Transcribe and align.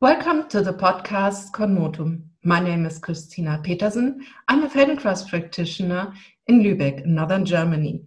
Welcome 0.00 0.48
to 0.50 0.62
the 0.62 0.72
podcast 0.72 1.50
Conmotum. 1.50 2.22
My 2.44 2.60
name 2.60 2.86
is 2.86 3.00
Christina 3.00 3.60
Petersen. 3.64 4.24
I'm 4.46 4.62
a 4.62 4.68
Feldenkrais 4.68 5.28
practitioner 5.28 6.14
in 6.46 6.62
Lübeck, 6.62 7.04
northern 7.04 7.44
Germany. 7.44 8.04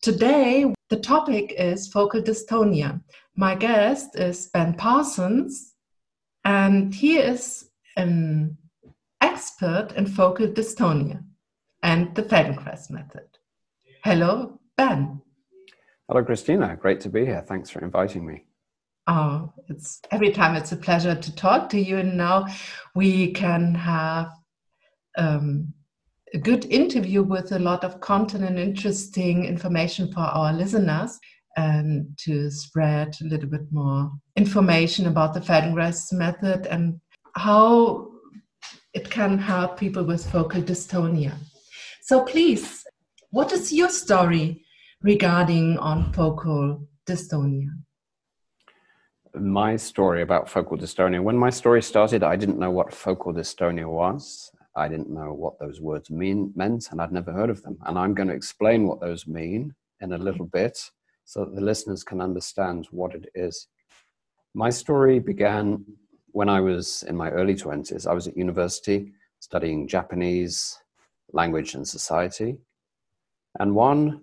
Today, 0.00 0.72
the 0.88 0.96
topic 0.96 1.52
is 1.58 1.86
focal 1.88 2.22
dystonia. 2.22 2.98
My 3.36 3.54
guest 3.54 4.18
is 4.18 4.48
Ben 4.54 4.72
Parsons, 4.72 5.74
and 6.46 6.94
he 6.94 7.18
is 7.18 7.68
an 7.98 8.56
expert 9.20 9.88
in 9.98 10.06
focal 10.06 10.48
dystonia 10.48 11.22
and 11.82 12.14
the 12.14 12.22
Feldenkrais 12.22 12.88
method. 12.88 13.28
Hello, 14.02 14.60
Ben. 14.78 15.20
Hello, 16.08 16.24
Christina. 16.24 16.74
Great 16.74 17.00
to 17.00 17.10
be 17.10 17.26
here. 17.26 17.44
Thanks 17.46 17.68
for 17.68 17.80
inviting 17.84 18.24
me. 18.24 18.46
Oh, 19.06 19.52
it's 19.68 20.00
every 20.10 20.30
time 20.30 20.56
it's 20.56 20.72
a 20.72 20.76
pleasure 20.76 21.14
to 21.14 21.34
talk 21.34 21.68
to 21.70 21.80
you. 21.80 21.98
And 21.98 22.16
now 22.16 22.46
we 22.94 23.32
can 23.32 23.74
have 23.74 24.30
um, 25.18 25.74
a 26.32 26.38
good 26.38 26.64
interview 26.66 27.22
with 27.22 27.52
a 27.52 27.58
lot 27.58 27.84
of 27.84 28.00
content 28.00 28.44
and 28.44 28.58
interesting 28.58 29.44
information 29.44 30.10
for 30.10 30.20
our 30.20 30.52
listeners 30.52 31.18
and 31.56 32.06
to 32.18 32.50
spread 32.50 33.14
a 33.20 33.24
little 33.24 33.48
bit 33.48 33.70
more 33.70 34.10
information 34.36 35.06
about 35.06 35.34
the 35.34 35.40
Feldenkrais 35.40 36.12
method 36.12 36.66
and 36.66 37.00
how 37.36 38.08
it 38.94 39.10
can 39.10 39.38
help 39.38 39.78
people 39.78 40.04
with 40.04 40.28
focal 40.30 40.62
dystonia. 40.62 41.34
So 42.02 42.24
please, 42.24 42.84
what 43.30 43.52
is 43.52 43.72
your 43.72 43.88
story 43.88 44.64
regarding 45.02 45.78
on 45.78 46.12
focal 46.12 46.86
dystonia? 47.06 47.68
My 49.36 49.74
story 49.74 50.22
about 50.22 50.48
focal 50.48 50.78
dystonia. 50.78 51.20
When 51.22 51.36
my 51.36 51.50
story 51.50 51.82
started, 51.82 52.22
I 52.22 52.36
didn't 52.36 52.58
know 52.58 52.70
what 52.70 52.94
focal 52.94 53.32
dystonia 53.32 53.88
was. 53.88 54.50
I 54.76 54.86
didn't 54.88 55.10
know 55.10 55.32
what 55.32 55.58
those 55.58 55.80
words 55.80 56.08
mean 56.08 56.52
meant, 56.54 56.90
and 56.90 57.00
I'd 57.00 57.12
never 57.12 57.32
heard 57.32 57.50
of 57.50 57.62
them. 57.62 57.76
And 57.84 57.98
I'm 57.98 58.14
going 58.14 58.28
to 58.28 58.34
explain 58.34 58.86
what 58.86 59.00
those 59.00 59.26
mean 59.26 59.74
in 60.00 60.12
a 60.12 60.18
little 60.18 60.46
bit, 60.46 60.78
so 61.24 61.44
that 61.44 61.54
the 61.54 61.60
listeners 61.60 62.04
can 62.04 62.20
understand 62.20 62.86
what 62.90 63.14
it 63.14 63.26
is. 63.34 63.68
My 64.54 64.70
story 64.70 65.18
began 65.18 65.84
when 66.28 66.48
I 66.48 66.60
was 66.60 67.02
in 67.08 67.16
my 67.16 67.30
early 67.30 67.56
twenties. 67.56 68.06
I 68.06 68.12
was 68.12 68.28
at 68.28 68.36
university 68.36 69.12
studying 69.40 69.88
Japanese 69.88 70.78
language 71.32 71.74
and 71.74 71.86
society, 71.86 72.58
and 73.58 73.74
one 73.74 74.22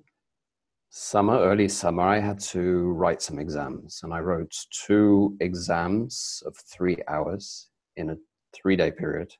summer, 0.91 1.39
early 1.39 1.69
summer, 1.69 2.03
I 2.03 2.19
had 2.19 2.39
to 2.51 2.91
write 2.91 3.21
some 3.21 3.39
exams, 3.39 4.01
and 4.03 4.13
I 4.13 4.19
wrote 4.19 4.53
two 4.85 5.37
exams 5.39 6.43
of 6.45 6.55
three 6.57 6.97
hours 7.07 7.69
in 7.95 8.09
a 8.09 8.17
three 8.53 8.75
day 8.75 8.91
period. 8.91 9.33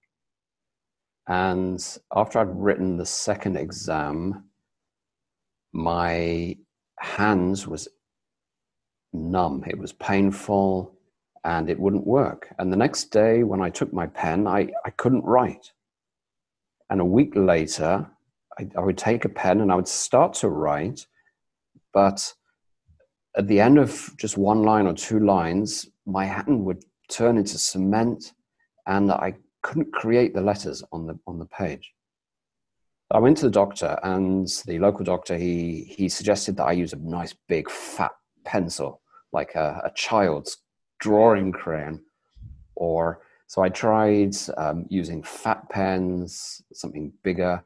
And 1.28 1.86
after 2.16 2.40
I'd 2.40 2.56
written 2.56 2.98
the 2.98 3.06
second 3.06 3.58
exam, 3.58 4.46
my 5.74 6.58
hands 7.00 7.68
was 7.68 7.88
numb. 9.14 9.64
It 9.68 9.78
was 9.78 9.94
painful 9.94 10.96
and 11.44 11.70
it 11.70 11.80
wouldn't 11.80 12.08
work. 12.08 12.54
And 12.60 12.72
the 12.72 12.78
next 12.78 13.06
day, 13.06 13.44
when 13.44 13.62
I 13.62 13.70
took 13.70 13.92
my 13.94 14.08
pen, 14.08 14.48
I, 14.48 14.70
I 14.86 14.90
couldn't 14.92 15.26
write. 15.26 15.72
And 16.90 17.02
a 17.02 17.06
week 17.06 17.34
later, 17.36 18.08
I, 18.58 18.68
I 18.76 18.82
would 18.82 18.98
take 18.98 19.26
a 19.26 19.30
pen 19.30 19.62
and 19.62 19.72
I 19.72 19.76
would 19.76 19.88
start 19.88 20.34
to 20.36 20.50
write, 20.50 21.08
but 21.94 22.34
at 23.38 23.48
the 23.48 23.60
end 23.60 23.78
of 23.78 24.12
just 24.18 24.38
one 24.38 24.64
line 24.64 24.88
or 24.88 24.94
two 24.94 25.20
lines, 25.20 25.88
my 26.06 26.26
hand 26.26 26.66
would 26.66 26.84
turn 27.10 27.38
into 27.38 27.58
cement 27.58 28.34
and 28.88 29.12
I 29.12 29.36
couldn't 29.62 29.94
create 29.94 30.34
the 30.34 30.42
letters 30.42 30.84
on 30.92 31.08
the, 31.08 31.20
on 31.28 31.40
the 31.40 31.46
page. 31.46 31.94
I 33.12 33.20
went 33.20 33.38
to 33.38 33.46
the 33.46 33.52
doctor, 33.52 34.00
and 34.04 34.48
the 34.66 34.80
local 34.80 35.04
doctor 35.04 35.38
he 35.38 35.84
he 35.98 36.08
suggested 36.08 36.56
that 36.56 36.64
I 36.64 36.72
use 36.72 36.94
a 36.94 36.98
nice 36.98 37.36
big 37.50 37.70
fat 37.70 38.12
pencil, 38.46 39.02
like 39.34 39.56
a, 39.56 39.82
a 39.84 39.92
child's 39.96 40.58
drawing 41.00 41.52
crayon, 41.52 42.02
or 42.76 43.22
so 43.48 43.62
I 43.62 43.70
tried 43.70 44.36
um, 44.56 44.86
using 44.90 45.24
fat 45.24 45.70
pens, 45.70 46.62
something 46.72 47.12
bigger. 47.22 47.62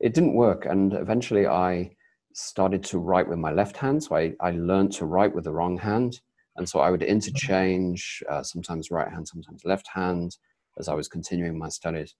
It 0.00 0.14
didn't 0.14 0.34
work, 0.34 0.66
and 0.66 0.94
eventually 0.94 1.46
I 1.46 1.94
started 2.34 2.82
to 2.84 2.98
write 2.98 3.28
with 3.28 3.38
my 3.38 3.52
left 3.52 3.76
hand. 3.76 4.02
So 4.02 4.16
I, 4.16 4.34
I 4.40 4.52
learned 4.52 4.92
to 4.94 5.06
write 5.06 5.34
with 5.34 5.44
the 5.44 5.52
wrong 5.52 5.78
hand. 5.78 6.20
And 6.56 6.68
so 6.68 6.80
I 6.80 6.90
would 6.90 7.02
interchange, 7.02 8.22
uh, 8.28 8.42
sometimes 8.42 8.90
right 8.90 9.10
hand, 9.10 9.26
sometimes 9.26 9.64
left 9.64 9.88
hand, 9.92 10.36
as 10.78 10.88
I 10.88 10.94
was 10.94 11.08
continuing 11.08 11.58
my 11.58 11.68
studies. 11.68 12.14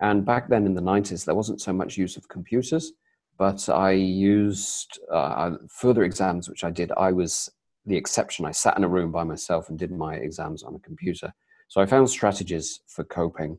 And 0.00 0.24
back 0.24 0.48
then 0.48 0.66
in 0.66 0.74
the 0.74 0.82
90s, 0.82 1.24
there 1.24 1.34
wasn't 1.34 1.60
so 1.60 1.72
much 1.72 1.96
use 1.96 2.16
of 2.16 2.28
computers, 2.28 2.92
but 3.38 3.68
I 3.68 3.92
used 3.92 4.98
uh, 5.10 5.52
further 5.68 6.02
exams, 6.02 6.48
which 6.48 6.64
I 6.64 6.70
did. 6.70 6.90
I 6.96 7.12
was 7.12 7.48
the 7.86 7.96
exception. 7.96 8.44
I 8.44 8.50
sat 8.50 8.76
in 8.76 8.84
a 8.84 8.88
room 8.88 9.12
by 9.12 9.24
myself 9.24 9.68
and 9.68 9.78
did 9.78 9.92
my 9.92 10.14
exams 10.14 10.62
on 10.62 10.74
a 10.74 10.80
computer. 10.80 11.32
So 11.68 11.80
I 11.80 11.86
found 11.86 12.10
strategies 12.10 12.80
for 12.86 13.04
coping, 13.04 13.58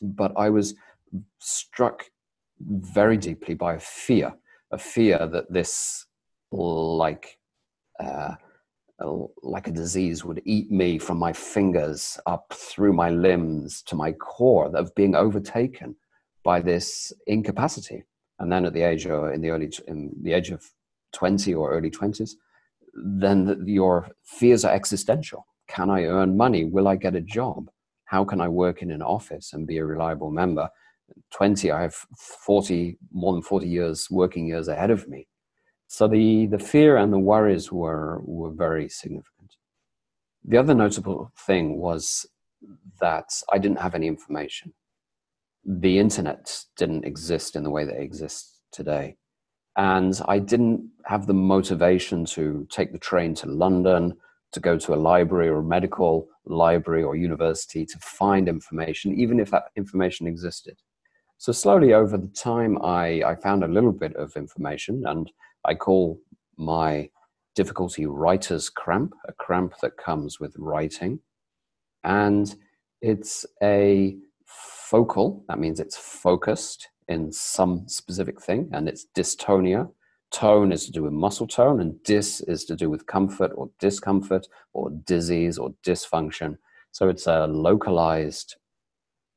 but 0.00 0.32
I 0.36 0.50
was 0.50 0.74
struck 1.38 2.04
very 2.60 3.16
deeply 3.16 3.54
by 3.54 3.74
a 3.74 3.80
fear 3.80 4.32
a 4.72 4.78
fear 4.78 5.26
that 5.26 5.52
this 5.52 6.06
like 6.52 7.38
uh, 8.00 8.34
like 9.42 9.68
a 9.68 9.72
disease 9.72 10.24
would 10.24 10.40
eat 10.44 10.70
me 10.70 10.98
from 10.98 11.18
my 11.18 11.32
fingers 11.32 12.18
up 12.26 12.52
through 12.52 12.92
my 12.92 13.10
limbs 13.10 13.82
to 13.82 13.94
my 13.94 14.12
core 14.12 14.74
of 14.74 14.94
being 14.94 15.14
overtaken 15.14 15.94
by 16.44 16.60
this 16.60 17.12
incapacity. 17.26 18.04
And 18.38 18.50
then 18.50 18.64
at 18.64 18.72
the 18.72 18.82
age 18.82 19.06
of 19.06 19.32
in 19.32 19.40
the 19.40 19.50
early 19.50 19.70
in 19.86 20.12
the 20.22 20.32
age 20.32 20.50
of 20.50 20.64
20 21.12 21.54
or 21.54 21.72
early 21.72 21.90
20s 21.90 22.32
then 22.96 23.44
the, 23.44 23.62
your 23.66 24.08
fears 24.24 24.64
are 24.64 24.74
existential. 24.74 25.46
Can 25.68 25.90
i 25.90 26.04
earn 26.04 26.36
money? 26.36 26.64
Will 26.64 26.88
i 26.88 26.96
get 26.96 27.14
a 27.14 27.20
job? 27.20 27.70
How 28.04 28.24
can 28.24 28.40
i 28.40 28.48
work 28.48 28.82
in 28.82 28.90
an 28.90 29.02
office 29.02 29.52
and 29.52 29.66
be 29.66 29.78
a 29.78 29.84
reliable 29.84 30.30
member 30.30 30.68
20 31.32 31.70
i 31.70 31.82
have 31.82 31.94
40 32.44 32.98
more 33.12 33.32
than 33.32 33.42
40 33.42 33.68
years 33.68 34.08
working 34.10 34.46
years 34.46 34.68
ahead 34.68 34.90
of 34.90 35.08
me. 35.08 35.26
So 35.88 36.08
the 36.08 36.46
the 36.46 36.58
fear 36.58 36.96
and 36.96 37.12
the 37.12 37.18
worries 37.18 37.70
were 37.70 38.20
were 38.24 38.50
very 38.50 38.88
significant. 38.88 39.52
The 40.44 40.58
other 40.58 40.74
notable 40.74 41.32
thing 41.46 41.78
was 41.78 42.26
that 43.00 43.28
i 43.52 43.58
didn't 43.58 43.80
have 43.80 43.94
any 43.94 44.06
information. 44.06 44.72
The 45.64 45.98
internet 45.98 46.64
didn't 46.76 47.04
exist 47.04 47.56
in 47.56 47.64
the 47.64 47.70
way 47.70 47.84
that 47.84 47.96
it 47.96 48.02
exists 48.02 48.60
today. 48.72 49.16
And 49.76 50.18
i 50.26 50.38
didn't 50.38 50.90
have 51.04 51.26
the 51.26 51.34
motivation 51.34 52.24
to 52.36 52.66
take 52.70 52.92
the 52.92 52.98
train 53.10 53.34
to 53.34 53.46
london 53.46 54.16
to 54.52 54.60
go 54.60 54.78
to 54.78 54.94
a 54.94 55.02
library 55.10 55.48
or 55.48 55.58
a 55.58 55.70
medical 55.76 56.28
library 56.46 57.02
or 57.02 57.14
university 57.14 57.84
to 57.84 57.98
find 57.98 58.48
information 58.48 59.12
even 59.20 59.38
if 59.38 59.50
that 59.50 59.64
information 59.76 60.26
existed 60.26 60.76
so 61.38 61.52
slowly 61.52 61.92
over 61.92 62.16
the 62.16 62.28
time, 62.28 62.78
I, 62.82 63.22
I 63.24 63.34
found 63.36 63.62
a 63.62 63.68
little 63.68 63.92
bit 63.92 64.14
of 64.16 64.36
information, 64.36 65.04
and 65.06 65.30
I 65.64 65.74
call 65.74 66.20
my 66.56 67.10
difficulty 67.54 68.06
writer's 68.06 68.68
cramp, 68.68 69.14
a 69.26 69.32
cramp 69.32 69.74
that 69.82 69.96
comes 69.96 70.40
with 70.40 70.54
writing. 70.58 71.20
And 72.04 72.54
it's 73.02 73.44
a 73.62 74.16
focal, 74.44 75.44
that 75.48 75.58
means 75.58 75.80
it's 75.80 75.96
focused 75.96 76.88
in 77.08 77.32
some 77.32 77.88
specific 77.88 78.40
thing, 78.40 78.70
and 78.72 78.88
it's 78.88 79.06
dystonia. 79.16 79.90
Tone 80.32 80.72
is 80.72 80.86
to 80.86 80.92
do 80.92 81.02
with 81.02 81.12
muscle 81.12 81.46
tone, 81.46 81.80
and 81.80 82.02
dis 82.02 82.40
is 82.42 82.64
to 82.64 82.76
do 82.76 82.90
with 82.90 83.06
comfort 83.06 83.52
or 83.54 83.70
discomfort 83.78 84.46
or 84.72 84.90
disease 85.04 85.58
or 85.58 85.74
dysfunction. 85.84 86.56
So 86.92 87.08
it's 87.08 87.26
a 87.26 87.46
localized 87.46 88.56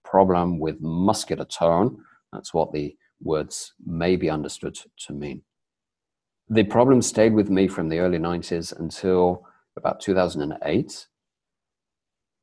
problem 0.09 0.59
with 0.59 0.81
muscular 0.81 1.45
tone. 1.45 2.03
That's 2.33 2.53
what 2.53 2.71
the 2.71 2.95
words 3.21 3.73
may 3.85 4.15
be 4.15 4.29
understood 4.29 4.77
to 5.05 5.13
mean. 5.13 5.41
The 6.49 6.63
problem 6.63 7.01
stayed 7.01 7.33
with 7.33 7.49
me 7.49 7.67
from 7.67 7.89
the 7.89 7.99
early 7.99 8.17
90s 8.17 8.77
until 8.79 9.45
about 9.77 9.99
2008. 9.99 11.07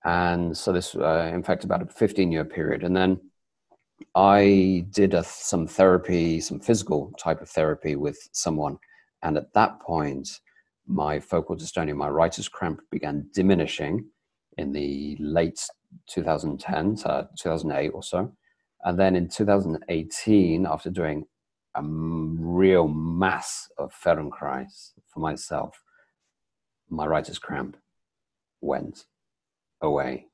And 0.05 0.57
so 0.57 0.73
this, 0.73 0.95
uh, 0.95 1.31
in 1.35 1.43
fact, 1.43 1.65
about 1.65 1.83
a 1.83 1.87
15 1.87 2.31
year 2.31 2.45
period. 2.45 2.85
And 2.85 2.97
then 2.97 3.21
I 4.15 4.87
did 4.91 5.15
a, 5.15 5.25
some 5.25 5.67
therapy, 5.67 6.41
some 6.41 6.61
physical 6.61 7.13
type 7.19 7.41
of 7.41 7.49
therapy 7.49 7.97
with 7.97 8.19
someone. 8.33 8.79
And 9.23 9.37
at 9.37 9.53
that 9.55 9.81
point, 9.81 10.29
my 10.87 11.19
focal 11.19 11.57
dystonia, 11.57 11.97
my 11.97 12.09
writer's 12.09 12.49
cramp 12.49 12.81
began 12.93 13.29
diminishing 13.35 14.05
in 14.57 14.73
the 14.73 15.17
late 15.21 15.61
2010 16.09 16.97
to 16.97 17.29
2008 17.39 17.89
or 17.89 18.03
so. 18.03 18.33
And 18.85 18.99
then 18.99 19.17
in 19.17 19.29
2018, 19.29 20.67
after 20.67 20.91
doing 20.91 21.27
a 21.75 21.83
real 21.83 22.89
mass 22.89 23.69
of 23.79 23.93
Feldenkrais 23.95 24.93
for 25.07 25.21
myself, 25.21 25.83
my 26.89 27.07
writer's 27.07 27.39
cramp 27.39 27.77
went 28.61 29.05
away 29.83 30.27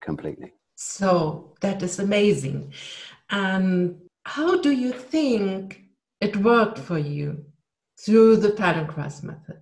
completely. 0.00 0.52
So 0.74 1.54
that 1.60 1.82
is 1.82 1.98
amazing. 1.98 2.72
And 3.30 4.00
how 4.24 4.60
do 4.60 4.72
you 4.72 4.92
think 4.92 5.82
it 6.20 6.36
worked 6.38 6.78
for 6.78 6.98
you 6.98 7.44
through 8.00 8.36
the 8.36 8.50
Feldenkrais 8.50 9.22
method? 9.22 9.60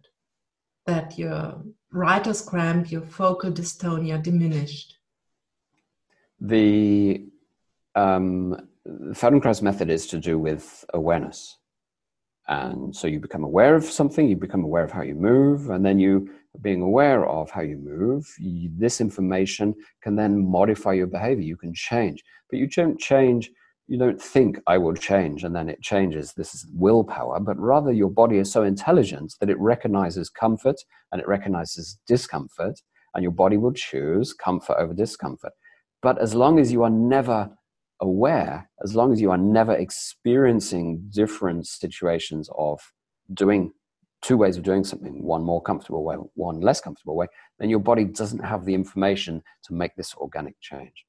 That 0.86 1.18
your 1.18 1.62
writer's 1.92 2.42
cramp, 2.42 2.90
your 2.90 3.02
focal 3.02 3.52
dystonia 3.52 4.22
diminished? 4.22 4.96
The 6.40 7.26
um, 7.94 8.56
Feldenkrais 8.86 9.62
method 9.62 9.90
is 9.90 10.06
to 10.08 10.18
do 10.18 10.38
with 10.38 10.84
awareness. 10.92 11.58
And 12.48 12.94
so 12.94 13.06
you 13.06 13.20
become 13.20 13.44
aware 13.44 13.76
of 13.76 13.84
something, 13.84 14.28
you 14.28 14.36
become 14.36 14.64
aware 14.64 14.82
of 14.82 14.90
how 14.90 15.02
you 15.02 15.14
move, 15.14 15.70
and 15.70 15.86
then 15.86 16.00
you, 16.00 16.28
being 16.60 16.82
aware 16.82 17.24
of 17.26 17.50
how 17.50 17.62
you 17.62 17.76
move, 17.76 18.26
you, 18.38 18.70
this 18.76 19.00
information 19.00 19.74
can 20.02 20.16
then 20.16 20.44
modify 20.44 20.92
your 20.92 21.06
behavior. 21.06 21.44
You 21.44 21.56
can 21.56 21.72
change, 21.72 22.24
but 22.50 22.58
you 22.58 22.66
don't 22.66 22.98
change. 22.98 23.50
You 23.88 23.98
don't 23.98 24.22
think 24.22 24.60
I 24.66 24.78
will 24.78 24.94
change 24.94 25.44
and 25.44 25.54
then 25.54 25.68
it 25.68 25.82
changes. 25.82 26.32
This 26.32 26.54
is 26.54 26.66
willpower, 26.72 27.40
but 27.40 27.58
rather 27.58 27.92
your 27.92 28.10
body 28.10 28.38
is 28.38 28.50
so 28.50 28.62
intelligent 28.62 29.34
that 29.40 29.50
it 29.50 29.58
recognizes 29.58 30.30
comfort 30.30 30.76
and 31.10 31.20
it 31.20 31.28
recognizes 31.28 31.98
discomfort, 32.06 32.80
and 33.14 33.22
your 33.22 33.32
body 33.32 33.58
will 33.58 33.72
choose 33.72 34.32
comfort 34.32 34.76
over 34.78 34.94
discomfort. 34.94 35.52
But 36.00 36.18
as 36.20 36.34
long 36.34 36.58
as 36.58 36.72
you 36.72 36.82
are 36.84 36.90
never 36.90 37.50
aware, 38.00 38.68
as 38.82 38.94
long 38.94 39.12
as 39.12 39.20
you 39.20 39.30
are 39.30 39.38
never 39.38 39.74
experiencing 39.74 41.04
different 41.10 41.66
situations 41.66 42.48
of 42.56 42.80
doing 43.34 43.72
two 44.22 44.36
ways 44.36 44.56
of 44.56 44.62
doing 44.62 44.84
something, 44.84 45.22
one 45.22 45.42
more 45.42 45.60
comfortable 45.60 46.04
way, 46.04 46.16
one 46.34 46.60
less 46.60 46.80
comfortable 46.80 47.16
way, 47.16 47.26
then 47.58 47.68
your 47.68 47.80
body 47.80 48.04
doesn't 48.04 48.44
have 48.44 48.64
the 48.64 48.74
information 48.74 49.42
to 49.64 49.74
make 49.74 49.94
this 49.96 50.14
organic 50.14 50.58
change. 50.60 51.04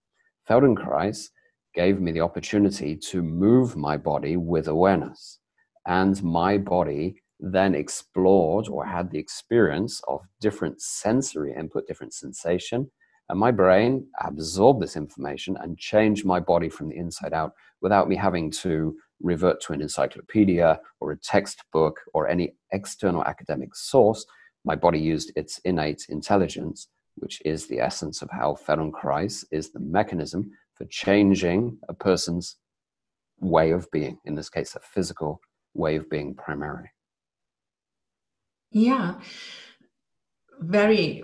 Feldenkrais 0.50 1.30
gave 1.74 2.00
me 2.00 2.12
the 2.12 2.22
opportunity 2.22 2.96
to 2.96 3.22
move 3.22 3.76
my 3.76 3.98
body 3.98 4.38
with 4.38 4.68
awareness. 4.68 5.40
And 5.86 6.22
my 6.24 6.58
body 6.58 7.22
then 7.40 7.76
explored 7.76 8.68
or 8.70 8.86
had 8.86 9.12
the 9.12 9.20
experience 9.20 10.02
of 10.08 10.22
different 10.40 10.82
sensory 10.82 11.54
input, 11.54 11.88
different 11.88 12.14
sensation, 12.14 12.90
and 13.30 13.40
my 13.40 13.52
brain 13.52 14.06
absorbed 14.24 14.82
this 14.82 14.96
information 14.96 15.58
and 15.62 15.78
changed 15.78 16.26
my 16.26 16.40
body 16.40 16.70
from 16.70 16.90
the 16.90 16.98
inside 16.98 17.34
out 17.34 17.54
without 17.82 18.10
me 18.10 18.16
having 18.16 18.52
to 18.52 18.96
revert 19.22 19.62
to 19.62 19.74
an 19.74 19.82
encyclopedia 19.82 20.80
or 21.00 21.12
a 21.12 21.18
textbook 21.18 22.00
or 22.14 22.28
any 22.28 22.54
external 22.74 23.24
academic 23.24 23.76
source. 23.76 24.26
My 24.66 24.76
body 24.76 25.00
used 25.00 25.32
its 25.36 25.58
innate 25.60 26.06
intelligence, 26.10 26.90
which 27.16 27.42
is 27.46 27.68
the 27.68 27.80
essence 27.80 28.22
of 28.22 28.30
how 28.30 28.58
Feldenkrais 28.68 29.46
is 29.52 29.72
the 29.72 29.80
mechanism 29.80 30.52
for 30.76 30.86
changing 30.86 31.78
a 31.88 31.94
person's 31.94 32.58
way 33.40 33.72
of 33.72 33.90
being, 33.92 34.20
in 34.26 34.36
this 34.36 34.50
case, 34.50 34.76
a 34.76 34.80
physical 34.80 35.40
way 35.74 35.96
of 35.96 36.10
being 36.10 36.34
primarily. 36.36 36.90
Yeah, 38.72 39.16
very 40.60 41.24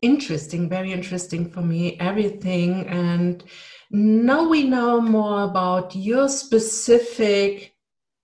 interesting, 0.00 0.68
very 0.68 0.92
interesting 0.92 1.50
for 1.50 1.60
me, 1.60 1.98
everything. 1.98 2.86
And 2.86 3.44
now 3.90 4.48
we 4.48 4.64
know 4.64 5.00
more 5.00 5.42
about 5.42 5.94
your 5.94 6.28
specific 6.28 7.74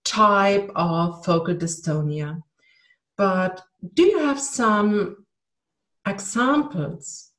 type 0.05 0.70
of 0.75 1.25
focal 1.25 1.55
dystonia. 1.55 2.43
But 3.17 3.62
do 3.94 4.05
you 4.05 4.19
have 4.20 4.41
some 4.41 5.26
examples 6.06 7.32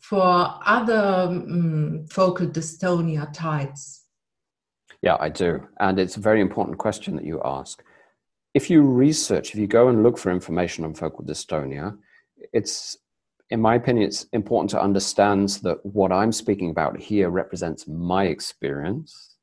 for 0.00 0.58
other 0.64 1.28
um, 1.28 2.06
focal 2.10 2.46
dystonia 2.46 3.32
types? 3.32 4.04
Yeah, 5.02 5.16
I 5.18 5.28
do. 5.28 5.66
And 5.78 5.98
it's 5.98 6.16
a 6.16 6.20
very 6.20 6.40
important 6.40 6.78
question 6.78 7.16
that 7.16 7.24
you 7.24 7.40
ask. 7.44 7.82
If 8.52 8.68
you 8.68 8.82
research, 8.82 9.50
if 9.50 9.56
you 9.56 9.66
go 9.66 9.88
and 9.88 10.02
look 10.02 10.18
for 10.18 10.30
information 10.30 10.84
on 10.84 10.94
focal 10.94 11.24
dystonia, 11.24 11.96
it's 12.52 12.96
in 13.50 13.60
my 13.60 13.74
opinion, 13.74 14.06
it's 14.06 14.26
important 14.32 14.70
to 14.70 14.80
understand 14.80 15.48
that 15.62 15.84
what 15.84 16.12
I'm 16.12 16.30
speaking 16.30 16.70
about 16.70 16.98
here 16.98 17.30
represents 17.30 17.88
my 17.88 18.26
experience, 18.26 19.36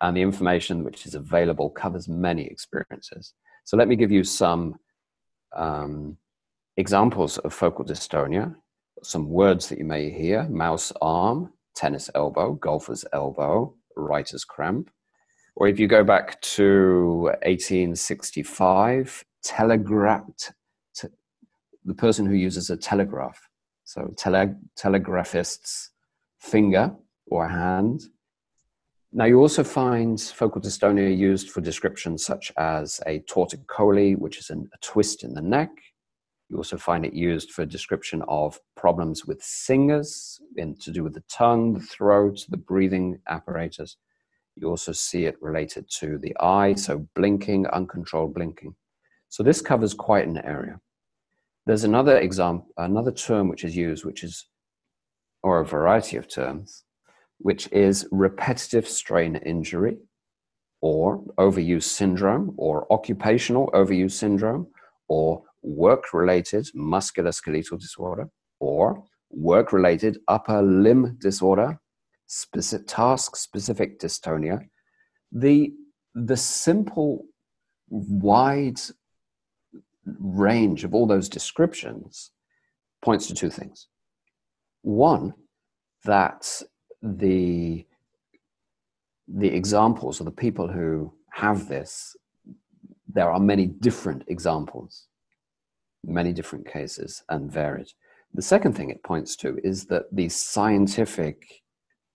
and 0.00 0.16
the 0.16 0.22
information 0.22 0.84
which 0.84 1.06
is 1.06 1.14
available 1.14 1.70
covers 1.70 2.08
many 2.08 2.44
experiences. 2.44 3.32
So, 3.64 3.76
let 3.76 3.88
me 3.88 3.96
give 3.96 4.10
you 4.10 4.22
some 4.22 4.76
um, 5.56 6.18
examples 6.76 7.38
of 7.38 7.54
focal 7.54 7.84
dystonia, 7.84 8.54
some 9.06 9.28
words 9.28 9.68
that 9.68 9.78
you 9.78 9.84
may 9.84 10.10
hear 10.10 10.44
mouse 10.48 10.92
arm, 11.00 11.52
tennis 11.74 12.10
elbow, 12.14 12.54
golfer's 12.54 13.04
elbow, 13.12 13.74
writer's 13.96 14.44
cramp. 14.44 14.90
Or 15.56 15.68
if 15.68 15.78
you 15.78 15.86
go 15.86 16.02
back 16.02 16.40
to 16.42 17.30
1865, 17.42 19.24
telegraph, 19.42 20.24
the 21.84 21.94
person 21.94 22.26
who 22.26 22.34
uses 22.34 22.70
a 22.70 22.76
telegraph 22.76 23.48
so 23.84 24.12
tele- 24.16 24.56
telegraphist's 24.76 25.90
finger 26.38 26.94
or 27.26 27.46
hand. 27.48 28.02
Now 29.12 29.26
you 29.26 29.38
also 29.38 29.62
find 29.62 30.20
focal 30.20 30.60
dystonia 30.60 31.16
used 31.16 31.50
for 31.50 31.60
descriptions 31.60 32.24
such 32.24 32.50
as 32.56 33.00
a 33.06 33.20
torticollis, 33.20 34.18
which 34.18 34.38
is 34.38 34.50
an, 34.50 34.68
a 34.74 34.78
twist 34.78 35.22
in 35.22 35.34
the 35.34 35.42
neck. 35.42 35.70
You 36.50 36.58
also 36.58 36.76
find 36.76 37.04
it 37.04 37.14
used 37.14 37.52
for 37.52 37.64
description 37.64 38.22
of 38.28 38.60
problems 38.76 39.24
with 39.24 39.42
singers 39.42 40.40
in, 40.56 40.76
to 40.76 40.90
do 40.90 41.02
with 41.02 41.14
the 41.14 41.24
tongue, 41.28 41.72
the 41.72 41.80
throat, 41.80 42.44
the 42.48 42.56
breathing 42.56 43.18
apparatus. 43.28 43.96
You 44.56 44.68
also 44.68 44.92
see 44.92 45.24
it 45.24 45.40
related 45.40 45.88
to 45.98 46.18
the 46.18 46.36
eye, 46.38 46.74
so 46.74 47.08
blinking, 47.14 47.66
uncontrolled 47.68 48.34
blinking. 48.34 48.74
So 49.28 49.42
this 49.42 49.60
covers 49.60 49.94
quite 49.94 50.28
an 50.28 50.38
area. 50.38 50.80
There's 51.66 51.84
another 51.84 52.18
example, 52.18 52.68
another 52.76 53.10
term 53.10 53.48
which 53.48 53.64
is 53.64 53.74
used, 53.74 54.04
which 54.04 54.22
is, 54.22 54.46
or 55.42 55.60
a 55.60 55.66
variety 55.66 56.16
of 56.16 56.28
terms, 56.28 56.84
which 57.38 57.68
is 57.72 58.06
repetitive 58.12 58.86
strain 58.86 59.36
injury, 59.36 59.96
or 60.82 61.24
overuse 61.38 61.84
syndrome, 61.84 62.54
or 62.58 62.86
occupational 62.92 63.70
overuse 63.72 64.12
syndrome, 64.12 64.66
or 65.08 65.42
work 65.64 66.12
related 66.12 66.66
musculoskeletal 66.76 67.80
disorder, 67.80 68.28
or 68.60 69.02
work 69.30 69.72
related 69.72 70.18
upper 70.28 70.62
limb 70.62 71.16
disorder, 71.20 71.80
specific, 72.26 72.86
task 72.86 73.36
specific 73.36 73.98
dystonia. 73.98 74.60
The, 75.32 75.72
the 76.14 76.36
simple, 76.36 77.24
wide 77.88 78.80
range 80.04 80.84
of 80.84 80.94
all 80.94 81.06
those 81.06 81.28
descriptions 81.28 82.30
points 83.02 83.26
to 83.26 83.34
two 83.34 83.50
things. 83.50 83.88
One, 84.82 85.34
that 86.04 86.62
the 87.02 87.86
the 89.26 89.48
examples 89.48 90.20
of 90.20 90.26
the 90.26 90.32
people 90.32 90.68
who 90.68 91.10
have 91.32 91.66
this, 91.66 92.14
there 93.08 93.30
are 93.30 93.40
many 93.40 93.66
different 93.66 94.22
examples, 94.28 95.06
many 96.06 96.32
different 96.32 96.66
cases, 96.66 97.22
and 97.28 97.50
varied. 97.50 97.88
The 98.34 98.42
second 98.42 98.74
thing 98.74 98.90
it 98.90 99.02
points 99.04 99.36
to 99.36 99.58
is 99.62 99.86
that 99.86 100.04
the 100.12 100.28
scientific 100.28 101.62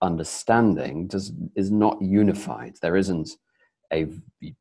understanding 0.02 1.06
does 1.06 1.32
is 1.54 1.70
not 1.70 2.00
unified. 2.00 2.74
There 2.80 2.96
isn't 2.96 3.30
a, 3.92 4.06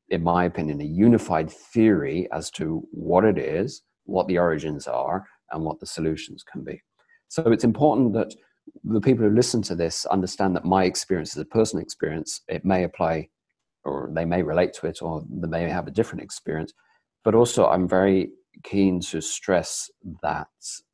in 0.09 0.23
my 0.23 0.45
opinion, 0.45 0.81
a 0.81 0.85
unified 0.85 1.49
theory 1.49 2.27
as 2.31 2.49
to 2.51 2.87
what 2.91 3.25
it 3.25 3.37
is, 3.37 3.83
what 4.05 4.27
the 4.27 4.37
origins 4.37 4.87
are, 4.87 5.25
and 5.51 5.63
what 5.63 5.79
the 5.79 5.85
solutions 5.85 6.43
can 6.43 6.63
be. 6.63 6.81
So 7.27 7.51
it's 7.51 7.63
important 7.63 8.13
that 8.13 8.33
the 8.83 9.01
people 9.01 9.25
who 9.25 9.35
listen 9.35 9.61
to 9.63 9.75
this 9.75 10.05
understand 10.05 10.55
that 10.55 10.65
my 10.65 10.83
experience 10.83 11.31
is 11.35 11.41
a 11.41 11.45
personal 11.45 11.83
experience. 11.83 12.41
It 12.47 12.65
may 12.65 12.83
apply, 12.83 13.29
or 13.83 14.09
they 14.13 14.25
may 14.25 14.43
relate 14.43 14.73
to 14.73 14.87
it, 14.87 15.01
or 15.01 15.23
they 15.29 15.47
may 15.47 15.69
have 15.69 15.87
a 15.87 15.91
different 15.91 16.23
experience. 16.23 16.73
But 17.23 17.35
also, 17.35 17.67
I'm 17.67 17.87
very 17.87 18.31
keen 18.63 18.99
to 18.99 19.21
stress 19.21 19.89
that 20.21 20.47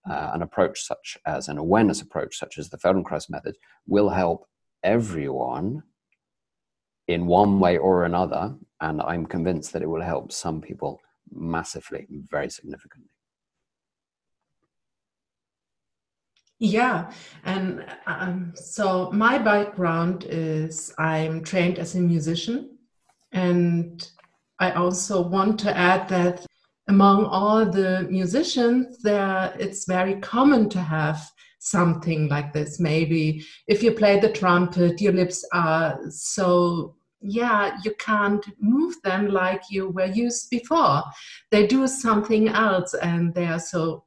uh, 0.10 0.32
an 0.34 0.42
approach 0.42 0.84
such 0.84 1.18
as 1.26 1.48
an 1.48 1.58
awareness 1.58 2.02
approach, 2.02 2.38
such 2.38 2.58
as 2.58 2.70
the 2.70 2.78
Feldenkrais 2.78 3.30
method, 3.30 3.56
will 3.88 4.10
help 4.10 4.48
everyone 4.84 5.84
in 7.08 7.28
one 7.28 7.60
way 7.60 7.78
or 7.78 8.06
another. 8.06 8.56
And 8.82 9.02
I'm 9.02 9.26
convinced 9.26 9.74
that 9.74 9.82
it 9.82 9.90
will 9.90 10.02
help 10.02 10.32
some 10.32 10.62
people 10.62 11.02
massively, 11.32 12.08
very 12.30 12.50
significantly. 12.50 13.10
Yeah, 16.58 17.12
and 17.44 17.86
um, 18.08 18.54
so 18.56 19.12
my 19.12 19.38
background 19.38 20.26
is 20.30 20.94
I'm 20.98 21.44
trained 21.44 21.80
as 21.80 21.96
a 21.96 22.00
musician, 22.00 22.78
and 23.34 24.08
I 24.60 24.72
also 24.72 25.22
want 25.22 25.60
to 25.62 25.76
add 25.76 26.08
that 26.10 26.46
among 26.88 27.26
all 27.26 27.66
the 27.66 28.08
musicians, 28.10 29.00
there 29.02 29.56
it's 29.60 29.86
very 29.86 30.16
common 30.22 30.70
to 30.70 30.80
have 30.80 31.22
something 31.60 32.28
like 32.30 32.54
this. 32.54 32.80
Maybe 32.80 33.44
if 33.68 33.82
you 33.82 33.92
play 33.92 34.20
the 34.20 34.32
trumpet, 34.32 35.02
your 35.02 35.14
lips 35.14 35.44
are 35.52 36.00
so 36.10 36.96
yeah, 37.28 37.78
you 37.84 37.94
can't 37.96 38.46
move 38.60 38.96
them 39.04 39.30
like 39.30 39.64
you 39.70 39.90
were 39.90 40.06
used 40.06 40.50
before. 40.52 41.04
They 41.50 41.66
do 41.66 41.88
something 41.88 42.50
else 42.50 42.94
and 42.94 43.34
they 43.34 43.48
are 43.48 43.60
so, 43.60 44.04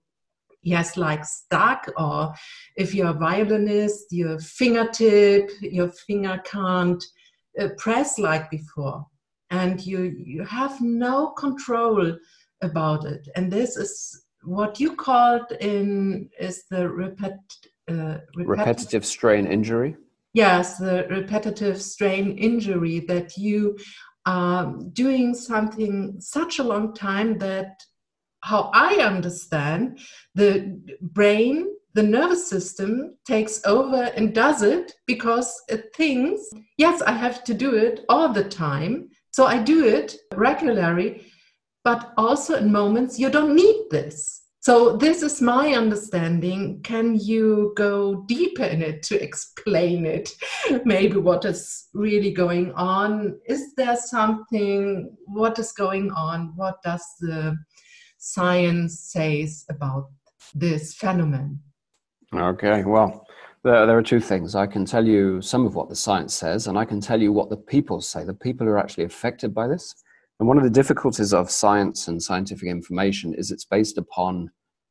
yes, 0.63 0.97
like 0.97 1.25
stuck. 1.25 1.91
Or 1.97 2.33
if 2.77 2.95
you're 2.95 3.09
a 3.09 3.15
violinist, 3.15 4.13
your 4.13 4.39
fingertip, 4.39 5.51
your 5.61 5.89
finger 5.89 6.41
can't 6.45 7.03
uh, 7.61 7.69
press 7.77 8.19
like 8.19 8.51
before. 8.51 9.05
And 9.51 9.85
you, 9.85 10.15
you 10.17 10.45
have 10.45 10.81
no 10.81 11.31
control 11.31 12.17
about 12.63 13.05
it. 13.05 13.29
And 13.37 13.51
this 13.51 13.77
is 13.77 14.25
what 14.43 14.81
you 14.81 14.97
called 14.97 15.51
in 15.61 16.31
is 16.39 16.65
the 16.71 16.89
repet, 16.89 17.39
uh, 17.91 18.19
repetitive 18.35 19.05
strain 19.05 19.47
injury 19.47 19.97
yes, 20.39 20.79
the 20.79 21.07
repetitive 21.11 21.81
strain 21.83 22.39
injury 22.39 23.01
that 23.01 23.37
you 23.37 23.77
are 24.27 24.73
doing 24.93 25.35
something 25.35 26.15
such 26.21 26.59
a 26.59 26.63
long 26.73 26.95
time 26.95 27.39
that 27.39 27.83
how 28.43 28.71
I 28.73 28.97
understand 28.97 29.99
the 30.37 30.81
brain, 31.01 31.67
the 31.95 32.03
nervous 32.03 32.49
system 32.49 33.17
takes 33.27 33.61
over 33.65 34.03
and 34.17 34.35
does 34.35 34.63
it 34.63 34.93
because 35.07 35.51
it 35.69 35.87
thinks, 35.97 36.43
yes, 36.77 37.03
I 37.03 37.13
have 37.13 37.43
to 37.45 37.55
do 37.55 37.75
it 37.75 38.05
all 38.09 38.29
the 38.29 38.45
time. 38.45 39.09
So 39.33 39.45
I 39.47 39.59
do 39.59 39.85
it 39.85 40.17
regularly, 40.35 41.28
but 41.89 42.13
also 42.19 42.57
in 42.57 42.71
moments 42.71 43.19
you 43.19 43.31
don't 43.31 43.57
need 43.57 43.85
this. 43.91 44.43
So, 44.61 44.99
this 44.99 45.23
is 45.23 45.41
my 45.41 45.73
understanding. 45.73 46.83
Can 46.83 47.19
you 47.19 47.73
go 47.77 48.25
deeper 48.29 48.65
in 48.65 48.83
it 48.83 49.03
to 49.05 49.15
explain 49.23 50.05
it? 50.05 50.29
Maybe 50.85 51.17
what 51.17 51.47
is 51.47 51.89
really 51.95 52.31
going 52.31 52.73
on? 52.75 53.39
Is 53.47 53.75
there 53.77 53.97
something? 53.97 55.17
What 55.25 55.59
is 55.59 55.73
going 55.73 56.11
on? 56.11 56.53
What 56.57 56.83
does 56.83 57.03
the 57.21 57.57
science 58.19 59.01
says 59.01 59.65
about 59.71 60.11
this 60.55 60.93
phenomenon? 60.93 61.59
Okay, 62.35 62.85
well, 62.85 63.25
there, 63.65 63.87
there 63.87 63.97
are 63.97 64.03
two 64.03 64.21
things. 64.21 64.55
I 64.55 64.67
can 64.67 64.85
tell 64.85 65.07
you 65.07 65.41
some 65.41 65.65
of 65.65 65.75
what 65.75 65.89
the 65.89 65.97
science 65.97 66.35
says, 66.35 66.67
and 66.67 66.77
I 66.77 66.85
can 66.85 67.01
tell 67.01 67.23
you 67.23 67.33
what 67.33 67.49
the 67.49 67.57
people 67.57 68.03
say. 68.03 68.25
The 68.25 68.35
people 68.35 68.67
who 68.67 68.75
are 68.75 68.79
actually 68.79 69.05
affected 69.05 69.55
by 69.55 69.69
this. 69.69 69.95
And 70.39 70.47
one 70.47 70.57
of 70.57 70.65
the 70.65 70.71
difficulties 70.71 71.35
of 71.35 71.51
science 71.51 72.07
and 72.07 72.23
scientific 72.23 72.69
information 72.69 73.35
is 73.35 73.51
it's 73.51 73.65
based 73.65 73.99
upon 73.99 74.51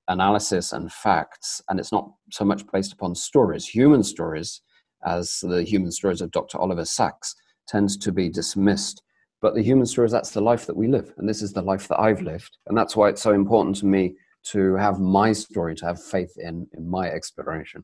analysis 0.09 0.73
and 0.73 0.91
facts, 0.91 1.61
and 1.69 1.79
it's 1.79 1.91
not 1.91 2.11
so 2.31 2.43
much 2.45 2.63
based 2.71 2.93
upon 2.93 3.15
stories. 3.15 3.65
Human 3.65 4.03
stories, 4.03 4.61
as 5.05 5.39
the 5.41 5.63
human 5.63 5.91
stories 5.91 6.21
of 6.21 6.31
Dr. 6.31 6.57
Oliver 6.59 6.85
Sacks, 6.85 7.35
tends 7.67 7.97
to 7.97 8.11
be 8.11 8.29
dismissed. 8.29 9.01
But 9.41 9.53
the 9.53 9.61
human 9.61 9.85
stories, 9.85 10.11
that's 10.11 10.31
the 10.31 10.41
life 10.41 10.65
that 10.65 10.75
we 10.75 10.87
live, 10.87 11.13
and 11.17 11.29
this 11.29 11.41
is 11.41 11.53
the 11.53 11.61
life 11.61 11.87
that 11.87 11.99
I've 11.99 12.21
lived. 12.21 12.57
And 12.67 12.77
that's 12.77 12.95
why 12.95 13.09
it's 13.09 13.21
so 13.21 13.33
important 13.33 13.75
to 13.77 13.85
me 13.85 14.15
to 14.51 14.75
have 14.75 14.99
my 14.99 15.33
story, 15.33 15.75
to 15.75 15.85
have 15.85 16.01
faith 16.01 16.31
in, 16.37 16.67
in 16.73 16.89
my 16.89 17.09
exploration. 17.09 17.83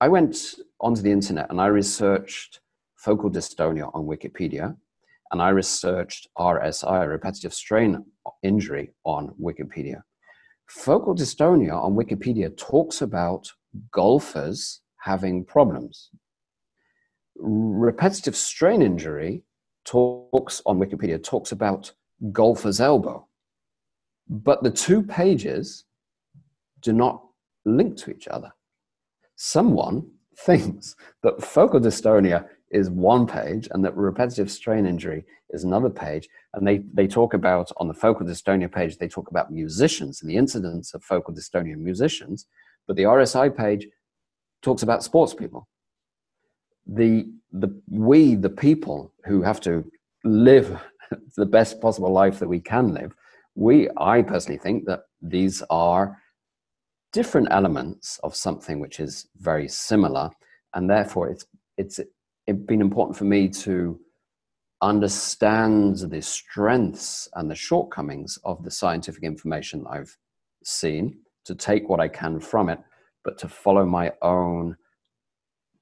I 0.00 0.08
went 0.08 0.54
onto 0.80 1.02
the 1.02 1.12
internet 1.12 1.50
and 1.50 1.60
I 1.60 1.66
researched 1.66 2.60
focal 2.96 3.30
dystonia 3.30 3.90
on 3.94 4.06
Wikipedia, 4.06 4.76
and 5.32 5.40
I 5.40 5.50
researched 5.50 6.28
RSI, 6.38 7.08
repetitive 7.08 7.54
strain 7.54 8.04
injury, 8.42 8.92
on 9.04 9.34
Wikipedia. 9.40 10.02
Focal 10.68 11.14
dystonia 11.14 11.74
on 11.74 11.94
Wikipedia 11.94 12.56
talks 12.56 13.02
about 13.02 13.50
golfers 13.92 14.80
having 14.98 15.44
problems. 15.44 16.10
Repetitive 17.36 18.36
strain 18.36 18.82
injury 18.82 19.42
talks 19.84 20.62
on 20.66 20.78
Wikipedia 20.78 21.22
talks 21.22 21.52
about 21.52 21.92
golfer's 22.32 22.80
elbow. 22.80 23.26
But 24.28 24.62
the 24.62 24.70
two 24.70 25.02
pages 25.02 25.84
do 26.82 26.92
not 26.92 27.22
link 27.64 27.96
to 27.98 28.10
each 28.10 28.28
other. 28.28 28.52
Someone 29.36 30.10
thinks 30.38 30.94
that 31.22 31.42
focal 31.42 31.80
dystonia 31.80 32.46
is 32.70 32.88
one 32.88 33.26
page 33.26 33.68
and 33.70 33.84
that 33.84 33.96
repetitive 33.96 34.50
strain 34.50 34.86
injury 34.86 35.24
is 35.50 35.64
another 35.64 35.90
page. 35.90 36.28
And 36.54 36.66
they, 36.66 36.78
they 36.92 37.06
talk 37.06 37.34
about, 37.34 37.70
on 37.78 37.88
the 37.88 37.94
focal 37.94 38.26
dystonia 38.26 38.70
page, 38.72 38.98
they 38.98 39.08
talk 39.08 39.30
about 39.30 39.52
musicians 39.52 40.22
and 40.22 40.30
the 40.30 40.36
incidence 40.36 40.94
of 40.94 41.02
focal 41.02 41.34
dystonia 41.34 41.72
in 41.72 41.84
musicians. 41.84 42.46
But 42.86 42.96
the 42.96 43.04
RSI 43.04 43.56
page 43.56 43.88
talks 44.62 44.82
about 44.82 45.02
sports 45.02 45.34
people. 45.34 45.68
The, 46.86 47.30
the, 47.52 47.80
we, 47.88 48.34
the 48.34 48.50
people 48.50 49.12
who 49.24 49.42
have 49.42 49.60
to 49.62 49.84
live 50.24 50.80
the 51.36 51.46
best 51.46 51.80
possible 51.80 52.12
life 52.12 52.38
that 52.38 52.48
we 52.48 52.60
can 52.60 52.94
live, 52.94 53.14
we, 53.54 53.88
I 53.96 54.22
personally 54.22 54.58
think 54.58 54.86
that 54.86 55.02
these 55.20 55.62
are 55.70 56.16
different 57.12 57.48
elements 57.50 58.20
of 58.22 58.36
something 58.36 58.78
which 58.78 59.00
is 59.00 59.28
very 59.36 59.66
similar. 59.68 60.30
And 60.74 60.88
therefore, 60.88 61.28
it's, 61.28 61.44
it's 61.76 61.98
it's 62.50 62.66
been 62.66 62.80
important 62.80 63.16
for 63.16 63.24
me 63.24 63.48
to 63.48 63.98
understand 64.82 65.98
the 65.98 66.22
strengths 66.22 67.28
and 67.34 67.50
the 67.50 67.54
shortcomings 67.54 68.38
of 68.44 68.62
the 68.64 68.70
scientific 68.70 69.22
information 69.22 69.84
I've 69.90 70.16
seen, 70.64 71.18
to 71.44 71.54
take 71.54 71.88
what 71.88 72.00
I 72.00 72.08
can 72.08 72.40
from 72.40 72.68
it, 72.68 72.80
but 73.24 73.38
to 73.38 73.48
follow 73.48 73.84
my 73.84 74.12
own 74.22 74.76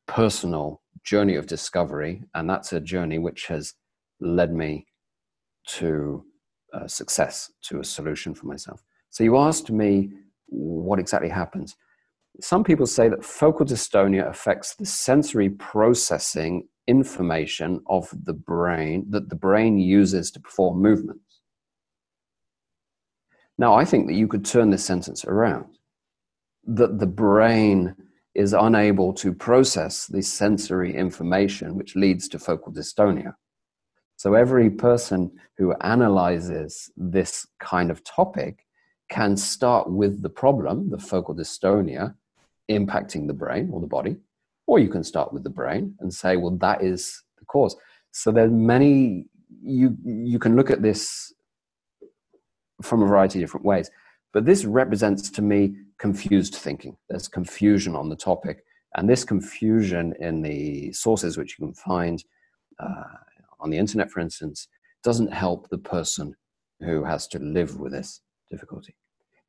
personal 0.06 0.82
journey 1.04 1.36
of 1.36 1.46
discovery. 1.46 2.22
And 2.34 2.48
that's 2.48 2.72
a 2.72 2.80
journey 2.80 3.18
which 3.18 3.46
has 3.46 3.74
led 4.20 4.52
me 4.52 4.86
to 5.68 6.24
uh, 6.72 6.86
success, 6.86 7.50
to 7.62 7.80
a 7.80 7.84
solution 7.84 8.34
for 8.34 8.46
myself. 8.46 8.82
So 9.10 9.24
you 9.24 9.36
asked 9.36 9.70
me 9.70 10.10
what 10.46 10.98
exactly 10.98 11.28
happens. 11.28 11.76
Some 12.40 12.62
people 12.62 12.86
say 12.86 13.08
that 13.08 13.24
focal 13.24 13.66
dystonia 13.66 14.28
affects 14.28 14.74
the 14.74 14.86
sensory 14.86 15.50
processing 15.50 16.68
information 16.86 17.80
of 17.88 18.08
the 18.24 18.32
brain 18.32 19.06
that 19.10 19.28
the 19.28 19.36
brain 19.36 19.78
uses 19.78 20.30
to 20.30 20.40
perform 20.40 20.80
movements. 20.80 21.40
Now, 23.58 23.74
I 23.74 23.84
think 23.84 24.06
that 24.06 24.14
you 24.14 24.28
could 24.28 24.44
turn 24.44 24.70
this 24.70 24.84
sentence 24.84 25.24
around 25.24 25.78
that 26.64 26.98
the 26.98 27.06
brain 27.06 27.94
is 28.34 28.52
unable 28.52 29.12
to 29.14 29.32
process 29.32 30.06
the 30.06 30.22
sensory 30.22 30.94
information 30.94 31.74
which 31.74 31.96
leads 31.96 32.28
to 32.28 32.38
focal 32.38 32.72
dystonia. 32.72 33.34
So, 34.16 34.34
every 34.34 34.70
person 34.70 35.32
who 35.56 35.74
analyzes 35.80 36.90
this 36.96 37.46
kind 37.58 37.90
of 37.90 38.04
topic 38.04 38.64
can 39.08 39.36
start 39.36 39.90
with 39.90 40.22
the 40.22 40.28
problem, 40.28 40.90
the 40.90 40.98
focal 40.98 41.34
dystonia, 41.34 42.14
impacting 42.70 43.26
the 43.26 43.32
brain 43.32 43.70
or 43.72 43.80
the 43.80 43.86
body, 43.86 44.16
or 44.66 44.78
you 44.78 44.88
can 44.88 45.02
start 45.02 45.32
with 45.32 45.44
the 45.44 45.50
brain 45.50 45.94
and 46.00 46.12
say, 46.12 46.36
well, 46.36 46.56
that 46.58 46.82
is 46.82 47.22
the 47.38 47.44
cause. 47.46 47.76
So 48.10 48.30
there 48.30 48.44
are 48.44 48.50
many, 48.50 49.26
you, 49.62 49.96
you 50.04 50.38
can 50.38 50.56
look 50.56 50.70
at 50.70 50.82
this 50.82 51.32
from 52.82 53.02
a 53.02 53.06
variety 53.06 53.38
of 53.38 53.44
different 53.44 53.66
ways. 53.66 53.90
But 54.32 54.44
this 54.44 54.64
represents 54.64 55.30
to 55.30 55.42
me 55.42 55.74
confused 55.98 56.54
thinking. 56.54 56.96
There's 57.08 57.28
confusion 57.28 57.96
on 57.96 58.08
the 58.08 58.16
topic. 58.16 58.64
And 58.94 59.08
this 59.08 59.24
confusion 59.24 60.14
in 60.20 60.42
the 60.42 60.92
sources 60.92 61.36
which 61.36 61.58
you 61.58 61.66
can 61.66 61.74
find 61.74 62.22
uh, 62.78 63.04
on 63.60 63.70
the 63.70 63.78
internet, 63.78 64.10
for 64.10 64.20
instance, 64.20 64.68
doesn't 65.02 65.32
help 65.32 65.68
the 65.68 65.78
person 65.78 66.34
who 66.80 67.04
has 67.04 67.26
to 67.28 67.38
live 67.38 67.78
with 67.80 67.92
this 67.92 68.20
difficulty. 68.50 68.94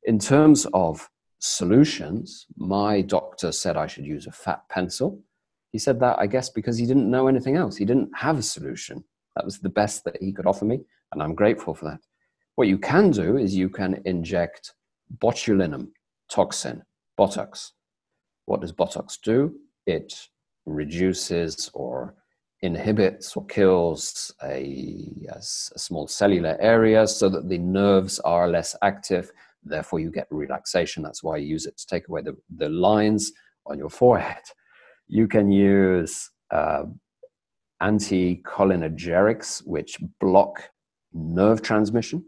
In 0.04 0.18
terms 0.18 0.66
of 0.72 1.08
solutions, 1.38 2.46
my 2.56 3.00
doctor 3.00 3.52
said 3.52 3.76
I 3.76 3.86
should 3.86 4.06
use 4.06 4.26
a 4.26 4.32
fat 4.32 4.62
pencil. 4.68 5.20
He 5.72 5.78
said 5.78 6.00
that, 6.00 6.18
I 6.18 6.26
guess, 6.26 6.48
because 6.50 6.76
he 6.76 6.86
didn't 6.86 7.10
know 7.10 7.28
anything 7.28 7.56
else. 7.56 7.76
He 7.76 7.84
didn't 7.84 8.10
have 8.14 8.38
a 8.38 8.42
solution. 8.42 9.04
That 9.36 9.44
was 9.44 9.58
the 9.58 9.68
best 9.68 10.04
that 10.04 10.16
he 10.20 10.32
could 10.32 10.46
offer 10.46 10.64
me, 10.64 10.80
and 11.12 11.22
I'm 11.22 11.34
grateful 11.34 11.74
for 11.74 11.86
that. 11.86 12.00
What 12.56 12.68
you 12.68 12.78
can 12.78 13.10
do 13.10 13.36
is 13.36 13.54
you 13.54 13.68
can 13.68 14.02
inject 14.04 14.74
botulinum 15.18 15.88
toxin, 16.30 16.82
Botox. 17.18 17.70
What 18.46 18.60
does 18.60 18.72
Botox 18.72 19.18
do? 19.22 19.54
It 19.86 20.14
reduces 20.66 21.70
or 21.72 22.14
inhibits 22.62 23.36
or 23.36 23.46
kills 23.46 24.34
a, 24.42 25.10
a, 25.30 25.40
small 25.40 26.06
cellular 26.06 26.58
area 26.60 27.06
so 27.06 27.28
that 27.30 27.48
the 27.48 27.56
nerves 27.56 28.18
are 28.20 28.48
less 28.48 28.76
active 28.82 29.32
Therefore, 29.62 30.00
you 30.00 30.10
get 30.10 30.26
relaxation. 30.30 31.02
That's 31.02 31.22
why 31.22 31.36
you 31.36 31.46
use 31.46 31.66
it 31.66 31.76
to 31.76 31.86
take 31.86 32.08
away 32.08 32.22
the, 32.22 32.36
the 32.56 32.68
lines 32.68 33.32
on 33.66 33.78
your 33.78 33.90
forehead. 33.90 34.42
You 35.12 35.26
can 35.26 35.50
use 35.50 36.30
uh, 36.52 36.84
anticholinergics, 37.82 39.66
which 39.66 39.98
block 40.20 40.70
nerve 41.12 41.62
transmission. 41.62 42.24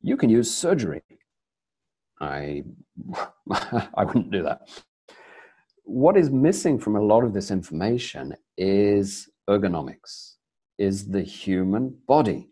You 0.00 0.16
can 0.16 0.30
use 0.30 0.50
surgery. 0.50 1.02
I, 2.18 2.62
I 3.94 4.04
wouldn't 4.04 4.30
do 4.30 4.42
that. 4.44 4.70
What 5.90 6.16
is 6.16 6.30
missing 6.30 6.78
from 6.78 6.94
a 6.94 7.02
lot 7.02 7.24
of 7.24 7.34
this 7.34 7.50
information 7.50 8.34
is 8.56 9.28
ergonomics, 9.48 10.36
is 10.78 11.08
the 11.08 11.22
human 11.22 11.98
body. 12.06 12.48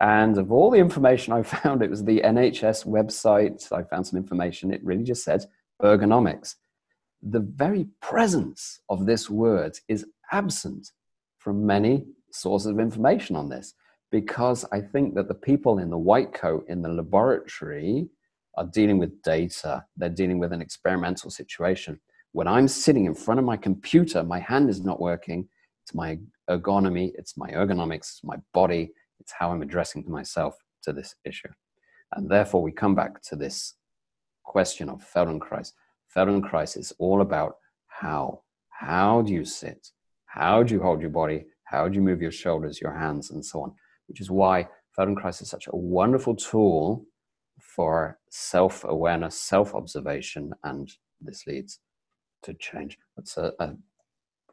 And 0.00 0.38
of 0.38 0.50
all 0.50 0.70
the 0.70 0.78
information 0.78 1.34
I 1.34 1.42
found, 1.42 1.82
it 1.82 1.90
was 1.90 2.04
the 2.04 2.20
NHS 2.20 2.86
website. 2.86 3.70
I 3.72 3.82
found 3.82 4.06
some 4.06 4.18
information. 4.18 4.72
It 4.72 4.82
really 4.82 5.04
just 5.04 5.22
said 5.22 5.44
ergonomics. 5.82 6.54
The 7.22 7.40
very 7.40 7.88
presence 8.00 8.80
of 8.88 9.04
this 9.04 9.28
word 9.28 9.78
is 9.88 10.06
absent 10.32 10.92
from 11.38 11.66
many 11.66 12.06
sources 12.32 12.68
of 12.68 12.80
information 12.80 13.36
on 13.36 13.50
this 13.50 13.74
because 14.10 14.64
I 14.72 14.80
think 14.80 15.14
that 15.14 15.28
the 15.28 15.34
people 15.34 15.78
in 15.78 15.90
the 15.90 15.98
white 15.98 16.32
coat 16.32 16.64
in 16.68 16.80
the 16.80 16.88
laboratory 16.88 18.08
are 18.56 18.64
dealing 18.64 18.98
with 18.98 19.20
data, 19.22 19.84
they're 19.96 20.08
dealing 20.08 20.38
with 20.38 20.52
an 20.52 20.62
experimental 20.62 21.30
situation. 21.30 22.00
When 22.36 22.48
I'm 22.48 22.68
sitting 22.68 23.06
in 23.06 23.14
front 23.14 23.40
of 23.40 23.46
my 23.46 23.56
computer, 23.56 24.22
my 24.22 24.40
hand 24.40 24.68
is 24.68 24.84
not 24.84 25.00
working. 25.00 25.48
It's 25.82 25.94
my 25.94 26.18
ergonomy, 26.50 27.12
it's 27.14 27.34
my 27.38 27.48
ergonomics, 27.48 28.22
my 28.22 28.36
body, 28.52 28.92
it's 29.18 29.32
how 29.32 29.52
I'm 29.52 29.62
addressing 29.62 30.04
to 30.04 30.10
myself 30.10 30.54
to 30.82 30.92
this 30.92 31.14
issue. 31.24 31.48
And 32.12 32.30
therefore, 32.30 32.60
we 32.60 32.72
come 32.72 32.94
back 32.94 33.22
to 33.30 33.36
this 33.36 33.76
question 34.44 34.90
of 34.90 35.02
Feldenkrais. 35.02 35.72
Feldenkrais 36.14 36.76
is 36.76 36.92
all 36.98 37.22
about 37.22 37.54
how. 37.86 38.42
How 38.68 39.22
do 39.22 39.32
you 39.32 39.46
sit? 39.46 39.88
How 40.26 40.62
do 40.62 40.74
you 40.74 40.82
hold 40.82 41.00
your 41.00 41.08
body? 41.08 41.46
How 41.64 41.88
do 41.88 41.94
you 41.94 42.02
move 42.02 42.20
your 42.20 42.32
shoulders, 42.32 42.82
your 42.82 42.92
hands, 42.92 43.30
and 43.30 43.42
so 43.42 43.62
on? 43.62 43.72
Which 44.08 44.20
is 44.20 44.30
why 44.30 44.68
Feldenkrais 44.94 45.40
is 45.40 45.48
such 45.48 45.68
a 45.68 45.74
wonderful 45.74 46.36
tool 46.36 47.06
for 47.62 48.18
self 48.28 48.84
awareness, 48.84 49.40
self 49.40 49.74
observation, 49.74 50.52
and 50.64 50.92
this 51.22 51.46
leads 51.46 51.78
to 52.42 52.54
change. 52.54 52.98
That's 53.16 53.36
a, 53.36 53.52
a 53.58 53.74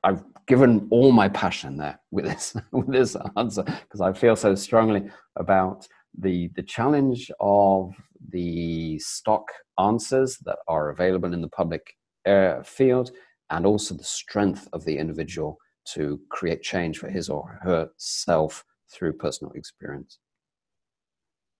I've 0.04 0.24
given 0.48 0.88
all 0.92 1.12
my 1.12 1.30
passion 1.30 1.78
there 1.78 2.00
with 2.12 2.25
this 2.25 2.56
with 2.72 2.92
this 2.92 3.16
answer 3.38 3.63
because 3.63 4.02
I 4.02 4.13
feel 4.13 4.36
so 4.36 4.56
strongly 4.56 5.10
about 5.38 5.88
the 6.18 6.50
the 6.56 6.63
challenge 6.63 7.32
of 7.40 7.94
the 8.30 9.00
stock 9.00 9.46
answers 9.80 10.38
that 10.46 10.58
are 10.68 10.90
available 10.90 11.34
in 11.34 11.42
the 11.42 11.50
public 11.50 11.96
uh, 12.25 12.62
field 12.63 13.12
and 13.50 13.66
also 13.66 13.96
the 13.96 14.04
strength 14.04 14.68
of 14.74 14.84
the 14.86 14.98
individual 14.98 15.58
to 15.86 16.20
create 16.30 16.62
change 16.62 16.98
for 16.98 17.10
his 17.10 17.30
or 17.30 17.60
herself 17.62 18.63
through 18.92 19.13
personal 19.13 19.52
experience. 19.54 20.20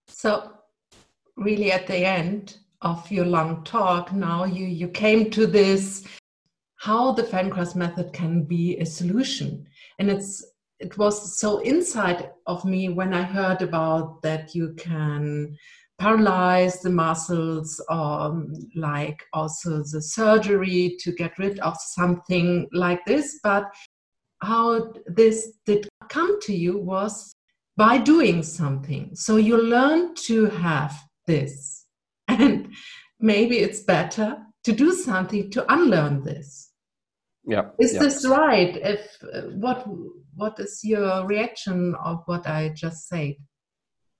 So, 0.08 0.52
really, 1.36 1.72
at 1.72 1.88
the 1.88 2.06
end 2.06 2.58
of 2.84 3.10
your 3.12 3.26
long 3.26 3.64
talk, 3.64 4.14
now 4.14 4.46
you 4.46 4.66
you 4.66 4.88
came 4.88 5.32
to 5.32 5.48
this 5.48 6.06
how 6.78 7.14
the 7.14 7.24
Feldenkrais 7.24 7.76
method 7.76 8.12
can 8.14 8.44
be 8.44 8.78
a 8.78 8.86
solution, 8.86 9.66
and 10.00 10.12
it's 10.12 10.46
it 10.80 10.98
was 10.98 11.40
so 11.40 11.60
inside 11.60 12.32
of 12.46 12.66
me 12.66 12.90
when 12.90 13.14
I 13.14 13.24
heard 13.24 13.62
about 13.62 14.22
that 14.22 14.54
you 14.54 14.74
can 14.78 15.56
paralyze 15.98 16.82
the 16.82 16.90
muscles 16.90 17.82
or 17.90 18.46
like 18.76 19.24
also 19.32 19.84
the 19.84 20.02
surgery 20.02 20.98
to 21.00 21.12
get 21.14 21.38
rid 21.40 21.60
of 21.60 21.78
something 21.80 22.68
like 22.74 23.00
this 23.06 23.40
but 23.44 23.72
how 24.42 24.92
this 25.06 25.54
did 25.66 25.88
come 26.10 26.40
to 26.42 26.54
you 26.54 26.78
was 26.78 27.34
by 27.78 27.98
doing 27.98 28.44
something. 28.44 29.16
So 29.16 29.38
you 29.38 29.62
learn 29.62 30.16
to 30.28 30.46
have 30.48 30.96
this. 31.26 31.83
And 32.40 32.74
maybe 33.20 33.60
it's 33.60 33.82
better 33.82 34.38
to 34.64 34.72
do 34.72 34.94
something 34.94 35.52
to 35.52 35.74
unlearn 35.74 36.24
this. 36.24 36.72
Yeah. 37.46 37.70
Is 37.80 37.94
yeah. 37.94 38.00
this 38.00 38.26
right? 38.26 38.78
If 38.78 39.18
what 39.54 39.86
what 40.36 40.60
is 40.60 40.82
your 40.84 41.26
reaction 41.26 41.96
of 41.96 42.24
what 42.26 42.48
I 42.48 42.70
just 42.70 43.08
said? 43.08 43.36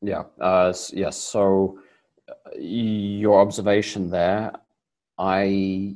Yeah. 0.02 0.24
Uh, 0.40 0.74
yes. 0.92 1.18
So 1.18 1.80
uh, 2.30 2.34
your 2.60 3.40
observation 3.40 4.10
there, 4.10 4.52
I 5.18 5.96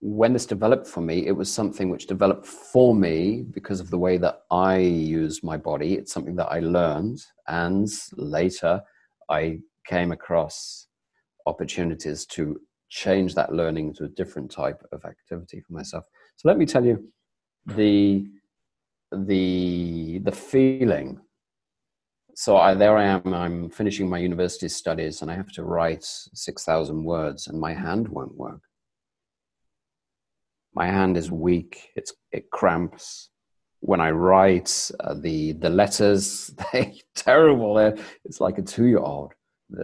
when 0.00 0.34
this 0.34 0.44
developed 0.44 0.86
for 0.86 1.00
me, 1.00 1.26
it 1.26 1.32
was 1.32 1.50
something 1.50 1.88
which 1.88 2.06
developed 2.06 2.44
for 2.44 2.94
me 2.94 3.42
because 3.50 3.80
of 3.80 3.88
the 3.88 3.98
way 3.98 4.18
that 4.18 4.42
I 4.50 4.76
use 4.76 5.42
my 5.42 5.56
body. 5.56 5.94
It's 5.94 6.12
something 6.12 6.36
that 6.36 6.52
I 6.52 6.60
learned, 6.60 7.24
and 7.48 7.88
later 8.16 8.82
I 9.30 9.60
came 9.86 10.12
across 10.12 10.88
opportunities 11.46 12.26
to 12.26 12.60
change 12.88 13.34
that 13.34 13.52
learning 13.52 13.94
to 13.94 14.04
a 14.04 14.08
different 14.08 14.50
type 14.50 14.82
of 14.92 15.04
activity 15.04 15.60
for 15.60 15.72
myself. 15.72 16.04
So 16.36 16.48
let 16.48 16.58
me 16.58 16.66
tell 16.66 16.84
you 16.84 17.08
the 17.66 18.26
the 19.12 20.18
the 20.18 20.32
feeling. 20.32 21.20
So 22.36 22.56
I, 22.56 22.74
there 22.74 22.96
I 22.96 23.04
am. 23.04 23.32
I'm 23.32 23.70
finishing 23.70 24.08
my 24.08 24.18
university 24.18 24.68
studies, 24.68 25.22
and 25.22 25.30
I 25.30 25.34
have 25.34 25.52
to 25.52 25.62
write 25.64 26.04
six 26.04 26.64
thousand 26.64 27.04
words, 27.04 27.46
and 27.46 27.60
my 27.60 27.72
hand 27.72 28.08
won't 28.08 28.34
work 28.36 28.60
my 30.74 30.86
hand 30.86 31.16
is 31.16 31.30
weak. 31.30 31.90
It's, 31.96 32.12
it 32.32 32.50
cramps. 32.50 33.30
When 33.80 34.00
I 34.00 34.10
write 34.10 34.90
uh, 35.00 35.14
the 35.14 35.52
the 35.52 35.70
letters, 35.70 36.54
they're 36.72 36.92
terrible. 37.14 37.74
They're, 37.74 37.96
it's 38.24 38.40
like 38.40 38.58
a 38.58 38.62
two 38.62 38.86
year 38.86 38.98
old. 38.98 39.32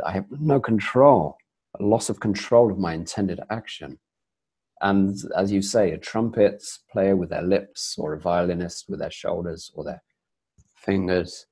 I 0.04 0.12
have 0.12 0.26
no 0.30 0.60
control, 0.60 1.36
loss 1.80 2.08
of 2.08 2.20
control 2.20 2.70
of 2.70 2.78
my 2.78 2.94
intended 2.94 3.40
action. 3.50 3.98
And 4.80 5.16
as 5.36 5.52
you 5.52 5.62
say, 5.62 5.90
a 5.90 5.98
trumpet 5.98 6.62
player 6.90 7.16
with 7.16 7.30
their 7.30 7.42
lips, 7.42 7.96
or 7.98 8.14
a 8.14 8.20
violinist 8.20 8.86
with 8.88 9.00
their 9.00 9.10
shoulders 9.10 9.70
or 9.74 9.84
their 9.84 10.02
fingers. 10.74 11.46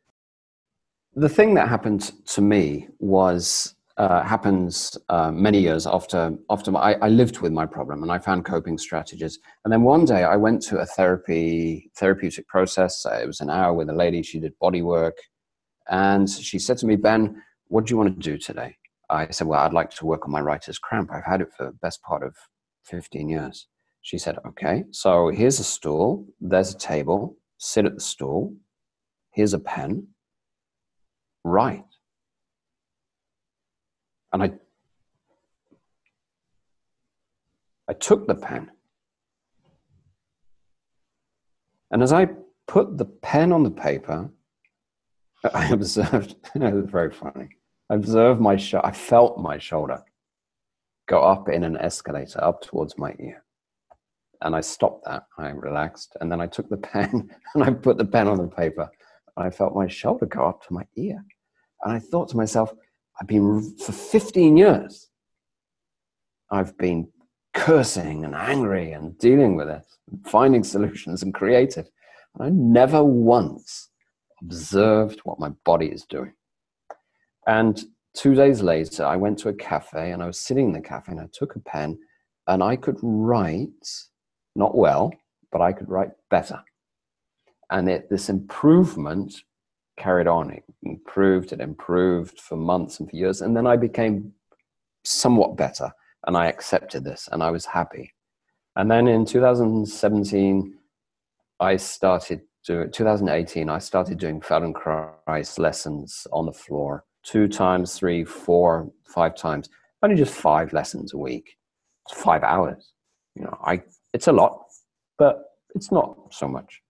The 1.15 1.29
thing 1.29 1.55
that 1.55 1.69
happened 1.69 2.13
to 2.27 2.41
me 2.41 2.89
was 2.99 3.75
uh, 3.99 4.23
happens 4.23 4.97
uh, 5.09 5.31
many 5.33 5.59
years 5.59 5.85
after 5.85 6.33
after 6.51 6.71
my, 6.71 6.81
I, 6.81 7.07
I, 7.07 7.09
lived 7.09 7.41
with 7.41 7.53
my 7.53 7.67
problem 7.67 8.05
and 8.05 8.13
I 8.13 8.19
found 8.19 8.45
coping 8.45 8.79
strategies. 8.79 9.41
And 9.65 9.73
then 9.73 9.83
one 9.83 10.05
day 10.05 10.23
I 10.23 10.37
went 10.37 10.63
to 10.63 10.79
a 10.79 10.87
therapy 10.87 11.91
therapeutic 11.97 12.47
process. 12.47 13.05
Uh, 13.05 13.19
it 13.21 13.27
was 13.27 13.41
an 13.41 13.51
hour 13.51 13.75
with 13.75 13.91
a 13.91 13.93
lady. 13.93 14.23
She 14.23 14.39
did 14.39 14.57
body 14.61 14.83
work, 14.83 15.17
and 15.91 16.31
she 16.31 16.61
said 16.61 16.79
to 16.79 16.87
me, 16.87 16.95
"Ben, 16.95 17.43
what 17.67 17.87
do 17.87 17.93
you 17.93 17.99
want 17.99 18.15
to 18.15 18.31
do 18.31 18.39
today?" 18.39 18.78
I 19.11 19.31
said, 19.31 19.47
"Well, 19.47 19.61
I'd 19.61 19.73
like 19.73 19.91
to 19.91 20.07
work 20.07 20.25
on 20.25 20.33
my 20.33 20.41
writer's 20.41 20.79
cramp. 20.79 21.11
I've 21.13 21.25
had 21.25 21.41
it 21.41 21.53
for 21.57 21.67
the 21.67 21.73
best 21.73 22.03
part 22.03 22.23
of 22.23 22.37
15 22.85 23.29
years." 23.29 23.69
She 24.01 24.19
said, 24.19 24.39
"Okay, 24.47 24.85
so 24.91 25.29
here's 25.29 25.61
a 25.61 25.65
stool. 25.65 26.27
There's 26.41 26.75
a 26.75 26.79
table. 26.79 27.37
Sit 27.59 27.85
at 27.85 27.95
the 27.95 28.01
stool. 28.01 28.55
Here's 29.33 29.55
a 29.55 29.59
pen. 29.59 30.09
Write." 31.45 31.85
And 34.33 34.43
I, 34.43 34.53
I 37.89 37.95
took 37.95 38.27
the 38.27 38.35
pen. 38.35 38.71
And 41.91 42.03
as 42.03 42.13
I 42.13 42.29
put 42.67 42.99
the 42.99 43.07
pen 43.07 43.53
on 43.53 43.63
the 43.63 43.71
paper, 43.71 44.31
I 45.55 45.69
observed, 45.69 46.37
it 46.55 46.75
was 46.75 46.91
very 46.91 47.11
funny. 47.11 47.58
I 47.91 47.95
observed 47.95 48.41
my 48.41 48.57
shoulder, 48.57 48.87
I 48.87 48.93
felt 48.93 49.39
my 49.39 49.59
shoulder 49.59 50.03
go 51.09 51.21
up 51.23 51.49
in 51.49 51.65
an 51.65 51.77
escalator 51.79 52.43
up 52.45 52.61
towards 52.63 52.99
my 52.99 53.15
ear. 53.19 53.43
And 54.43 54.55
I 54.55 54.61
stopped 54.61 55.07
that. 55.07 55.25
I 55.39 55.49
relaxed. 55.49 56.17
And 56.21 56.31
then 56.31 56.41
I 56.41 56.47
took 56.47 56.69
the 56.69 56.77
pen 56.93 57.31
and 57.55 57.65
I 57.65 57.71
put 57.71 57.99
the 57.99 58.05
pen 58.05 58.29
on 58.29 58.37
the 58.39 58.47
paper. 58.47 58.89
And 59.37 59.47
I 59.47 59.51
felt 59.51 59.75
my 59.75 59.89
shoulder 59.89 60.27
go 60.27 60.47
up 60.47 60.67
to 60.67 60.75
my 60.75 60.87
ear. 60.97 61.25
And 61.83 61.93
I 61.93 61.99
thought 61.99 62.29
to 62.31 62.37
myself, 62.37 62.73
I've 63.21 63.27
been, 63.27 63.77
for 63.79 63.93
15 63.93 64.57
years, 64.57 65.09
I've 66.51 66.77
been 66.79 67.09
cursing 67.55 68.25
and 68.25 68.35
angry 68.35 68.93
and 68.93 69.19
dealing 69.19 69.57
with 69.57 69.69
it, 69.69 69.85
finding 70.25 70.63
solutions 70.63 71.23
and 71.23 71.35
creative. 71.35 71.89
And 72.35 72.45
I 72.45 72.51
never 72.51 73.03
once 73.03 73.89
observed 74.41 75.21
what 75.25 75.41
my 75.41 75.49
body 75.65 75.87
is 75.87 76.05
doing. 76.05 76.33
And 77.49 77.83
two 78.15 78.35
days 78.35 78.61
later, 78.61 79.07
I 79.07 79.17
went 79.17 79.39
to 79.39 79.49
a 79.49 79.55
cafe 79.55 80.13
and 80.13 80.23
I 80.23 80.27
was 80.27 80.39
sitting 80.39 80.67
in 80.67 80.73
the 80.75 80.83
cafe 80.83 81.13
and 81.13 81.21
I 81.21 81.29
took 81.33 81.57
a 81.57 81.61
pen 81.61 81.99
and 82.47 82.63
I 82.63 82.77
could 82.77 82.99
write, 83.03 83.89
not 84.55 84.77
well, 84.77 85.11
but 85.51 85.63
I 85.63 85.73
could 85.73 85.89
write 85.89 86.11
better. 86.31 86.63
And 87.71 87.89
it, 87.89 88.11
this 88.11 88.29
improvement 88.29 89.35
carried 89.97 90.27
on. 90.27 90.51
It 90.51 90.63
improved, 90.83 91.53
it 91.53 91.61
improved 91.61 92.39
for 92.39 92.57
months 92.57 93.01
and 93.01 93.09
for 93.09 93.17
years. 93.17 93.41
And 93.41 93.57
then 93.57 93.67
I 93.67 93.77
became 93.77 94.35
somewhat 95.05 95.57
better 95.57 95.91
and 96.27 96.37
I 96.37 96.49
accepted 96.49 97.03
this 97.03 97.31
and 97.33 97.43
I 97.43 97.51
was 97.51 97.65
happy. 97.65 98.13
And 98.77 98.91
then 98.91 99.09
in 99.09 99.25
2017, 99.25 100.75
I 101.61 101.77
started 101.77 102.43
doing, 102.67 102.91
2018, 102.91 103.71
I 103.71 103.79
started 103.79 104.19
doing 104.19 104.43
Feldenkrais 104.43 105.59
lessons 105.59 106.27
on 106.31 106.45
the 106.45 106.53
floor 106.53 107.05
two 107.29 107.47
times, 107.47 107.99
three, 107.99 108.25
four, 108.25 108.91
five 109.05 109.37
times, 109.37 109.69
only 110.03 110.17
just 110.17 110.35
five 110.35 110.73
lessons 110.73 111.13
a 111.13 111.19
week, 111.19 111.57
five 112.11 112.43
hours. 112.43 112.93
You 113.35 113.43
know, 113.45 113.59
I 113.63 113.83
it's 114.15 114.29
a 114.29 114.33
lot, 114.33 114.65
but 115.19 115.45
it's 115.75 115.93
not 115.93 116.17
so 116.31 116.49
much. 116.49 116.81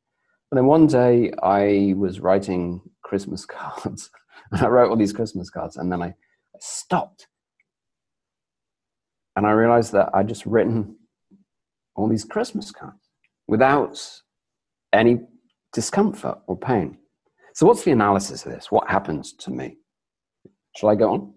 And 0.51 0.59
then 0.59 0.67
one 0.67 0.87
day 0.87 1.33
I 1.43 1.95
was 1.97 2.21
writing 2.21 2.81
Christmas 3.03 3.45
cards, 3.57 4.11
and 4.53 4.63
I 4.63 4.69
wrote 4.69 4.91
all 4.91 4.97
these 4.97 5.13
Christmas 5.13 5.51
cards, 5.51 5.77
and 5.77 5.91
then 5.91 6.03
I, 6.03 6.09
I 6.09 6.59
stopped, 6.61 7.27
and 9.35 9.47
I 9.47 9.51
realized 9.51 9.93
that 9.93 10.11
I'd 10.15 10.29
just 10.29 10.47
written 10.47 10.97
all 11.97 12.09
these 12.09 12.25
Christmas 12.25 12.71
cards 12.71 13.11
without 13.49 14.01
any 14.93 15.21
discomfort 15.73 16.39
or 16.47 16.57
pain. 16.57 16.99
So, 17.55 17.67
what's 17.67 17.83
the 17.83 17.91
analysis 17.91 18.47
of 18.47 18.53
this? 18.53 18.71
What 18.71 18.89
happens 18.89 19.33
to 19.33 19.51
me? 19.51 19.79
Shall 20.79 20.91
I 20.91 20.95
go 20.95 21.13
on? 21.13 21.35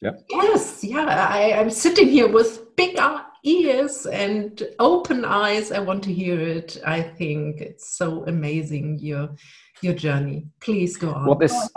Yeah. 0.00 0.10
Yes, 0.28 0.82
yeah. 0.82 1.06
I, 1.06 1.52
I'm 1.52 1.70
sitting 1.70 2.08
here 2.08 2.26
with 2.26 2.74
big 2.74 2.98
ears 3.44 4.06
and 4.06 4.60
open 4.80 5.24
eyes. 5.24 5.70
I 5.70 5.78
want 5.78 6.02
to 6.04 6.12
hear 6.12 6.40
it. 6.40 6.78
I 6.84 7.00
think 7.00 7.60
it's 7.60 7.96
so 7.96 8.24
amazing 8.26 8.98
your 8.98 9.36
your 9.82 9.94
journey. 9.94 10.48
Please 10.58 10.96
go 10.96 11.12
on. 11.12 11.26
What 11.26 11.38
this 11.38 11.70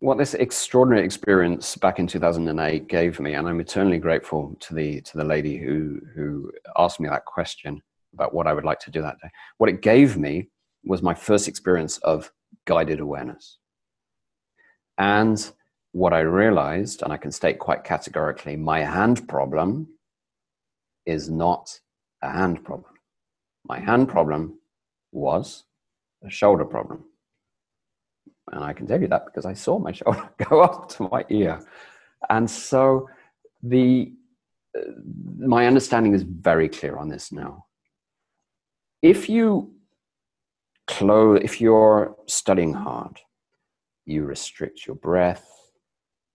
what 0.00 0.18
this 0.18 0.34
extraordinary 0.34 1.04
experience 1.04 1.76
back 1.76 2.00
in 2.00 2.08
2008 2.08 2.88
gave 2.88 3.20
me, 3.20 3.34
and 3.34 3.46
I'm 3.46 3.60
eternally 3.60 3.98
grateful 3.98 4.56
to 4.58 4.74
the 4.74 5.02
to 5.02 5.18
the 5.18 5.24
lady 5.24 5.56
who 5.56 6.00
who 6.16 6.50
asked 6.76 6.98
me 6.98 7.08
that 7.08 7.26
question 7.26 7.80
about 8.12 8.34
what 8.34 8.48
I 8.48 8.54
would 8.54 8.64
like 8.64 8.80
to 8.80 8.90
do 8.90 9.02
that 9.02 9.20
day. 9.22 9.30
What 9.58 9.70
it 9.70 9.82
gave 9.82 10.16
me 10.16 10.48
was 10.82 11.00
my 11.00 11.14
first 11.14 11.46
experience 11.46 11.98
of 11.98 12.32
guided 12.64 12.98
awareness. 12.98 13.58
And 14.98 15.52
what 15.92 16.12
I 16.12 16.20
realized, 16.20 17.02
and 17.02 17.12
I 17.12 17.16
can 17.16 17.32
state 17.32 17.58
quite 17.58 17.84
categorically, 17.84 18.56
my 18.56 18.80
hand 18.80 19.28
problem 19.28 19.88
is 21.04 21.28
not 21.28 21.80
a 22.22 22.30
hand 22.30 22.64
problem. 22.64 22.94
My 23.64 23.80
hand 23.80 24.08
problem 24.08 24.58
was 25.12 25.64
a 26.24 26.30
shoulder 26.30 26.64
problem. 26.64 27.04
And 28.52 28.64
I 28.64 28.72
can 28.72 28.86
tell 28.86 29.00
you 29.00 29.08
that 29.08 29.26
because 29.26 29.46
I 29.46 29.54
saw 29.54 29.78
my 29.78 29.92
shoulder 30.00 30.28
go 30.48 30.60
up 30.60 30.88
to 30.90 31.08
my 31.10 31.24
ear. 31.28 31.60
And 32.28 32.48
so 32.50 33.08
the 33.62 34.12
uh, 34.76 34.82
my 35.38 35.66
understanding 35.66 36.14
is 36.14 36.22
very 36.22 36.68
clear 36.68 36.96
on 36.96 37.08
this 37.08 37.32
now. 37.32 37.64
If 39.02 39.28
you 39.28 39.72
close 40.86 41.40
if 41.42 41.60
you're 41.60 42.16
studying 42.26 42.74
hard, 42.74 43.18
you 44.04 44.24
restrict 44.24 44.86
your 44.86 44.96
breath, 44.96 45.59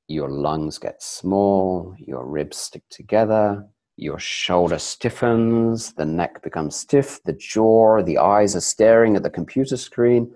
your 0.07 0.29
lungs 0.29 0.77
get 0.77 1.01
small, 1.01 1.95
your 1.97 2.25
ribs 2.25 2.57
stick 2.57 2.83
together, 2.89 3.65
your 3.97 4.19
shoulder 4.19 4.77
stiffens, 4.77 5.93
the 5.93 6.05
neck 6.05 6.43
becomes 6.43 6.75
stiff, 6.75 7.23
the 7.23 7.33
jaw, 7.33 8.01
the 8.03 8.17
eyes 8.17 8.55
are 8.55 8.61
staring 8.61 9.15
at 9.15 9.23
the 9.23 9.29
computer 9.29 9.77
screen, 9.77 10.31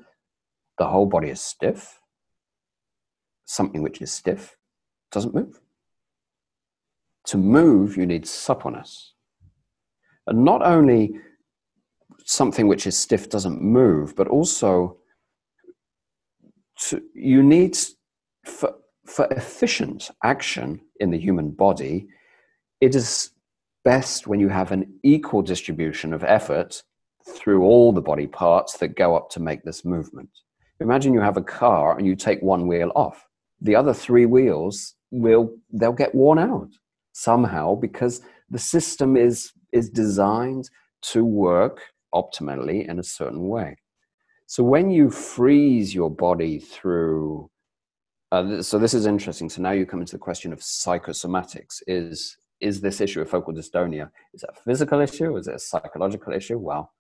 the 0.77 0.88
whole 0.88 1.05
body 1.05 1.29
is 1.29 1.41
stiff. 1.41 1.99
Something 3.45 3.84
which 3.84 4.01
is 4.01 4.12
stiff 4.12 4.58
doesn't 5.12 5.36
move. 5.36 5.60
To 7.25 7.38
move, 7.38 7.97
you 7.97 8.05
need 8.05 8.27
suppleness. 8.27 9.13
And 10.25 10.45
not 10.45 10.62
only 10.62 11.19
something 12.25 12.67
which 12.67 12.88
is 12.88 12.97
stiff 12.97 13.29
doesn't 13.29 13.62
move, 13.62 14.15
but 14.15 14.27
also 14.27 14.97
to, 16.77 17.01
you 17.13 17.43
need 17.43 17.77
for 18.45 18.75
for 19.09 19.25
efficient 19.31 20.11
action 20.23 20.79
in 20.99 21.09
the 21.09 21.17
human 21.17 21.51
body, 21.51 22.07
it 22.79 22.95
is 22.95 23.31
best 23.83 24.27
when 24.27 24.39
you 24.39 24.49
have 24.49 24.71
an 24.71 24.99
equal 25.03 25.41
distribution 25.41 26.13
of 26.13 26.23
effort 26.23 26.83
through 27.27 27.63
all 27.63 27.91
the 27.91 28.01
body 28.01 28.27
parts 28.27 28.77
that 28.77 28.95
go 28.95 29.15
up 29.15 29.29
to 29.31 29.39
make 29.39 29.63
this 29.63 29.83
movement. 29.83 30.29
Imagine 30.79 31.13
you 31.13 31.21
have 31.21 31.37
a 31.37 31.41
car 31.41 31.97
and 31.97 32.05
you 32.05 32.15
take 32.15 32.41
one 32.41 32.67
wheel 32.67 32.91
off. 32.95 33.25
The 33.61 33.75
other 33.75 33.93
three 33.93 34.25
wheels 34.25 34.95
will 35.11 35.55
they'll 35.71 35.91
get 35.91 36.15
worn 36.15 36.39
out 36.39 36.69
somehow 37.13 37.75
because 37.75 38.21
the 38.49 38.59
system 38.59 39.17
is 39.17 39.51
is 39.73 39.89
designed 39.89 40.69
to 41.01 41.25
work 41.25 41.81
optimally 42.13 42.87
in 42.87 42.99
a 42.99 43.03
certain 43.03 43.47
way. 43.47 43.75
So 44.45 44.63
when 44.63 44.89
you 44.89 45.11
freeze 45.11 45.93
your 45.93 46.09
body 46.09 46.59
through 46.59 47.49
uh, 48.31 48.61
so 48.61 48.77
this 48.77 48.93
is 48.93 49.05
interesting. 49.05 49.49
So 49.49 49.61
now 49.61 49.71
you 49.71 49.85
come 49.85 50.01
into 50.01 50.13
the 50.13 50.19
question 50.19 50.53
of 50.53 50.59
psychosomatics. 50.59 51.81
Is 51.87 52.37
is 52.61 52.81
this 52.81 52.99
issue 52.99 53.21
of 53.21 53.29
focal 53.29 53.53
dystonia 53.53 54.09
is 54.33 54.43
it 54.43 54.49
a 54.51 54.61
physical 54.63 54.99
issue? 54.99 55.37
Is 55.37 55.47
it 55.47 55.55
a 55.55 55.59
psychological 55.59 56.33
issue? 56.33 56.57
Well, 56.57 56.91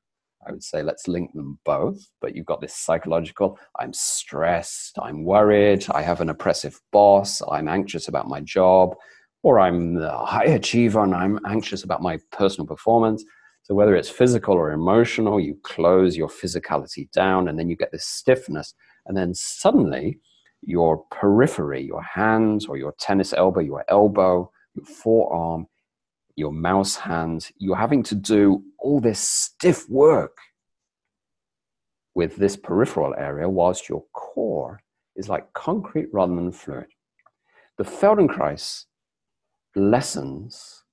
I 0.47 0.51
would 0.51 0.63
say 0.63 0.81
let's 0.81 1.07
link 1.07 1.33
them 1.33 1.59
both. 1.65 1.99
But 2.21 2.35
you've 2.35 2.45
got 2.45 2.61
this 2.61 2.75
psychological. 2.75 3.59
I'm 3.77 3.93
stressed. 3.93 4.97
I'm 5.01 5.23
worried. 5.23 5.85
I 5.91 6.01
have 6.01 6.21
an 6.21 6.29
oppressive 6.29 6.79
boss. 6.91 7.41
I'm 7.51 7.67
anxious 7.67 8.07
about 8.07 8.27
my 8.27 8.41
job, 8.41 8.95
or 9.43 9.59
I'm 9.59 9.97
a 9.97 10.25
high 10.25 10.45
achiever 10.45 11.03
and 11.03 11.13
I'm 11.13 11.39
anxious 11.45 11.83
about 11.83 12.01
my 12.01 12.17
personal 12.31 12.65
performance. 12.65 13.23
So 13.63 13.75
whether 13.75 13.95
it's 13.95 14.09
physical 14.09 14.55
or 14.55 14.71
emotional, 14.71 15.39
you 15.39 15.59
close 15.61 16.17
your 16.17 16.29
physicality 16.29 17.11
down, 17.11 17.49
and 17.49 17.59
then 17.59 17.69
you 17.69 17.75
get 17.75 17.91
this 17.91 18.05
stiffness, 18.05 18.73
and 19.05 19.15
then 19.15 19.35
suddenly 19.35 20.17
your 20.61 21.05
periphery, 21.11 21.81
your 21.81 22.01
hands 22.01 22.65
or 22.65 22.77
your 22.77 22.93
tennis 22.99 23.33
elbow, 23.33 23.61
your 23.61 23.85
elbow, 23.87 24.51
your 24.75 24.85
forearm, 24.85 25.67
your 26.35 26.51
mouse 26.51 26.95
hand, 26.95 27.49
you're 27.57 27.75
having 27.75 28.03
to 28.03 28.15
do 28.15 28.63
all 28.77 28.99
this 28.99 29.19
stiff 29.19 29.89
work 29.89 30.37
with 32.15 32.35
this 32.37 32.57
peripheral 32.57 33.13
area, 33.17 33.47
whilst 33.47 33.87
your 33.87 34.03
core 34.13 34.81
is 35.15 35.29
like 35.29 35.51
concrete 35.53 36.07
rather 36.11 36.35
than 36.35 36.51
fluid. 36.51 36.87
The 37.77 37.83
Feldenkrais 37.83 38.85
lessons 39.75 40.83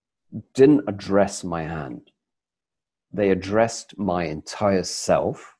didn't 0.55 0.85
address 0.89 1.43
my 1.43 1.63
hand, 1.63 2.11
they 3.13 3.31
addressed 3.31 3.97
my 3.99 4.25
entire 4.25 4.83
self 4.83 5.56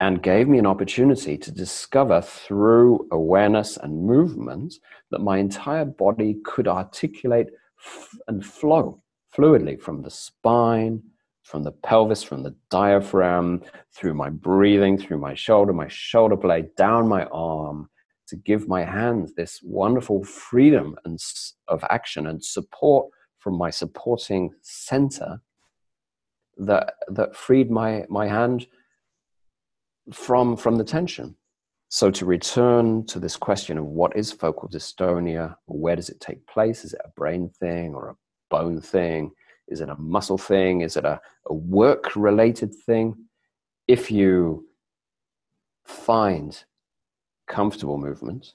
and 0.00 0.22
gave 0.22 0.48
me 0.48 0.58
an 0.58 0.66
opportunity 0.66 1.38
to 1.38 1.52
discover 1.52 2.20
through 2.20 3.06
awareness 3.12 3.76
and 3.76 4.04
movement 4.04 4.74
that 5.10 5.20
my 5.20 5.38
entire 5.38 5.84
body 5.84 6.36
could 6.44 6.66
articulate 6.66 7.46
f- 7.78 8.18
and 8.26 8.44
flow 8.44 9.02
fluidly 9.36 9.80
from 9.80 10.02
the 10.02 10.10
spine, 10.10 11.02
from 11.42 11.62
the 11.62 11.72
pelvis, 11.72 12.22
from 12.22 12.42
the 12.42 12.54
diaphragm, 12.70 13.62
through 13.94 14.14
my 14.14 14.30
breathing, 14.30 14.98
through 14.98 15.18
my 15.18 15.34
shoulder, 15.34 15.72
my 15.72 15.88
shoulder 15.88 16.36
blade, 16.36 16.74
down 16.76 17.06
my 17.06 17.24
arm, 17.26 17.88
to 18.26 18.36
give 18.36 18.66
my 18.66 18.82
hands 18.84 19.34
this 19.34 19.60
wonderful 19.62 20.24
freedom 20.24 20.96
and 21.04 21.18
of 21.68 21.84
action 21.90 22.26
and 22.26 22.42
support 22.42 23.06
from 23.38 23.56
my 23.56 23.70
supporting 23.70 24.50
center 24.62 25.40
that 26.56 26.94
that 27.08 27.36
freed 27.36 27.70
my 27.70 28.04
my 28.08 28.26
hand 28.26 28.66
from 30.12 30.56
from 30.56 30.76
the 30.76 30.84
tension. 30.84 31.36
So 31.88 32.10
to 32.10 32.26
return 32.26 33.06
to 33.06 33.20
this 33.20 33.36
question 33.36 33.78
of 33.78 33.84
what 33.84 34.16
is 34.16 34.32
focal 34.32 34.68
dystonia, 34.68 35.54
where 35.66 35.94
does 35.94 36.08
it 36.08 36.20
take 36.20 36.44
place? 36.46 36.84
Is 36.84 36.92
it 36.92 37.00
a 37.04 37.10
brain 37.10 37.48
thing 37.60 37.94
or 37.94 38.08
a 38.08 38.16
bone 38.50 38.80
thing? 38.80 39.30
Is 39.68 39.80
it 39.80 39.88
a 39.88 39.96
muscle 39.96 40.38
thing? 40.38 40.80
Is 40.80 40.96
it 40.96 41.04
a, 41.04 41.20
a 41.46 41.54
work 41.54 42.16
related 42.16 42.74
thing? 42.74 43.14
If 43.86 44.10
you 44.10 44.66
find 45.86 46.64
comfortable 47.46 47.98
movement, 47.98 48.54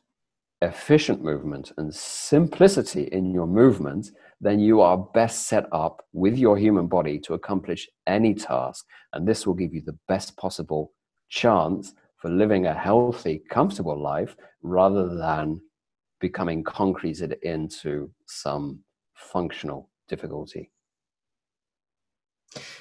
efficient 0.61 1.23
movement, 1.23 1.71
and 1.77 1.93
simplicity 1.93 3.03
in 3.03 3.31
your 3.31 3.47
movement, 3.47 4.11
then 4.41 4.59
you 4.59 4.81
are 4.81 4.97
best 4.97 5.47
set 5.47 5.65
up 5.71 6.03
with 6.13 6.37
your 6.37 6.57
human 6.57 6.87
body 6.87 7.19
to 7.19 7.33
accomplish 7.33 7.87
any 8.07 8.33
task. 8.33 8.85
And 9.13 9.27
this 9.27 9.47
will 9.47 9.53
give 9.53 9.73
you 9.73 9.81
the 9.85 9.97
best 10.07 10.35
possible 10.37 10.91
chance 11.29 11.93
for 12.17 12.29
living 12.29 12.65
a 12.65 12.73
healthy, 12.73 13.41
comfortable 13.49 13.99
life 13.99 14.35
rather 14.61 15.15
than 15.15 15.61
becoming 16.19 16.63
concreted 16.63 17.37
into 17.43 18.11
some 18.25 18.79
functional 19.13 19.89
difficulty. 20.07 20.71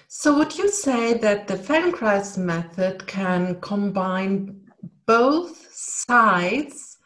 So, 0.09 0.37
would 0.39 0.57
you 0.57 0.71
say 0.71 1.15
that 1.19 1.47
the 1.47 1.55
Feldenkrais 1.55 2.39
method 2.39 3.07
can 3.07 3.61
combine 3.61 4.63
both 5.07 5.69
sides 5.73 6.97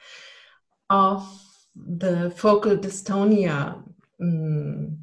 of 0.88 1.28
the 1.74 2.33
focal 2.37 2.76
dystonia 2.76 3.83
um, 4.20 4.98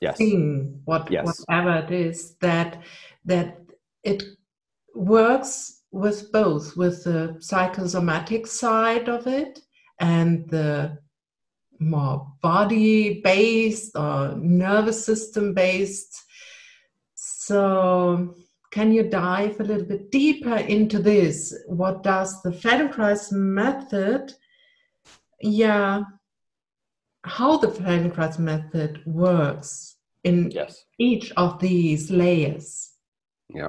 yes. 0.00 0.16
thing, 0.16 0.80
what, 0.86 1.10
yes. 1.10 1.44
whatever 1.46 1.84
it 1.84 1.90
is, 1.90 2.36
that 2.36 2.82
that 3.26 3.60
it 4.02 4.22
works 4.94 5.82
with 5.90 6.32
both, 6.32 6.76
with 6.76 7.04
the 7.04 7.36
psychosomatic 7.40 8.46
side 8.46 9.08
of 9.08 9.26
it 9.26 9.60
and 10.00 10.48
the 10.50 10.98
more 11.78 12.32
body 12.42 13.20
based 13.22 13.92
or 13.96 14.34
nervous 14.36 15.04
system 15.04 15.54
based 15.54 16.24
So, 17.46 18.34
can 18.70 18.90
you 18.90 19.02
dive 19.02 19.60
a 19.60 19.64
little 19.64 19.86
bit 19.86 20.10
deeper 20.10 20.56
into 20.56 20.98
this? 20.98 21.54
What 21.66 22.02
does 22.02 22.40
the 22.40 22.50
Feldenkrais 22.50 23.32
method, 23.32 24.32
yeah, 25.40 26.04
how 27.22 27.58
the 27.58 27.68
Feldenkrais 27.68 28.38
method 28.38 29.02
works 29.04 29.96
in 30.24 30.50
yes. 30.50 30.86
each 30.98 31.32
of 31.36 31.60
these 31.60 32.10
layers? 32.10 32.92
Yeah. 33.54 33.68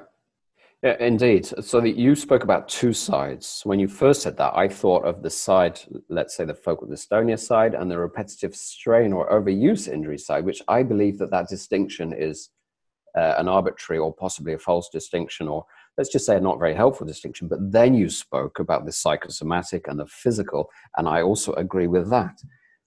Indeed. 0.86 1.48
So 1.66 1.84
you 1.84 2.16
spoke 2.16 2.44
about 2.44 2.70
two 2.70 2.94
sides. 2.94 3.62
When 3.64 3.80
you 3.80 3.88
first 3.88 4.22
said 4.22 4.38
that, 4.38 4.56
I 4.56 4.68
thought 4.68 5.04
of 5.04 5.24
the 5.24 5.32
side, 5.32 5.80
let's 6.10 6.38
say 6.38 6.46
the 6.46 6.54
focal 6.54 6.88
dystonia 6.88 7.40
side, 7.40 7.74
and 7.74 7.90
the 7.90 7.98
repetitive 7.98 8.56
strain 8.56 9.12
or 9.12 9.28
overuse 9.32 9.92
injury 9.92 10.20
side, 10.20 10.46
which 10.46 10.62
I 10.68 10.84
believe 10.84 11.18
that 11.18 11.32
that 11.32 11.50
distinction 11.50 12.14
is 12.14 12.52
uh, 13.18 13.34
an 13.40 13.48
arbitrary 13.48 13.98
or 13.98 14.14
possibly 14.14 14.54
a 14.54 14.60
false 14.60 14.88
distinction, 14.90 15.48
or 15.48 15.66
let's 15.98 16.12
just 16.12 16.28
say 16.28 16.38
a 16.38 16.40
not 16.40 16.60
very 16.60 16.76
helpful 16.76 17.08
distinction. 17.08 17.48
But 17.48 17.72
then 17.72 17.96
you 17.96 18.08
spoke 18.08 18.60
about 18.60 18.86
the 18.86 18.92
psychosomatic 18.92 19.88
and 19.88 20.00
the 20.00 20.06
physical, 20.06 20.70
and 20.98 21.08
I 21.08 21.24
also 21.24 21.54
agree 21.54 21.88
with 21.88 22.12
that. 22.12 22.38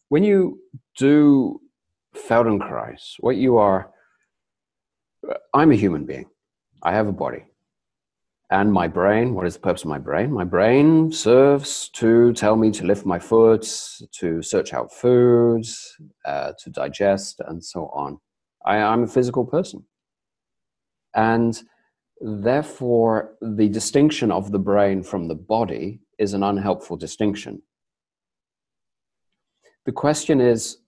When 0.08 0.22
you 0.22 0.60
do 0.96 1.60
Feldenkrais, 2.14 3.16
what 3.18 3.34
you 3.34 3.56
are, 3.56 3.90
I'm 5.52 5.72
a 5.72 5.74
human 5.74 6.06
being. 6.06 6.26
I 6.84 6.92
have 6.92 7.08
a 7.08 7.12
body 7.12 7.42
and 8.50 8.72
my 8.72 8.88
brain. 8.88 9.34
What 9.34 9.46
is 9.46 9.54
the 9.54 9.60
purpose 9.60 9.82
of 9.82 9.88
my 9.88 9.98
brain? 9.98 10.32
My 10.32 10.44
brain 10.44 11.12
serves 11.12 11.90
to 11.90 12.32
tell 12.32 12.56
me 12.56 12.70
to 12.72 12.86
lift 12.86 13.04
my 13.04 13.18
foot 13.18 13.62
to 14.12 14.42
search 14.42 14.72
out 14.72 14.92
foods 14.92 15.96
uh, 16.24 16.52
to 16.58 16.70
digest 16.70 17.40
and 17.46 17.62
so 17.62 17.90
on. 17.92 18.18
I, 18.64 18.78
i'm 18.78 19.04
a 19.04 19.08
physical 19.08 19.44
person. 19.44 19.84
And 21.14 21.60
therefore 22.20 23.34
the 23.42 23.68
distinction 23.68 24.32
of 24.32 24.50
the 24.50 24.58
brain 24.58 25.02
from 25.02 25.28
the 25.28 25.34
body 25.34 26.00
is 26.18 26.34
an 26.34 26.42
unhelpful 26.42 26.96
distinction. 26.96 27.62
The 29.84 29.92
question 29.92 30.40
is 30.40 30.78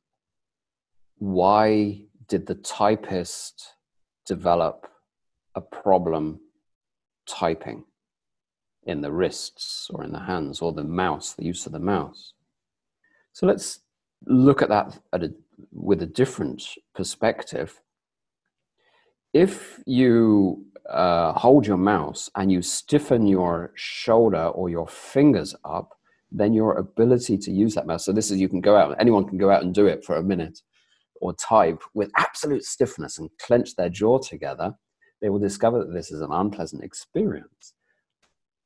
why 1.18 2.03
did 2.27 2.46
the 2.46 2.55
typist 2.55 3.75
develop 4.27 4.87
a 5.55 5.61
problem 5.61 6.40
typing 7.26 7.85
in 8.85 9.00
the 9.00 9.12
wrists 9.12 9.88
or 9.92 10.04
in 10.04 10.12
the 10.12 10.20
hands 10.20 10.61
or 10.61 10.72
the 10.72 10.85
mouse, 10.85 11.35
the 11.35 11.44
use 11.44 11.66
of 11.66 11.72
the 11.72 11.78
mouse. 11.78 12.33
So 13.33 13.46
let's 13.46 13.80
look 14.26 14.62
at 14.62 14.68
that 14.68 14.98
at 15.12 15.22
a, 15.22 15.33
with 15.72 16.02
a 16.02 16.06
different 16.06 16.62
perspective. 16.94 17.80
If 19.33 19.80
you 19.87 20.64
uh, 20.88 21.33
hold 21.35 21.66
your 21.66 21.76
mouse 21.76 22.30
and 22.35 22.50
you 22.50 22.62
stiffen 22.62 23.26
your 23.26 23.72
shoulder 23.76 24.46
or 24.46 24.68
your 24.68 24.88
fingers 24.88 25.54
up, 25.64 25.96
then 26.33 26.52
your 26.52 26.78
ability 26.78 27.37
to 27.38 27.50
use 27.50 27.74
that 27.74 27.87
mouse. 27.87 28.04
So 28.04 28.12
this 28.12 28.30
is 28.30 28.40
you 28.40 28.48
can 28.48 28.61
go 28.61 28.76
out. 28.76 28.96
Anyone 28.98 29.26
can 29.26 29.38
go 29.38 29.50
out 29.50 29.62
and 29.62 29.74
do 29.74 29.87
it 29.87 30.04
for 30.04 30.16
a 30.16 30.22
minute, 30.22 30.61
or 31.20 31.35
type 31.35 31.83
with 31.94 32.11
absolute 32.16 32.64
stiffness 32.64 33.18
and 33.18 33.30
clench 33.38 33.76
their 33.76 33.88
jaw 33.88 34.18
together 34.18 34.74
they 35.20 35.28
will 35.28 35.38
discover 35.38 35.78
that 35.78 35.92
this 35.92 36.11
is 36.11 36.20
an 36.20 36.33
unpleasant 36.33 36.83
experience. 36.83 37.74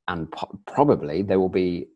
And 0.06 0.30
po- 0.30 0.58
probably 0.66 1.22
they 1.22 1.36
will 1.36 1.48
be 1.48 1.88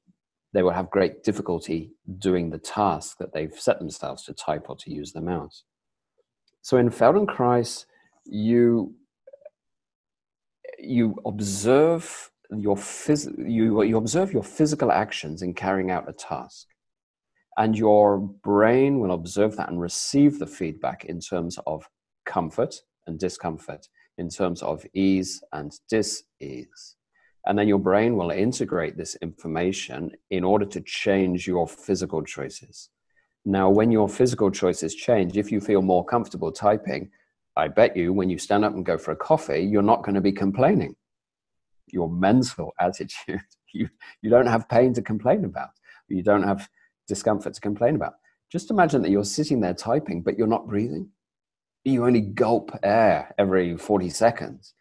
they 0.54 0.62
will 0.62 0.70
have 0.72 0.90
great 0.90 1.22
difficulty 1.22 1.92
doing 2.18 2.48
the 2.48 2.58
task 2.58 3.18
that 3.18 3.34
they've 3.34 3.52
set 3.54 3.78
themselves 3.78 4.24
to 4.24 4.32
type 4.32 4.70
or 4.70 4.76
to 4.76 4.90
use 4.90 5.12
the 5.12 5.20
mouse. 5.20 5.64
So 6.62 6.78
in 6.78 6.88
Feldenkrais, 6.88 7.84
you 8.24 8.94
you 10.78 11.16
observe 11.26 12.30
your 12.50 12.76
phys- 12.76 13.36
you, 13.48 13.82
you 13.82 13.96
observe 13.96 14.32
your 14.32 14.42
physical 14.42 14.90
actions 14.90 15.42
in 15.42 15.52
carrying 15.52 15.90
out 15.90 16.08
a 16.08 16.12
task 16.12 16.68
and 17.58 17.76
your 17.76 18.18
brain 18.18 19.00
will 19.00 19.12
observe 19.12 19.56
that 19.56 19.68
and 19.68 19.80
receive 19.80 20.38
the 20.38 20.46
feedback 20.46 21.04
in 21.04 21.20
terms 21.20 21.58
of 21.66 21.88
comfort 22.24 22.76
and 23.06 23.18
discomfort 23.18 23.88
in 24.18 24.28
terms 24.28 24.62
of 24.62 24.84
ease 24.94 25.42
and 25.52 25.72
dis-ease. 25.88 26.96
And 27.46 27.58
then 27.58 27.68
your 27.68 27.78
brain 27.78 28.16
will 28.16 28.30
integrate 28.30 28.96
this 28.96 29.16
information 29.22 30.10
in 30.30 30.44
order 30.44 30.66
to 30.66 30.80
change 30.82 31.46
your 31.46 31.66
physical 31.66 32.22
choices. 32.22 32.90
Now, 33.44 33.70
when 33.70 33.90
your 33.90 34.08
physical 34.08 34.50
choices 34.50 34.94
change, 34.94 35.38
if 35.38 35.50
you 35.50 35.60
feel 35.60 35.80
more 35.80 36.04
comfortable 36.04 36.52
typing, 36.52 37.10
I 37.56 37.68
bet 37.68 37.96
you 37.96 38.12
when 38.12 38.28
you 38.28 38.38
stand 38.38 38.64
up 38.64 38.74
and 38.74 38.84
go 38.84 38.98
for 38.98 39.12
a 39.12 39.16
coffee, 39.16 39.60
you're 39.60 39.82
not 39.82 40.02
going 40.02 40.16
to 40.16 40.20
be 40.20 40.32
complaining. 40.32 40.94
Your 41.86 42.10
mental 42.10 42.74
attitude, 42.80 43.40
you, 43.72 43.88
you 44.20 44.28
don't 44.28 44.46
have 44.46 44.68
pain 44.68 44.92
to 44.94 45.02
complain 45.02 45.44
about, 45.44 45.70
you 46.08 46.22
don't 46.22 46.42
have 46.42 46.68
discomfort 47.06 47.54
to 47.54 47.60
complain 47.60 47.96
about. 47.96 48.14
Just 48.50 48.70
imagine 48.70 49.02
that 49.02 49.10
you're 49.10 49.24
sitting 49.24 49.60
there 49.60 49.74
typing, 49.74 50.22
but 50.22 50.36
you're 50.36 50.46
not 50.46 50.68
breathing 50.68 51.08
you 51.88 52.06
only 52.06 52.20
gulp 52.20 52.70
air 52.82 53.34
every 53.38 53.76
40 53.76 54.10
seconds. 54.10 54.74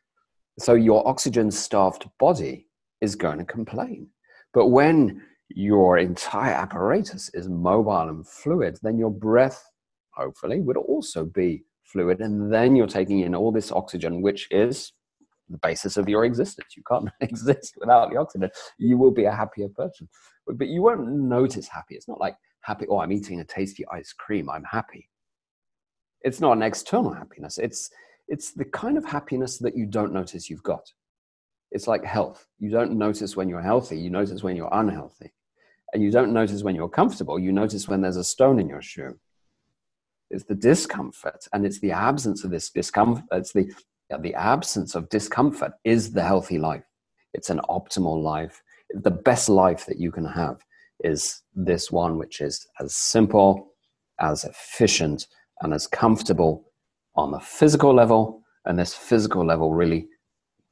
So 0.59 0.73
your 0.73 1.07
oxygen 1.07 1.51
starved 1.51 2.09
body 2.19 2.67
is 3.01 3.15
going 3.15 3.37
to 3.39 3.45
complain. 3.45 4.09
But 4.53 4.67
when 4.67 5.21
your 5.49 5.97
entire 5.97 6.53
apparatus 6.53 7.29
is 7.33 7.47
mobile 7.47 8.09
and 8.09 8.27
fluid, 8.27 8.79
then 8.81 8.97
your 8.97 9.11
breath, 9.11 9.63
hopefully, 10.11 10.61
would 10.61 10.77
also 10.77 11.25
be 11.25 11.63
fluid. 11.83 12.21
And 12.21 12.51
then 12.51 12.75
you're 12.75 12.87
taking 12.87 13.19
in 13.19 13.35
all 13.35 13.51
this 13.51 13.71
oxygen, 13.71 14.21
which 14.21 14.47
is 14.51 14.93
the 15.49 15.59
basis 15.59 15.95
of 15.95 16.09
your 16.09 16.25
existence. 16.25 16.75
You 16.75 16.83
can't 16.89 17.09
exist 17.21 17.75
without 17.77 18.09
the 18.11 18.17
oxygen. 18.17 18.49
You 18.77 18.97
will 18.97 19.11
be 19.11 19.25
a 19.25 19.31
happier 19.31 19.69
person. 19.69 20.09
But 20.47 20.67
you 20.67 20.81
won't 20.81 21.07
notice 21.07 21.67
happy. 21.67 21.95
It's 21.95 22.07
not 22.07 22.19
like 22.19 22.35
happy, 22.61 22.87
oh, 22.89 22.99
I'm 22.99 23.11
eating 23.11 23.39
a 23.39 23.45
tasty 23.45 23.85
ice 23.91 24.13
cream. 24.13 24.49
I'm 24.49 24.63
happy 24.63 25.09
it's 26.27 26.41
not 26.41 26.57
an 26.57 26.63
external 26.63 27.13
happiness. 27.13 27.57
It's 27.57 27.89
it's 28.27 28.51
the 28.51 28.65
kind 28.65 28.97
of 28.97 29.05
happiness 29.05 29.57
that 29.59 29.77
you 29.77 29.85
don't 29.85 30.11
notice 30.11 30.49
you've 30.49 30.63
got. 30.63 30.85
It's 31.71 31.87
like 31.87 32.03
health. 32.03 32.45
You 32.59 32.69
don't 32.69 32.97
notice 32.97 33.37
when 33.37 33.47
you're 33.47 33.61
healthy 33.61 33.97
you 33.97 34.09
notice 34.09 34.43
when 34.43 34.55
you're 34.57 34.69
unhealthy. 34.71 35.31
And 35.93 36.03
you 36.03 36.11
don't 36.11 36.33
notice 36.33 36.63
when 36.63 36.75
you're 36.75 36.89
comfortable 36.89 37.39
you 37.39 37.51
notice 37.53 37.87
when 37.87 38.01
there's 38.01 38.17
a 38.17 38.23
stone 38.23 38.59
in 38.59 38.67
your 38.67 38.81
shoe. 38.81 39.17
It's 40.29 40.43
the 40.43 40.55
discomfort 40.55 41.47
and 41.53 41.65
it's 41.65 41.79
the 41.79 41.91
absence 41.91 42.43
of 42.43 42.51
this 42.51 42.69
discomfort 42.69 43.23
it's 43.31 43.53
the 43.53 43.71
yeah, 44.09 44.17
the 44.17 44.35
absence 44.35 44.95
of 44.95 45.09
discomfort 45.09 45.73
is 45.83 46.11
the 46.11 46.23
healthy 46.23 46.57
life. 46.57 46.83
It's 47.33 47.49
an 47.49 47.61
optimal 47.69 48.21
life. 48.21 48.61
The 48.91 49.11
best 49.11 49.49
life 49.49 49.85
that 49.85 49.99
you 49.99 50.11
can 50.11 50.25
have 50.25 50.57
is 51.03 51.41
this 51.53 51.91
one 51.91 52.17
which 52.17 52.41
is 52.41 52.67
as 52.79 52.95
simple 52.95 53.73
as 54.19 54.43
efficient 54.43 55.27
and 55.61 55.73
as 55.73 55.87
comfortable 55.87 56.71
on 57.15 57.31
the 57.31 57.39
physical 57.39 57.93
level. 57.93 58.43
And 58.65 58.77
this 58.77 58.93
physical 58.93 59.45
level 59.45 59.73
really 59.73 60.07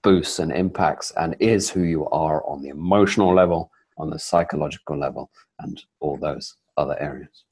boosts 0.04 0.40
and 0.40 0.52
impacts 0.52 1.12
and 1.18 1.36
is 1.40 1.70
who 1.70 1.82
you 1.82 2.08
are 2.10 2.46
on 2.46 2.62
the 2.62 2.70
emotional 2.70 3.34
level, 3.34 3.72
on 3.98 4.10
the 4.10 4.20
psychological 4.20 4.98
level, 4.98 5.30
and 5.60 5.82
all 6.00 6.18
those 6.18 6.56
other 6.78 6.98
areas. 7.00 7.46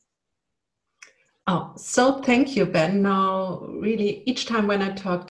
Oh, 1.47 1.73
so 1.75 2.21
thank 2.21 2.55
you, 2.55 2.65
Ben. 2.65 3.01
Now, 3.01 3.65
really, 3.67 4.23
each 4.25 4.45
time 4.45 4.67
when 4.67 4.81
I 4.81 4.91
talk 4.93 5.27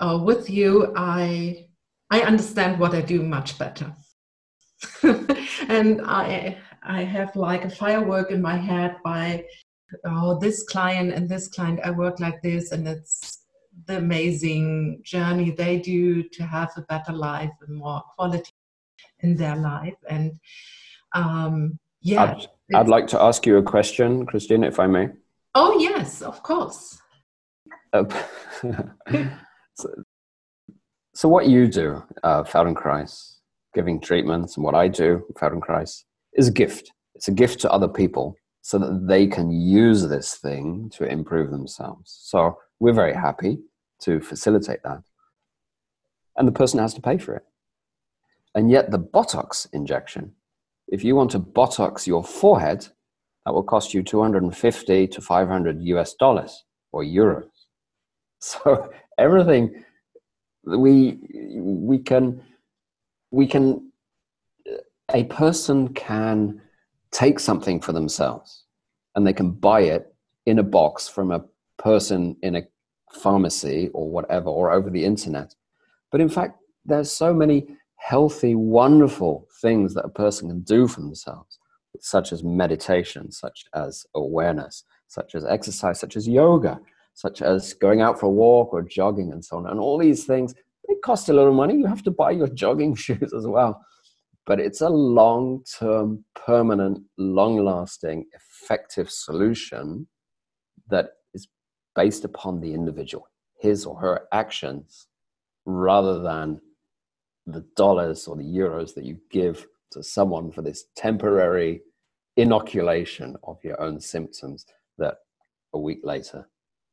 uh, 0.00 0.18
with 0.22 0.50
you, 0.50 0.92
I 0.96 1.66
I 2.10 2.20
understand 2.20 2.78
what 2.78 2.94
I 2.94 3.00
do 3.00 3.22
much 3.22 3.58
better, 3.58 3.94
and 5.68 6.02
I 6.04 6.58
I 6.82 7.02
have 7.04 7.34
like 7.34 7.64
a 7.64 7.70
firework 7.70 8.30
in 8.30 8.42
my 8.42 8.56
head 8.56 8.96
by 9.02 9.44
oh, 10.04 10.38
this 10.38 10.62
client 10.64 11.12
and 11.12 11.28
this 11.28 11.48
client, 11.48 11.80
I 11.84 11.90
work 11.90 12.20
like 12.20 12.42
this, 12.42 12.72
and 12.72 12.86
it's 12.86 13.44
the 13.86 13.98
amazing 13.98 15.00
journey 15.02 15.50
they 15.50 15.78
do 15.78 16.22
to 16.22 16.42
have 16.44 16.70
a 16.76 16.82
better 16.82 17.12
life 17.12 17.50
and 17.66 17.76
more 17.76 18.02
quality 18.16 18.52
in 19.20 19.36
their 19.36 19.56
life. 19.56 19.96
And 20.08 20.38
um, 21.14 21.78
yeah. 22.00 22.24
I'd, 22.24 22.46
I'd 22.74 22.88
like 22.88 23.06
to 23.08 23.20
ask 23.20 23.46
you 23.46 23.56
a 23.56 23.62
question, 23.62 24.26
Christine, 24.26 24.64
if 24.64 24.78
I 24.78 24.86
may. 24.86 25.08
Oh, 25.54 25.78
yes, 25.78 26.22
of 26.22 26.42
course. 26.42 26.98
Uh, 27.92 28.04
so, 29.74 29.88
so, 31.14 31.28
what 31.28 31.46
you 31.46 31.68
do, 31.68 32.02
uh, 32.24 32.42
Feldenkrais, 32.42 33.36
giving 33.72 34.00
treatments, 34.00 34.56
and 34.56 34.64
what 34.64 34.74
I 34.74 34.88
do, 34.88 35.24
Feldenkrais, 35.34 36.02
is 36.34 36.48
a 36.48 36.52
gift. 36.52 36.90
It's 37.14 37.28
a 37.28 37.32
gift 37.32 37.60
to 37.60 37.70
other 37.70 37.86
people 37.86 38.34
so 38.64 38.78
that 38.78 39.06
they 39.06 39.26
can 39.26 39.50
use 39.50 40.08
this 40.08 40.36
thing 40.36 40.88
to 40.94 41.04
improve 41.04 41.50
themselves. 41.50 42.18
So 42.22 42.56
we're 42.80 42.94
very 42.94 43.12
happy 43.12 43.58
to 44.00 44.20
facilitate 44.20 44.82
that. 44.84 45.02
And 46.38 46.48
the 46.48 46.52
person 46.52 46.80
has 46.80 46.94
to 46.94 47.02
pay 47.02 47.18
for 47.18 47.36
it. 47.36 47.44
And 48.54 48.70
yet, 48.70 48.90
the 48.90 48.98
Botox 48.98 49.66
injection, 49.74 50.32
if 50.88 51.04
you 51.04 51.14
want 51.14 51.30
to 51.32 51.40
Botox 51.40 52.06
your 52.06 52.24
forehead, 52.24 52.88
that 53.44 53.52
will 53.52 53.62
cost 53.62 53.92
you 53.92 54.02
250 54.02 55.08
to 55.08 55.20
500 55.20 55.82
US 55.82 56.14
dollars 56.14 56.64
or 56.90 57.04
euros. 57.04 57.50
So 58.40 58.90
everything 59.18 59.84
We 60.64 61.18
we 61.58 61.98
can 61.98 62.42
we 63.30 63.46
can 63.46 63.92
a 65.12 65.24
person 65.24 65.92
can 65.92 66.62
take 67.14 67.38
something 67.38 67.80
for 67.80 67.92
themselves 67.92 68.64
and 69.14 69.26
they 69.26 69.32
can 69.32 69.52
buy 69.52 69.80
it 69.80 70.14
in 70.46 70.58
a 70.58 70.62
box 70.62 71.08
from 71.08 71.30
a 71.30 71.44
person 71.78 72.36
in 72.42 72.56
a 72.56 72.62
pharmacy 73.12 73.88
or 73.94 74.10
whatever 74.10 74.50
or 74.50 74.72
over 74.72 74.90
the 74.90 75.04
internet. 75.04 75.54
But 76.10 76.20
in 76.20 76.28
fact 76.28 76.58
there's 76.84 77.10
so 77.10 77.32
many 77.32 77.68
healthy 77.96 78.54
wonderful 78.54 79.48
things 79.62 79.94
that 79.94 80.04
a 80.04 80.10
person 80.10 80.48
can 80.48 80.60
do 80.60 80.86
for 80.86 81.00
themselves 81.00 81.58
such 82.00 82.32
as 82.32 82.42
meditation 82.42 83.30
such 83.30 83.64
as 83.72 84.04
awareness 84.14 84.84
such 85.06 85.36
as 85.36 85.44
exercise 85.44 86.00
such 86.00 86.16
as 86.16 86.28
yoga 86.28 86.78
such 87.14 87.40
as 87.40 87.72
going 87.74 88.02
out 88.02 88.18
for 88.18 88.26
a 88.26 88.30
walk 88.30 88.74
or 88.74 88.82
jogging 88.82 89.30
and 89.32 89.44
so 89.44 89.56
on. 89.56 89.66
And 89.66 89.78
all 89.78 89.96
these 89.96 90.24
things 90.24 90.52
they 90.88 90.96
cost 90.96 91.28
a 91.28 91.32
little 91.32 91.54
money. 91.54 91.76
You 91.76 91.86
have 91.86 92.02
to 92.02 92.10
buy 92.10 92.32
your 92.32 92.48
jogging 92.62 92.96
shoes 92.96 93.32
as 93.32 93.46
well 93.46 93.80
but 94.46 94.60
it's 94.60 94.80
a 94.80 94.88
long 94.88 95.64
term, 95.78 96.24
permanent, 96.34 97.02
long 97.16 97.64
lasting, 97.64 98.26
effective 98.34 99.10
solution 99.10 100.06
that 100.88 101.10
is 101.32 101.48
based 101.94 102.24
upon 102.24 102.60
the 102.60 102.74
individual, 102.74 103.28
his 103.58 103.86
or 103.86 103.98
her 104.00 104.26
actions, 104.32 105.06
rather 105.64 106.22
than 106.22 106.60
the 107.46 107.64
dollars 107.76 108.26
or 108.26 108.36
the 108.36 108.42
euros 108.42 108.94
that 108.94 109.04
you 109.04 109.18
give 109.30 109.66
to 109.92 110.02
someone 110.02 110.50
for 110.50 110.62
this 110.62 110.86
temporary 110.96 111.80
inoculation 112.36 113.36
of 113.44 113.58
your 113.62 113.80
own 113.80 114.00
symptoms 114.00 114.66
that 114.98 115.18
a 115.72 115.78
week 115.78 116.00
later 116.02 116.48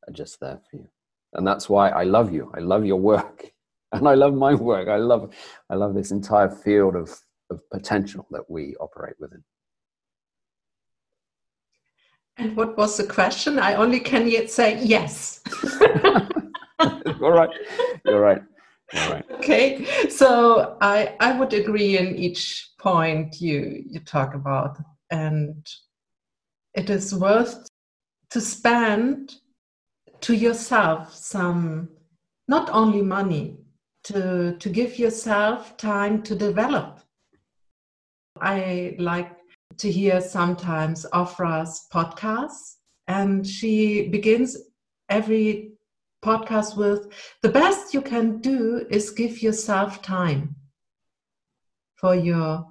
are 0.08 0.12
just 0.12 0.40
there 0.40 0.60
for 0.70 0.76
you. 0.76 0.88
And 1.34 1.46
that's 1.46 1.68
why 1.68 1.88
I 1.90 2.04
love 2.04 2.32
you. 2.32 2.52
I 2.54 2.60
love 2.60 2.84
your 2.84 3.00
work. 3.00 3.50
And 3.94 4.08
I 4.08 4.14
love 4.14 4.32
my 4.32 4.54
work. 4.54 4.88
I 4.88 4.96
love 4.96 5.34
I 5.68 5.74
love 5.74 5.92
this 5.92 6.12
entire 6.12 6.48
field 6.48 6.96
of 6.96 7.14
of 7.52 7.68
potential 7.70 8.26
that 8.30 8.50
we 8.50 8.74
operate 8.80 9.14
within. 9.20 9.44
And 12.38 12.56
what 12.56 12.76
was 12.76 12.96
the 12.96 13.06
question? 13.06 13.58
I 13.58 13.74
only 13.74 14.00
can 14.00 14.26
yet 14.26 14.50
say 14.50 14.82
yes. 14.82 15.40
All 16.80 17.30
right. 17.30 17.50
You're 18.04 18.20
right. 18.20 18.42
You're 18.92 19.08
right. 19.10 19.24
Okay. 19.32 20.08
So 20.08 20.76
I 20.80 21.14
I 21.20 21.38
would 21.38 21.52
agree 21.52 21.98
in 21.98 22.16
each 22.16 22.70
point 22.80 23.40
you 23.40 23.84
you 23.86 24.00
talk 24.00 24.34
about. 24.34 24.78
And 25.10 25.64
it 26.74 26.88
is 26.88 27.14
worth 27.14 27.68
to 28.30 28.40
spend 28.40 29.34
to 30.22 30.34
yourself 30.34 31.14
some 31.14 31.90
not 32.48 32.70
only 32.70 33.02
money, 33.02 33.58
to 34.04 34.56
to 34.58 34.68
give 34.68 34.98
yourself 34.98 35.76
time 35.76 36.22
to 36.22 36.34
develop 36.34 37.01
I 38.40 38.96
like 38.98 39.30
to 39.78 39.90
hear 39.90 40.20
sometimes 40.20 41.06
Ofra's 41.12 41.86
podcasts, 41.92 42.76
and 43.08 43.46
she 43.46 44.08
begins 44.08 44.56
every 45.08 45.72
podcast 46.24 46.76
with 46.76 47.12
the 47.42 47.48
best 47.48 47.92
you 47.92 48.00
can 48.00 48.38
do 48.40 48.86
is 48.90 49.10
give 49.10 49.42
yourself 49.42 50.00
time 50.02 50.54
for 51.96 52.14
your 52.14 52.66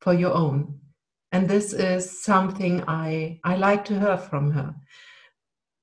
for 0.00 0.14
your 0.14 0.32
own. 0.32 0.80
And 1.32 1.48
this 1.48 1.72
is 1.72 2.22
something 2.22 2.82
i 2.88 3.38
i 3.44 3.56
like 3.56 3.84
to 3.86 3.98
hear 3.98 4.16
from 4.16 4.50
her. 4.50 4.74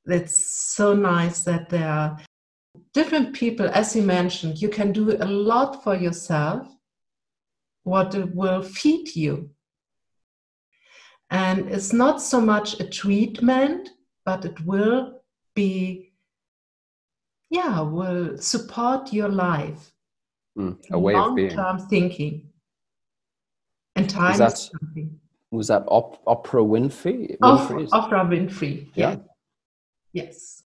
It's 0.06 0.74
so 0.76 0.94
nice 0.94 1.44
that 1.44 1.70
there 1.70 1.90
are 1.90 2.18
different 2.94 3.34
people 3.34 3.70
as 3.70 3.96
you 3.96 4.02
mentioned 4.02 4.62
you 4.62 4.70
can 4.70 4.92
do 4.92 5.16
a 5.18 5.26
lot 5.26 5.84
for 5.84 5.96
yourself 5.96 6.68
what 7.84 8.16
it 8.16 8.34
will 8.34 8.62
feed 8.62 9.16
you. 9.16 9.50
And 11.30 11.72
it's 11.72 11.94
not 11.94 12.22
so 12.22 12.40
much 12.40 12.80
a 12.80 12.88
treatment, 12.88 13.90
but 14.26 14.46
it 14.46 14.60
will 14.66 15.22
be, 15.56 16.14
yeah, 17.50 17.82
will 17.82 18.38
support 18.38 19.12
your 19.12 19.30
life. 19.30 19.92
Mm, 20.58 20.78
a 20.92 21.00
way 21.00 21.16
of 21.16 21.36
being. 21.36 21.56
Long-term 21.56 21.90
thinking. 21.90 22.50
And 23.96 24.10
time 24.10 24.30
was 24.30 24.38
that, 24.38 24.70
Was 25.52 25.68
that 25.68 25.84
op- 25.88 26.24
Oprah 26.26 26.66
Winfrey? 26.66 27.38
Winfrey? 27.40 27.90
Oprah 27.90 28.28
Winfrey. 28.30 28.90
Yeah. 28.94 29.12
yeah. 29.12 29.18
Yes. 30.14 30.64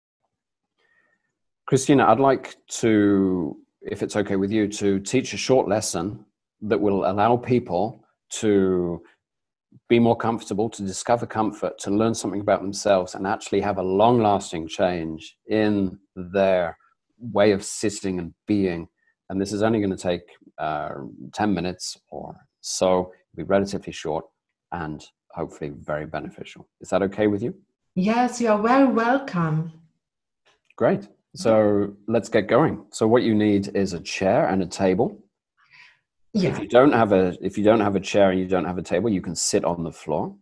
Christina, 1.66 2.06
I'd 2.06 2.20
like 2.20 2.56
to, 2.68 3.56
if 3.80 4.02
it's 4.02 4.16
okay 4.16 4.36
with 4.36 4.50
you, 4.50 4.66
to 4.68 4.98
teach 4.98 5.32
a 5.34 5.36
short 5.36 5.68
lesson 5.68 6.25
that 6.62 6.80
will 6.80 7.10
allow 7.10 7.36
people 7.36 8.04
to 8.28 9.02
be 9.88 9.98
more 9.98 10.16
comfortable, 10.16 10.68
to 10.70 10.82
discover 10.82 11.26
comfort, 11.26 11.78
to 11.78 11.90
learn 11.90 12.14
something 12.14 12.40
about 12.40 12.62
themselves, 12.62 13.14
and 13.14 13.26
actually 13.26 13.60
have 13.60 13.78
a 13.78 13.82
long 13.82 14.20
lasting 14.20 14.66
change 14.66 15.36
in 15.48 15.98
their 16.16 16.76
way 17.18 17.52
of 17.52 17.62
sitting 17.62 18.18
and 18.18 18.34
being. 18.46 18.88
And 19.28 19.40
this 19.40 19.52
is 19.52 19.62
only 19.62 19.80
going 19.80 19.90
to 19.90 19.96
take 19.96 20.22
uh, 20.58 20.90
10 21.32 21.54
minutes 21.54 21.96
or 22.10 22.34
so, 22.60 23.12
be 23.34 23.42
relatively 23.42 23.92
short 23.92 24.24
and 24.72 25.04
hopefully 25.30 25.72
very 25.82 26.06
beneficial. 26.06 26.66
Is 26.80 26.88
that 26.88 27.02
okay 27.02 27.26
with 27.26 27.42
you? 27.42 27.54
Yes, 27.94 28.40
you 28.40 28.50
are 28.50 28.60
very 28.60 28.86
welcome. 28.86 29.72
Great. 30.76 31.08
So 31.34 31.94
let's 32.08 32.30
get 32.30 32.48
going. 32.48 32.86
So, 32.92 33.06
what 33.06 33.22
you 33.22 33.34
need 33.34 33.76
is 33.76 33.92
a 33.92 34.00
chair 34.00 34.48
and 34.48 34.62
a 34.62 34.66
table. 34.66 35.22
Yeah. 36.36 36.50
If 36.50 36.58
you 36.58 36.68
don't 36.68 36.92
have 36.92 37.12
a 37.12 37.36
if 37.40 37.56
you 37.56 37.64
don't 37.64 37.80
have 37.80 37.96
a 37.96 38.00
chair 38.00 38.30
and 38.30 38.38
you 38.38 38.46
don't 38.46 38.66
have 38.66 38.76
a 38.76 38.82
table, 38.82 39.08
you 39.08 39.22
can 39.22 39.34
sit 39.34 39.64
on 39.64 39.82
the 39.82 39.92
floor. 39.92 40.36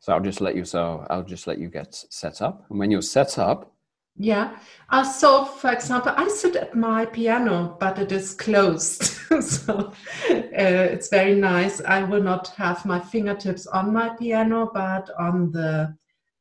So 0.00 0.12
I'll 0.12 0.20
just 0.20 0.40
let 0.42 0.54
you 0.54 0.64
so 0.64 1.06
I'll 1.08 1.24
just 1.24 1.46
let 1.46 1.58
you 1.58 1.68
get 1.68 1.94
set 1.94 2.42
up. 2.42 2.66
And 2.68 2.78
when 2.78 2.90
you're 2.90 3.02
set 3.02 3.38
up, 3.38 3.72
yeah. 4.18 4.58
Uh, 4.88 5.04
so, 5.04 5.44
for 5.44 5.70
example, 5.72 6.12
I 6.16 6.28
sit 6.28 6.56
at 6.56 6.74
my 6.74 7.04
piano, 7.04 7.76
but 7.78 7.98
it 7.98 8.12
is 8.12 8.32
closed. 8.32 9.02
so 9.42 9.92
uh, 10.30 10.42
it's 10.62 11.08
very 11.08 11.34
nice. 11.34 11.82
I 11.82 12.02
will 12.02 12.22
not 12.22 12.48
have 12.56 12.84
my 12.86 12.98
fingertips 12.98 13.66
on 13.66 13.92
my 13.92 14.10
piano, 14.10 14.70
but 14.72 15.10
on 15.18 15.52
the 15.52 15.96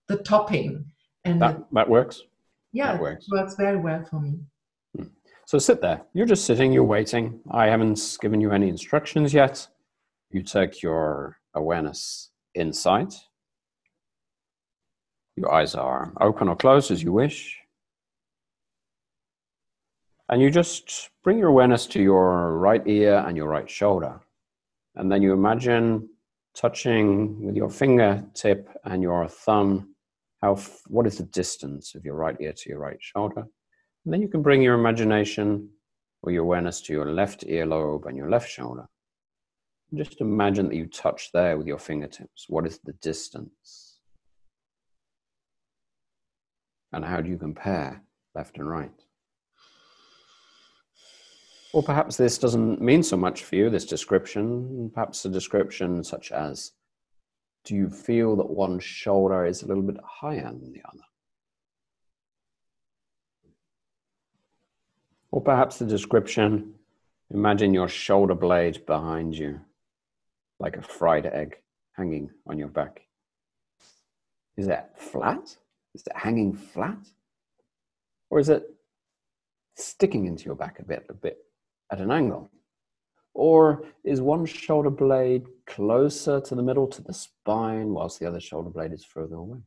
the 0.07 0.17
topping. 0.17 0.85
And 1.25 1.41
that, 1.41 1.65
that 1.71 1.89
works. 1.89 2.21
Yeah, 2.71 2.93
that 2.93 3.01
works. 3.01 3.27
works 3.29 3.55
very 3.55 3.77
well 3.77 4.05
for 4.09 4.19
me. 4.19 4.39
So 5.47 5.59
sit 5.59 5.79
there. 5.79 6.01
You're 6.13 6.25
just 6.25 6.45
sitting, 6.45 6.73
you're 6.73 6.83
waiting. 6.83 7.39
I 7.51 7.67
haven't 7.67 8.17
given 8.19 8.41
you 8.41 8.51
any 8.51 8.67
instructions 8.67 9.31
yet. 9.31 9.67
You 10.31 10.41
take 10.41 10.81
your 10.81 11.37
awareness 11.53 12.31
inside. 12.55 13.13
Your 15.35 15.53
eyes 15.53 15.75
are 15.75 16.13
open 16.19 16.49
or 16.49 16.55
closed 16.55 16.89
as 16.89 17.03
you 17.03 17.11
wish. 17.11 17.59
And 20.29 20.41
you 20.41 20.49
just 20.49 21.11
bring 21.23 21.37
your 21.37 21.49
awareness 21.49 21.85
to 21.87 22.01
your 22.01 22.57
right 22.57 22.81
ear 22.87 23.23
and 23.27 23.37
your 23.37 23.47
right 23.47 23.69
shoulder. 23.69 24.19
And 24.95 25.11
then 25.11 25.21
you 25.21 25.33
imagine 25.33 26.09
touching 26.55 27.45
with 27.45 27.55
your 27.55 27.69
fingertip 27.69 28.67
and 28.85 29.03
your 29.03 29.27
thumb 29.27 29.93
how 30.41 30.55
what 30.87 31.05
is 31.05 31.17
the 31.17 31.23
distance 31.23 31.93
of 31.93 32.03
your 32.03 32.15
right 32.15 32.35
ear 32.39 32.53
to 32.53 32.69
your 32.69 32.79
right 32.79 32.97
shoulder 32.99 33.45
and 34.05 34.13
then 34.13 34.21
you 34.21 34.27
can 34.27 34.43
bring 34.43 34.61
your 34.61 34.75
imagination 34.75 35.69
or 36.21 36.31
your 36.31 36.43
awareness 36.43 36.79
to 36.81 36.93
your 36.93 37.11
left 37.11 37.45
earlobe 37.47 38.05
and 38.05 38.15
your 38.15 38.29
left 38.29 38.49
shoulder. 38.49 38.87
Just 39.93 40.21
imagine 40.21 40.69
that 40.69 40.75
you 40.75 40.85
touch 40.85 41.31
there 41.33 41.57
with 41.57 41.67
your 41.67 41.79
fingertips. 41.79 42.45
What 42.47 42.67
is 42.67 42.79
the 42.83 42.93
distance? 42.93 43.99
And 46.93 47.03
how 47.03 47.21
do 47.21 47.29
you 47.29 47.37
compare 47.37 48.03
left 48.35 48.57
and 48.57 48.69
right? 48.69 48.91
Or 51.73 51.83
perhaps 51.83 52.15
this 52.15 52.37
doesn't 52.37 52.81
mean 52.81 53.03
so 53.03 53.17
much 53.17 53.43
for 53.43 53.55
you, 53.55 53.69
this 53.69 53.85
description. 53.85 54.91
Perhaps 54.93 55.25
a 55.25 55.29
description 55.29 56.03
such 56.03 56.31
as 56.31 56.71
Do 57.65 57.75
you 57.75 57.89
feel 57.89 58.35
that 58.37 58.49
one 58.49 58.79
shoulder 58.79 59.45
is 59.45 59.63
a 59.63 59.67
little 59.67 59.83
bit 59.83 59.97
higher 60.03 60.43
than 60.43 60.71
the 60.71 60.81
other? 60.87 61.03
Or 65.35 65.41
perhaps 65.41 65.79
the 65.79 65.85
description 65.85 66.75
imagine 67.29 67.73
your 67.73 67.89
shoulder 67.89 68.35
blade 68.35 68.85
behind 68.85 69.37
you, 69.37 69.59
like 70.61 70.77
a 70.77 70.81
fried 70.81 71.25
egg 71.25 71.57
hanging 71.91 72.29
on 72.47 72.57
your 72.57 72.69
back. 72.69 73.01
Is 74.55 74.67
that 74.67 74.97
flat? 74.97 75.57
Is 75.93 76.03
it 76.07 76.15
hanging 76.15 76.53
flat? 76.53 76.99
Or 78.29 78.39
is 78.39 78.47
it 78.47 78.63
sticking 79.75 80.25
into 80.25 80.45
your 80.45 80.55
back 80.55 80.79
a 80.79 80.83
bit, 80.83 81.05
a 81.09 81.13
bit 81.13 81.39
at 81.91 81.99
an 81.99 82.11
angle? 82.11 82.49
Or 83.33 83.83
is 84.05 84.21
one 84.21 84.45
shoulder 84.45 84.89
blade 84.89 85.47
closer 85.67 86.39
to 86.39 86.55
the 86.55 86.63
middle, 86.63 86.87
to 86.87 87.01
the 87.01 87.13
spine, 87.13 87.89
whilst 87.89 88.21
the 88.21 88.25
other 88.25 88.39
shoulder 88.39 88.69
blade 88.69 88.93
is 88.93 89.03
further 89.03 89.35
away? 89.35 89.59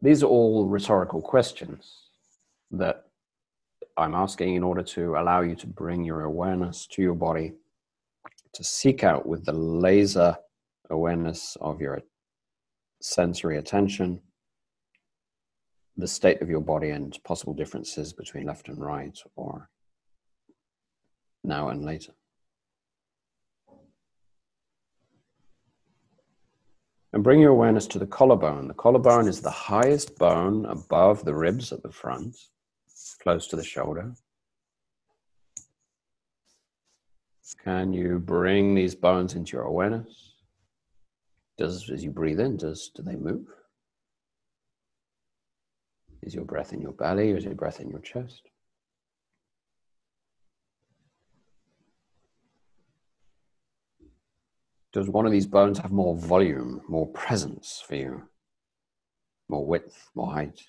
These 0.00 0.22
are 0.22 0.28
all 0.28 0.68
rhetorical 0.68 1.20
questions 1.20 2.10
that 2.70 3.09
I'm 3.96 4.14
asking 4.14 4.54
in 4.54 4.62
order 4.62 4.82
to 4.82 5.16
allow 5.16 5.40
you 5.40 5.54
to 5.56 5.66
bring 5.66 6.04
your 6.04 6.22
awareness 6.22 6.86
to 6.92 7.02
your 7.02 7.14
body, 7.14 7.52
to 8.54 8.64
seek 8.64 9.04
out 9.04 9.26
with 9.26 9.44
the 9.44 9.52
laser 9.52 10.36
awareness 10.90 11.56
of 11.60 11.80
your 11.80 12.00
sensory 13.00 13.58
attention 13.58 14.20
the 16.00 16.08
state 16.08 16.40
of 16.40 16.48
your 16.48 16.60
body 16.60 16.90
and 16.90 17.18
possible 17.24 17.52
differences 17.52 18.12
between 18.12 18.46
left 18.46 18.68
and 18.68 18.80
right 18.80 19.18
or 19.36 19.68
now 21.44 21.68
and 21.68 21.84
later. 21.84 22.12
And 27.12 27.24
bring 27.24 27.40
your 27.40 27.50
awareness 27.50 27.86
to 27.88 27.98
the 27.98 28.06
collarbone. 28.06 28.68
The 28.68 28.74
collarbone 28.74 29.26
is 29.26 29.40
the 29.40 29.50
highest 29.50 30.16
bone 30.16 30.64
above 30.66 31.24
the 31.24 31.34
ribs 31.34 31.72
at 31.72 31.82
the 31.82 31.90
front, 31.90 32.36
close 33.14 33.46
to 33.48 33.56
the 33.56 33.64
shoulder. 33.64 34.14
Can 37.64 37.92
you 37.92 38.18
bring 38.18 38.74
these 38.74 38.94
bones 38.94 39.34
into 39.34 39.56
your 39.56 39.64
awareness? 39.64 40.34
Does 41.58 41.90
as 41.90 42.02
you 42.02 42.10
breathe 42.10 42.40
in, 42.40 42.56
does 42.56 42.90
do 42.94 43.02
they 43.02 43.16
move? 43.16 43.46
Is 46.22 46.34
your 46.34 46.44
breath 46.44 46.72
in 46.72 46.80
your 46.80 46.92
belly 46.92 47.32
or 47.32 47.36
is 47.36 47.44
your 47.44 47.54
breath 47.54 47.80
in 47.80 47.90
your 47.90 48.00
chest? 48.00 48.48
Does 54.92 55.08
one 55.08 55.24
of 55.24 55.32
these 55.32 55.46
bones 55.46 55.78
have 55.78 55.92
more 55.92 56.16
volume, 56.16 56.82
more 56.88 57.06
presence 57.08 57.82
for 57.86 57.94
you? 57.94 58.22
More 59.48 59.64
width, 59.64 60.10
more 60.14 60.32
height? 60.32 60.60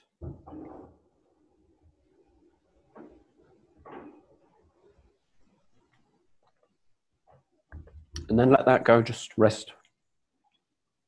And 8.32 8.40
then 8.40 8.50
let 8.50 8.66
that 8.66 8.86
go, 8.86 9.02
just 9.02 9.38
rest 9.38 9.74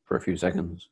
for 0.03 0.17
a 0.17 0.19
few 0.19 0.35
seconds. 0.35 0.89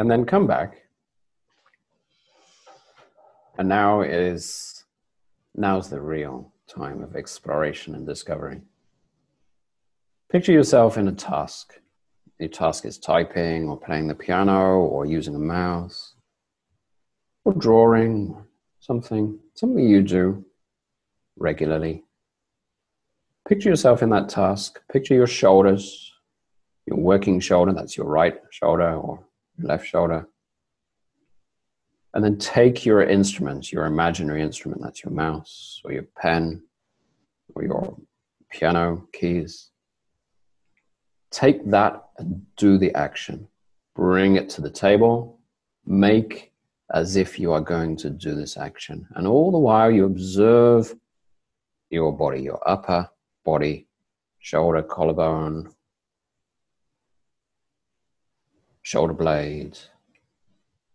And 0.00 0.10
then 0.10 0.24
come 0.24 0.48
back 0.48 0.82
and 3.56 3.68
now 3.68 4.00
is 4.00 4.82
now's 5.54 5.88
the 5.88 6.00
real 6.00 6.52
time 6.66 7.04
of 7.04 7.14
exploration 7.14 7.94
and 7.94 8.04
discovery. 8.04 8.62
Picture 10.28 10.50
yourself 10.50 10.98
in 10.98 11.06
a 11.06 11.12
task. 11.12 11.74
Your 12.40 12.48
task 12.48 12.84
is 12.84 12.98
typing 12.98 13.68
or 13.68 13.78
playing 13.78 14.08
the 14.08 14.16
piano 14.16 14.78
or 14.80 15.06
using 15.06 15.36
a 15.36 15.38
mouse 15.38 16.11
or 17.44 17.52
drawing 17.54 18.36
something, 18.80 19.38
something 19.54 19.88
you 19.88 20.02
do 20.02 20.44
regularly. 21.36 22.04
Picture 23.48 23.70
yourself 23.70 24.02
in 24.02 24.10
that 24.10 24.28
task. 24.28 24.80
Picture 24.92 25.14
your 25.14 25.26
shoulders, 25.26 26.12
your 26.86 26.98
working 26.98 27.40
shoulder, 27.40 27.72
that's 27.72 27.96
your 27.96 28.06
right 28.06 28.38
shoulder 28.50 28.94
or 28.94 29.24
left 29.58 29.86
shoulder. 29.86 30.28
And 32.14 32.22
then 32.22 32.38
take 32.38 32.84
your 32.84 33.02
instrument, 33.02 33.72
your 33.72 33.86
imaginary 33.86 34.42
instrument, 34.42 34.82
that's 34.82 35.02
your 35.02 35.12
mouse 35.12 35.80
or 35.84 35.92
your 35.92 36.06
pen 36.16 36.62
or 37.54 37.64
your 37.64 37.96
piano 38.50 39.08
keys. 39.12 39.70
Take 41.30 41.68
that 41.70 42.04
and 42.18 42.42
do 42.56 42.76
the 42.76 42.94
action. 42.94 43.48
Bring 43.96 44.36
it 44.36 44.50
to 44.50 44.60
the 44.60 44.70
table. 44.70 45.40
Make 45.86 46.51
as 46.92 47.16
if 47.16 47.38
you 47.38 47.52
are 47.52 47.60
going 47.60 47.96
to 47.96 48.10
do 48.10 48.34
this 48.34 48.56
action. 48.56 49.06
And 49.14 49.26
all 49.26 49.50
the 49.50 49.58
while, 49.58 49.90
you 49.90 50.04
observe 50.04 50.94
your 51.90 52.16
body, 52.16 52.42
your 52.42 52.60
upper 52.68 53.08
body, 53.44 53.86
shoulder, 54.38 54.82
collarbone, 54.82 55.72
shoulder 58.82 59.14
blades, 59.14 59.88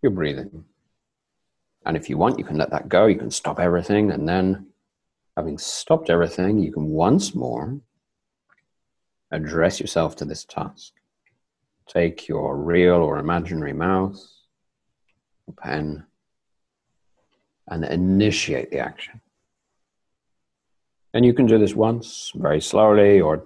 your 0.01 0.11
breathing. 0.11 0.65
And 1.85 1.97
if 1.97 2.09
you 2.09 2.17
want, 2.17 2.37
you 2.37 2.45
can 2.45 2.57
let 2.57 2.69
that 2.71 2.89
go. 2.89 3.07
You 3.07 3.17
can 3.17 3.31
stop 3.31 3.59
everything. 3.59 4.11
And 4.11 4.27
then, 4.27 4.67
having 5.35 5.57
stopped 5.57 6.09
everything, 6.09 6.59
you 6.59 6.71
can 6.71 6.87
once 6.87 7.33
more 7.33 7.79
address 9.31 9.79
yourself 9.79 10.15
to 10.17 10.25
this 10.25 10.45
task. 10.45 10.93
Take 11.87 12.27
your 12.27 12.57
real 12.57 12.95
or 12.95 13.17
imaginary 13.17 13.73
mouse, 13.73 14.36
pen, 15.53 16.05
and 17.67 17.85
initiate 17.85 18.71
the 18.71 18.79
action. 18.79 19.21
And 21.13 21.25
you 21.25 21.33
can 21.33 21.45
do 21.45 21.57
this 21.57 21.75
once, 21.75 22.31
very 22.35 22.61
slowly, 22.61 23.19
or 23.21 23.45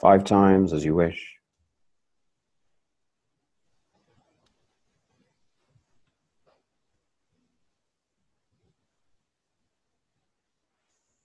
five 0.00 0.24
times 0.24 0.72
as 0.72 0.84
you 0.84 0.94
wish. 0.94 1.28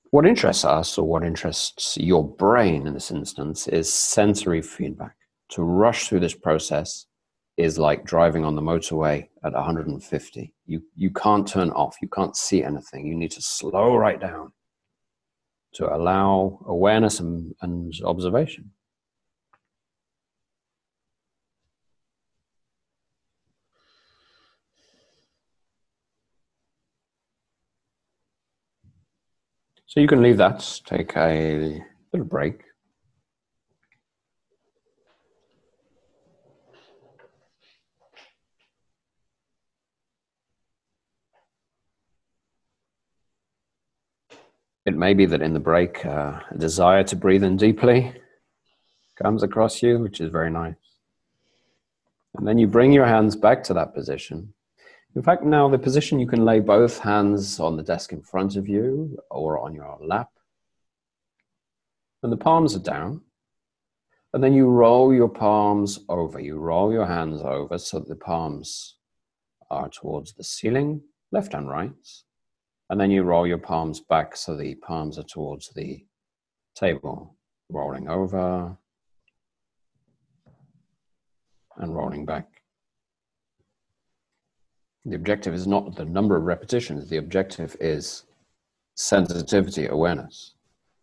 What 0.09 0.25
interests 0.25 0.63
us, 0.63 0.97
or 0.97 1.07
what 1.07 1.23
interests 1.23 1.97
your 1.97 2.27
brain 2.27 2.87
in 2.87 2.93
this 2.93 3.11
instance, 3.11 3.67
is 3.67 3.91
sensory 3.93 4.61
feedback. 4.61 5.15
To 5.49 5.63
rush 5.63 6.07
through 6.07 6.21
this 6.21 6.33
process 6.33 7.05
is 7.57 7.79
like 7.79 8.05
driving 8.05 8.45
on 8.45 8.55
the 8.55 8.61
motorway 8.61 9.27
at 9.43 9.53
150. 9.53 10.53
You, 10.67 10.81
you 10.95 11.09
can't 11.09 11.47
turn 11.47 11.71
off, 11.71 11.97
you 12.01 12.07
can't 12.07 12.37
see 12.37 12.63
anything. 12.63 13.07
You 13.07 13.15
need 13.15 13.31
to 13.31 13.41
slow 13.41 13.95
right 13.95 14.19
down 14.19 14.53
to 15.73 15.93
allow 15.93 16.59
awareness 16.67 17.19
and, 17.19 17.53
and 17.61 17.93
observation. 18.05 18.71
So 29.87 29.99
you 29.99 30.07
can 30.07 30.21
leave 30.21 30.37
that, 30.37 30.81
take 30.85 31.15
a 31.17 31.81
little 32.13 32.27
break. 32.27 32.66
It 44.87 44.95
may 44.95 45.13
be 45.13 45.27
that 45.27 45.43
in 45.43 45.53
the 45.53 45.59
break, 45.59 46.03
uh, 46.03 46.39
a 46.49 46.57
desire 46.57 47.03
to 47.03 47.15
breathe 47.15 47.43
in 47.43 47.57
deeply 47.57 48.13
comes 49.21 49.43
across 49.43 49.83
you, 49.83 49.99
which 49.99 50.19
is 50.19 50.31
very 50.31 50.49
nice. 50.49 50.73
And 52.35 52.47
then 52.47 52.57
you 52.57 52.65
bring 52.65 52.91
your 52.91 53.05
hands 53.05 53.35
back 53.35 53.63
to 53.65 53.75
that 53.75 53.93
position 53.93 54.53
in 55.17 55.23
fact, 55.23 55.43
now 55.43 55.67
the 55.67 55.79
position 55.79 56.19
you 56.19 56.27
can 56.27 56.45
lay 56.45 56.59
both 56.59 56.99
hands 56.99 57.59
on 57.59 57.75
the 57.75 57.81
desk 57.81 58.13
in 58.13 58.21
front 58.21 58.55
of 58.55 58.67
you 58.67 59.17
or 59.31 59.57
on 59.57 59.73
your 59.73 59.97
lap. 59.99 60.29
And 62.21 62.31
the 62.31 62.37
palms 62.37 62.75
are 62.75 62.79
down. 62.79 63.21
And 64.31 64.43
then 64.43 64.53
you 64.53 64.67
roll 64.67 65.11
your 65.11 65.27
palms 65.27 66.01
over. 66.07 66.39
You 66.39 66.59
roll 66.59 66.91
your 66.91 67.07
hands 67.07 67.41
over 67.41 67.79
so 67.79 67.97
that 67.97 68.07
the 68.07 68.15
palms 68.15 68.97
are 69.71 69.89
towards 69.89 70.33
the 70.33 70.43
ceiling, 70.43 71.01
left 71.31 71.55
and 71.55 71.67
right. 71.67 71.91
And 72.89 72.99
then 72.99 73.11
you 73.11 73.23
roll 73.23 73.45
your 73.45 73.57
palms 73.57 73.99
back 73.99 74.35
so 74.35 74.55
the 74.55 74.75
palms 74.75 75.19
are 75.19 75.23
towards 75.23 75.69
the 75.69 76.05
table, 76.75 77.35
rolling 77.69 78.07
over 78.07 78.77
and 81.77 81.95
rolling 81.95 82.25
back. 82.25 82.47
The 85.05 85.15
objective 85.15 85.53
is 85.53 85.67
not 85.67 85.95
the 85.95 86.05
number 86.05 86.35
of 86.35 86.43
repetitions, 86.43 87.09
the 87.09 87.17
objective 87.17 87.75
is 87.79 88.23
sensitivity 88.95 89.87
awareness. 89.87 90.53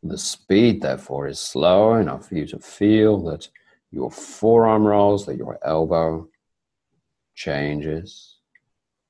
The 0.03 0.19
speed, 0.19 0.83
therefore, 0.83 1.29
is 1.29 1.41
slow 1.41 1.95
enough 1.95 2.29
for 2.29 2.35
you 2.35 2.47
to 2.49 2.59
feel 2.59 3.23
that 3.25 3.49
your 3.91 4.11
forearm 4.11 4.87
rolls, 4.87 5.25
that 5.25 5.39
your 5.39 5.59
elbow 5.65 6.29
changes. 7.35 8.34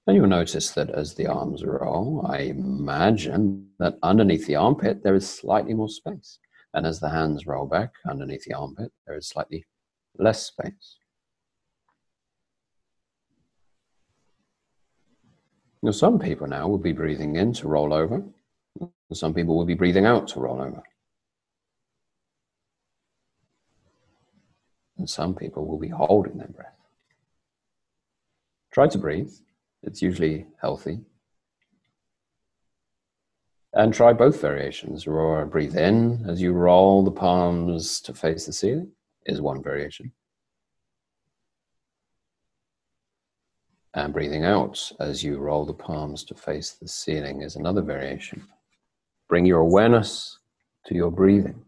And 0.07 0.17
you'll 0.17 0.27
notice 0.27 0.73
that 0.73 0.91
as 0.91 1.15
the 1.15 1.27
arms 1.27 1.65
roll, 1.65 2.27
I 2.29 2.39
imagine 2.41 3.69
that 3.79 3.99
underneath 4.03 4.47
the 4.47 4.57
armpit 4.57 5.03
there 5.03 5.15
is 5.15 5.29
slightly 5.29 5.73
more 5.73 5.89
space. 5.89 6.39
And 6.75 6.87
as 6.87 7.01
the 7.01 7.09
hands 7.09 7.47
roll 7.47 7.67
back 7.67 7.93
underneath 8.09 8.45
the 8.45 8.55
armpit, 8.55 8.93
there 9.07 9.17
is 9.17 9.29
slightly 9.29 9.65
less 10.19 10.47
space. 10.47 10.99
Now, 15.83 15.93
some 15.93 16.19
people 16.19 16.47
now 16.47 16.69
will 16.69 16.79
be 16.79 16.93
breathing 16.93 17.37
in 17.37 17.53
to 17.55 17.69
roll 17.69 17.93
over, 17.93 18.25
some 19.13 19.35
people 19.35 19.57
will 19.57 19.67
be 19.67 19.75
breathing 19.75 20.07
out 20.07 20.29
to 20.29 20.41
roll 20.41 20.61
over. 20.61 20.83
And 24.99 25.09
some 25.09 25.35
people 25.35 25.67
will 25.67 25.79
be 25.79 25.89
holding 25.89 26.39
their 26.39 26.49
breath. 26.49 26.77
Try 28.73 28.89
to 28.89 28.99
breathe, 28.99 29.33
it's 29.87 30.03
usually 30.03 30.47
healthy. 30.61 31.01
And 33.72 33.93
try 33.93 34.12
both 34.12 34.41
variations. 34.41 35.07
Roar, 35.07 35.47
breathe 35.47 35.76
in 35.76 36.24
as 36.28 36.41
you 36.41 36.53
roll 36.53 37.03
the 37.03 37.11
palms 37.11 38.01
to 38.03 38.14
face 38.14 38.47
the 38.47 38.53
ceiling, 38.53 38.93
is 39.26 39.41
one 39.41 39.62
variation. 39.62 40.12
And 43.95 44.12
breathing 44.12 44.45
out 44.45 44.93
as 45.01 45.22
you 45.22 45.39
roll 45.39 45.64
the 45.64 45.72
palms 45.72 46.24
to 46.24 46.35
face 46.35 46.72
the 46.72 46.89
ceiling 46.89 47.43
is 47.43 47.57
another 47.57 47.82
variation. 47.82 48.45
Bring 49.28 49.47
your 49.47 49.61
awareness 49.61 50.39
to 50.87 50.95
your 50.95 51.11
breathing. 51.11 51.64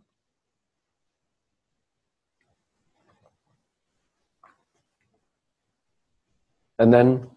And 6.78 6.92
then 6.92 7.30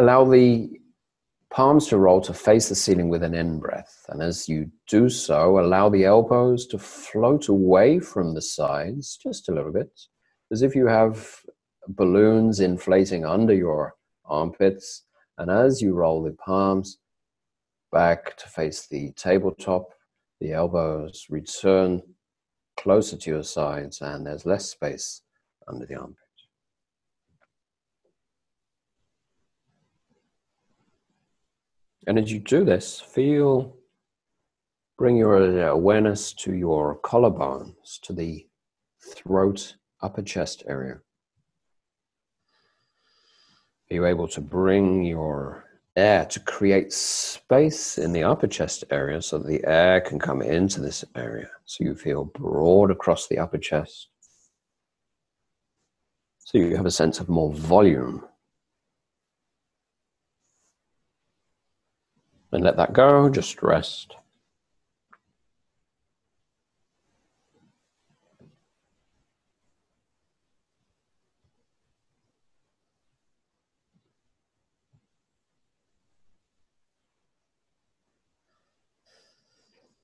allow 0.00 0.24
the 0.24 0.70
palms 1.50 1.88
to 1.88 1.98
roll 1.98 2.20
to 2.22 2.32
face 2.32 2.68
the 2.68 2.74
ceiling 2.74 3.08
with 3.08 3.22
an 3.22 3.34
in 3.34 3.58
breath. 3.58 4.06
And 4.08 4.22
as 4.22 4.48
you 4.48 4.70
do 4.88 5.08
so, 5.08 5.58
allow 5.58 5.88
the 5.88 6.04
elbows 6.04 6.66
to 6.68 6.78
float 6.78 7.48
away 7.48 7.98
from 7.98 8.34
the 8.34 8.40
sides 8.40 9.18
just 9.22 9.48
a 9.48 9.52
little 9.52 9.72
bit, 9.72 9.90
as 10.50 10.62
if 10.62 10.74
you 10.74 10.86
have 10.86 11.40
balloons 11.88 12.60
inflating 12.60 13.24
under 13.24 13.54
your 13.54 13.94
armpits. 14.24 15.04
And 15.38 15.50
as 15.50 15.82
you 15.82 15.92
roll 15.92 16.22
the 16.22 16.32
palms 16.32 16.98
back 17.92 18.36
to 18.38 18.48
face 18.48 18.86
the 18.86 19.12
tabletop, 19.12 19.90
the 20.40 20.52
elbows 20.52 21.26
return 21.28 22.02
closer 22.78 23.16
to 23.16 23.30
your 23.30 23.42
sides 23.42 24.00
and 24.00 24.26
there's 24.26 24.46
less 24.46 24.70
space 24.70 25.20
under 25.68 25.84
the 25.84 25.96
armpit. 25.96 26.29
And 32.10 32.18
as 32.18 32.32
you 32.32 32.40
do 32.40 32.64
this, 32.64 32.98
feel, 32.98 33.76
bring 34.98 35.16
your 35.16 35.36
uh, 35.36 35.70
awareness 35.70 36.32
to 36.32 36.52
your 36.52 36.98
collarbones, 37.02 38.00
to 38.00 38.12
the 38.12 38.48
throat, 39.00 39.76
upper 40.02 40.20
chest 40.20 40.64
area. 40.66 40.94
Are 43.88 43.94
you 43.94 44.06
able 44.06 44.26
to 44.26 44.40
bring 44.40 45.04
your 45.04 45.66
air 45.94 46.24
to 46.24 46.40
create 46.40 46.92
space 46.92 47.96
in 47.96 48.12
the 48.12 48.24
upper 48.24 48.48
chest 48.48 48.82
area 48.90 49.22
so 49.22 49.38
that 49.38 49.46
the 49.46 49.64
air 49.64 50.00
can 50.00 50.18
come 50.18 50.42
into 50.42 50.80
this 50.80 51.04
area? 51.14 51.48
So 51.64 51.84
you 51.84 51.94
feel 51.94 52.24
broad 52.24 52.90
across 52.90 53.28
the 53.28 53.38
upper 53.38 53.58
chest. 53.58 54.08
So 56.40 56.58
you 56.58 56.74
have 56.74 56.86
a 56.86 56.90
sense 56.90 57.20
of 57.20 57.28
more 57.28 57.54
volume. 57.54 58.24
And 62.52 62.64
let 62.64 62.76
that 62.76 62.92
go, 62.92 63.28
just 63.28 63.62
rest. 63.62 64.16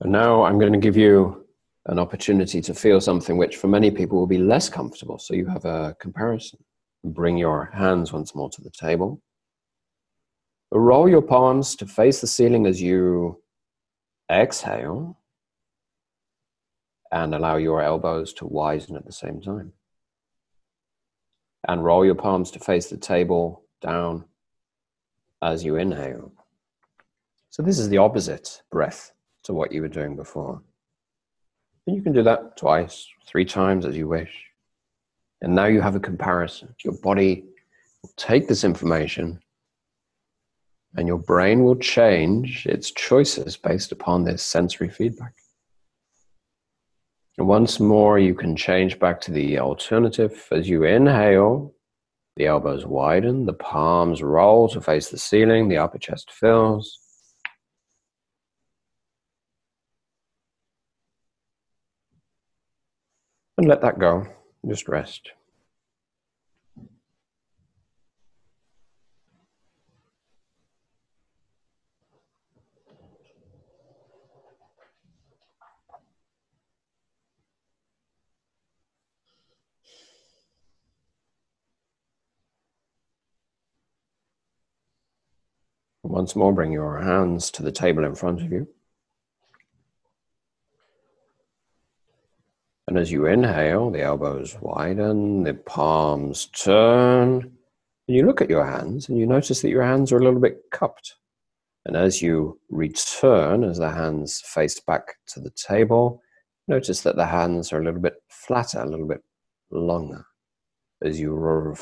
And 0.00 0.12
now 0.12 0.44
I'm 0.44 0.58
going 0.58 0.72
to 0.72 0.78
give 0.78 0.96
you 0.96 1.46
an 1.86 1.98
opportunity 1.98 2.60
to 2.60 2.74
feel 2.74 3.00
something 3.00 3.36
which 3.36 3.56
for 3.56 3.68
many 3.68 3.90
people 3.90 4.18
will 4.18 4.26
be 4.26 4.38
less 4.38 4.68
comfortable. 4.68 5.18
So 5.18 5.34
you 5.34 5.46
have 5.46 5.64
a 5.64 5.96
comparison. 5.98 6.58
Bring 7.02 7.38
your 7.38 7.70
hands 7.72 8.12
once 8.12 8.34
more 8.34 8.50
to 8.50 8.60
the 8.60 8.70
table. 8.70 9.22
Roll 10.72 11.08
your 11.08 11.22
palms 11.22 11.76
to 11.76 11.86
face 11.86 12.20
the 12.20 12.26
ceiling 12.26 12.66
as 12.66 12.82
you 12.82 13.40
exhale 14.30 15.18
and 17.12 17.34
allow 17.34 17.56
your 17.56 17.82
elbows 17.82 18.32
to 18.34 18.46
widen 18.46 18.96
at 18.96 19.06
the 19.06 19.12
same 19.12 19.40
time. 19.40 19.72
And 21.68 21.84
roll 21.84 22.04
your 22.04 22.14
palms 22.14 22.50
to 22.52 22.58
face 22.58 22.88
the 22.88 22.96
table 22.96 23.62
down 23.80 24.24
as 25.42 25.64
you 25.64 25.76
inhale. 25.76 26.32
So, 27.50 27.62
this 27.62 27.78
is 27.78 27.88
the 27.88 27.98
opposite 27.98 28.62
breath 28.70 29.12
to 29.44 29.54
what 29.54 29.72
you 29.72 29.82
were 29.82 29.88
doing 29.88 30.16
before. 30.16 30.60
And 31.86 31.96
you 31.96 32.02
can 32.02 32.12
do 32.12 32.22
that 32.24 32.56
twice, 32.56 33.08
three 33.26 33.44
times 33.44 33.86
as 33.86 33.96
you 33.96 34.08
wish. 34.08 34.32
And 35.40 35.54
now 35.54 35.66
you 35.66 35.80
have 35.80 35.94
a 35.94 36.00
comparison. 36.00 36.74
Your 36.84 36.94
body 36.94 37.44
will 38.02 38.12
take 38.16 38.48
this 38.48 38.64
information 38.64 39.40
and 40.96 41.06
your 41.06 41.18
brain 41.18 41.62
will 41.62 41.76
change 41.76 42.66
its 42.66 42.90
choices 42.90 43.56
based 43.56 43.92
upon 43.92 44.24
this 44.24 44.42
sensory 44.42 44.88
feedback. 44.88 45.34
And 47.38 47.46
once 47.46 47.78
more, 47.78 48.18
you 48.18 48.34
can 48.34 48.56
change 48.56 48.98
back 48.98 49.20
to 49.22 49.30
the 49.30 49.58
alternative. 49.58 50.48
As 50.50 50.68
you 50.68 50.84
inhale, 50.84 51.74
the 52.36 52.46
elbows 52.46 52.86
widen, 52.86 53.44
the 53.44 53.52
palms 53.52 54.22
roll 54.22 54.68
to 54.70 54.80
face 54.80 55.10
the 55.10 55.18
ceiling, 55.18 55.68
the 55.68 55.76
upper 55.76 55.98
chest 55.98 56.30
fills. 56.30 56.98
And 63.58 63.68
let 63.68 63.82
that 63.82 63.98
go. 63.98 64.26
Just 64.66 64.88
rest. 64.88 65.30
Once 86.16 86.34
more, 86.34 86.50
bring 86.50 86.72
your 86.72 86.98
hands 86.98 87.50
to 87.50 87.62
the 87.62 87.70
table 87.70 88.02
in 88.02 88.14
front 88.14 88.40
of 88.40 88.50
you. 88.50 88.66
And 92.88 92.96
as 92.96 93.12
you 93.12 93.26
inhale, 93.26 93.90
the 93.90 94.00
elbows 94.00 94.56
widen, 94.62 95.42
the 95.42 95.52
palms 95.52 96.46
turn. 96.46 97.42
And 98.08 98.16
you 98.16 98.24
look 98.24 98.40
at 98.40 98.48
your 98.48 98.64
hands 98.64 99.10
and 99.10 99.18
you 99.18 99.26
notice 99.26 99.60
that 99.60 99.68
your 99.68 99.82
hands 99.82 100.10
are 100.10 100.16
a 100.16 100.24
little 100.24 100.40
bit 100.40 100.62
cupped. 100.72 101.16
And 101.84 101.98
as 101.98 102.22
you 102.22 102.58
return, 102.70 103.62
as 103.62 103.76
the 103.76 103.90
hands 103.90 104.40
face 104.40 104.80
back 104.80 105.16
to 105.34 105.40
the 105.40 105.50
table, 105.50 106.22
notice 106.66 107.02
that 107.02 107.16
the 107.16 107.26
hands 107.26 107.74
are 107.74 107.82
a 107.82 107.84
little 107.84 108.00
bit 108.00 108.22
flatter, 108.30 108.80
a 108.80 108.88
little 108.88 109.06
bit 109.06 109.22
longer. 109.70 110.24
As 111.02 111.20
you 111.20 111.76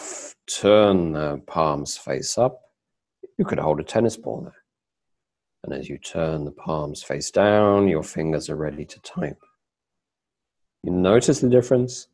turn 0.49 1.13
the 1.13 1.41
palms 1.47 1.97
face 1.97 2.37
up, 2.37 2.64
you 3.39 3.45
could 3.45 3.59
hold 3.59 3.81
a 3.81 3.85
tennis 3.85 4.17
ball 4.17 4.43
there. 4.43 4.63
And 5.65 5.73
as 5.73 5.89
you 5.89 5.99
turn 5.99 6.45
the 6.45 6.53
palms 6.53 7.03
face 7.03 7.31
down, 7.31 7.89
your 7.89 8.03
fingers 8.03 8.51
are 8.51 8.57
ready 8.57 8.85
to 8.85 9.01
type. 9.01 9.41
You 10.83 10.93
notice 10.93 11.41
the 11.41 11.49
difference 11.49 12.09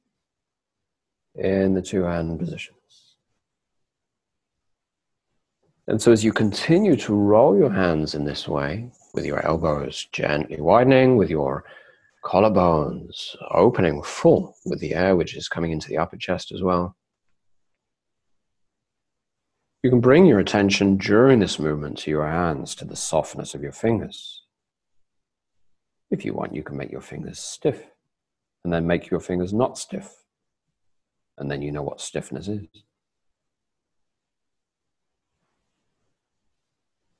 in 1.34 1.74
the 1.74 1.82
two 1.82 2.04
hand 2.04 2.38
positions. 2.38 2.76
And 5.88 6.00
so, 6.00 6.12
as 6.12 6.22
you 6.22 6.32
continue 6.32 6.94
to 6.96 7.14
roll 7.14 7.58
your 7.58 7.70
hands 7.70 8.14
in 8.14 8.24
this 8.24 8.46
way, 8.46 8.92
with 9.12 9.24
your 9.24 9.44
elbows 9.44 10.06
gently 10.12 10.60
widening, 10.60 11.16
with 11.16 11.30
your 11.30 11.64
collarbones 12.24 13.34
opening 13.50 14.02
full, 14.02 14.54
with 14.66 14.78
the 14.78 14.94
air 14.94 15.16
which 15.16 15.36
is 15.36 15.48
coming 15.48 15.72
into 15.72 15.88
the 15.88 15.98
upper 15.98 16.16
chest 16.16 16.52
as 16.52 16.62
well, 16.62 16.96
you 19.82 19.90
can 19.90 20.00
bring 20.00 20.26
your 20.26 20.38
attention 20.38 20.96
during 20.96 21.38
this 21.38 21.58
movement 21.58 21.98
to 21.98 22.10
your 22.10 22.26
hands, 22.26 22.74
to 22.76 22.84
the 22.84 22.96
softness 22.96 23.54
of 23.54 23.62
your 23.62 23.72
fingers. 23.72 24.42
If 26.10 26.24
you 26.24 26.34
want, 26.34 26.54
you 26.54 26.62
can 26.62 26.76
make 26.76 26.90
your 26.90 27.00
fingers 27.00 27.38
stiff 27.38 27.82
and 28.64 28.72
then 28.72 28.86
make 28.86 29.10
your 29.10 29.20
fingers 29.20 29.52
not 29.52 29.78
stiff. 29.78 30.12
And 31.38 31.50
then 31.50 31.62
you 31.62 31.72
know 31.72 31.82
what 31.82 32.00
stiffness 32.00 32.48
is. 32.48 32.66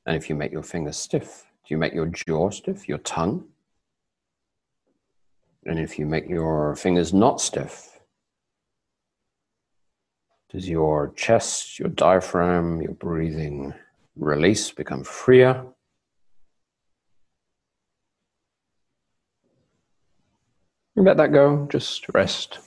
And 0.04 0.16
if 0.16 0.28
you 0.28 0.34
make 0.34 0.52
your 0.52 0.62
fingers 0.62 0.98
stiff, 0.98 1.46
do 1.66 1.74
you 1.74 1.78
make 1.78 1.94
your 1.94 2.06
jaw 2.06 2.50
stiff, 2.50 2.88
your 2.88 2.98
tongue? 2.98 3.46
And 5.64 5.78
if 5.78 5.98
you 5.98 6.04
make 6.04 6.28
your 6.28 6.74
fingers 6.76 7.14
not 7.14 7.40
stiff, 7.40 7.89
does 10.50 10.68
your 10.68 11.12
chest, 11.14 11.78
your 11.78 11.88
diaphragm, 11.88 12.82
your 12.82 12.92
breathing 12.94 13.72
release 14.16 14.70
become 14.70 15.04
freer? 15.04 15.64
let 20.96 21.16
that 21.16 21.32
go, 21.32 21.66
just 21.70 22.06
rest. 22.12 22.58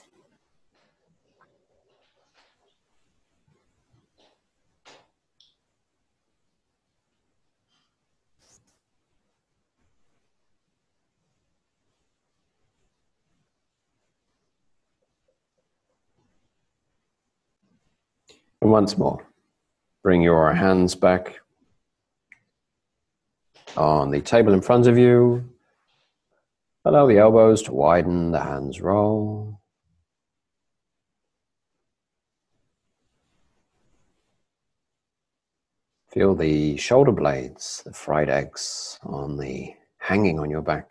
And 18.64 18.72
once 18.72 18.96
more, 18.96 19.22
bring 20.02 20.22
your 20.22 20.54
hands 20.54 20.94
back 20.94 21.40
on 23.76 24.10
the 24.10 24.22
table 24.22 24.54
in 24.54 24.62
front 24.62 24.86
of 24.86 24.96
you. 24.96 25.50
Allow 26.86 27.06
the 27.06 27.18
elbows 27.18 27.60
to 27.64 27.74
widen, 27.74 28.30
the 28.30 28.40
hands 28.40 28.80
roll. 28.80 29.60
Feel 36.10 36.34
the 36.34 36.78
shoulder 36.78 37.12
blades, 37.12 37.82
the 37.84 37.92
fried 37.92 38.30
eggs 38.30 38.98
on 39.02 39.36
the 39.36 39.74
hanging 39.98 40.40
on 40.40 40.48
your 40.48 40.62
back. 40.62 40.88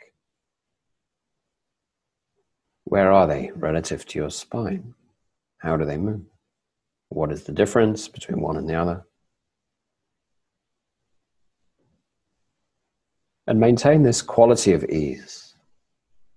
Where 2.83 3.11
are 3.11 3.25
they 3.25 3.49
relative 3.55 4.05
to 4.05 4.19
your 4.19 4.29
spine? 4.29 4.93
How 5.57 5.75
do 5.75 5.85
they 5.85 5.97
move? 5.97 6.32
What 7.13 7.31
is 7.31 7.43
the 7.43 7.51
difference 7.51 8.07
between 8.07 8.41
one 8.41 8.57
and 8.57 8.67
the 8.67 8.73
other? 8.73 9.05
And 13.45 13.59
maintain 13.59 14.01
this 14.01 14.23
quality 14.23 14.73
of 14.73 14.83
ease. 14.85 15.53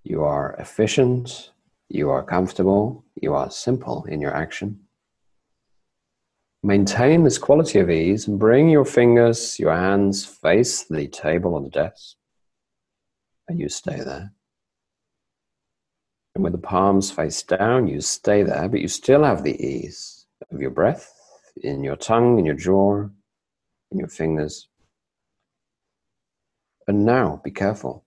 You 0.04 0.22
are 0.22 0.54
efficient, 0.58 1.52
you 1.88 2.10
are 2.10 2.22
comfortable, 2.22 3.06
you 3.14 3.32
are 3.32 3.50
simple 3.50 4.04
in 4.04 4.20
your 4.20 4.34
action. 4.36 4.80
Maintain 6.62 7.24
this 7.24 7.38
quality 7.38 7.78
of 7.78 7.88
ease 7.88 8.28
and 8.28 8.38
bring 8.38 8.68
your 8.68 8.84
fingers, 8.84 9.58
your 9.58 9.74
hands 9.74 10.26
face 10.26 10.84
the 10.84 11.08
table 11.08 11.54
or 11.54 11.62
the 11.62 11.70
desk. 11.70 12.16
And 13.48 13.58
you 13.58 13.70
stay 13.70 13.96
there. 13.96 14.34
And 16.34 16.44
with 16.44 16.52
the 16.52 16.58
palms 16.58 17.10
face 17.10 17.42
down, 17.42 17.88
you 17.88 18.02
stay 18.02 18.42
there, 18.42 18.68
but 18.68 18.80
you 18.80 18.88
still 18.88 19.24
have 19.24 19.42
the 19.42 19.58
ease 19.58 20.15
of 20.50 20.60
your 20.60 20.70
breath 20.70 21.12
in 21.62 21.82
your 21.82 21.96
tongue, 21.96 22.38
in 22.38 22.44
your 22.44 22.54
jaw, 22.54 23.08
in 23.90 23.98
your 23.98 24.08
fingers. 24.08 24.68
And 26.86 27.04
now, 27.04 27.40
be 27.42 27.50
careful. 27.50 28.04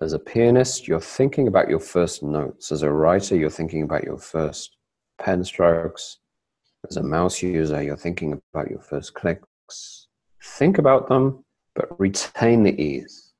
As 0.00 0.12
a 0.14 0.18
pianist, 0.18 0.88
you're 0.88 1.00
thinking 1.00 1.46
about 1.46 1.68
your 1.68 1.78
first 1.78 2.22
notes. 2.22 2.72
As 2.72 2.82
a 2.82 2.90
writer, 2.90 3.36
you're 3.36 3.50
thinking 3.50 3.82
about 3.82 4.04
your 4.04 4.16
first 4.16 4.76
pen 5.20 5.44
strokes. 5.44 6.18
As 6.88 6.96
a 6.96 7.02
mouse 7.02 7.42
user, 7.42 7.82
you're 7.82 7.96
thinking 7.96 8.40
about 8.52 8.70
your 8.70 8.80
first 8.80 9.12
clicks. 9.12 10.08
Think 10.42 10.78
about 10.78 11.08
them, 11.08 11.44
but 11.74 12.00
retain 12.00 12.62
the 12.62 12.82
ease. 12.82 13.32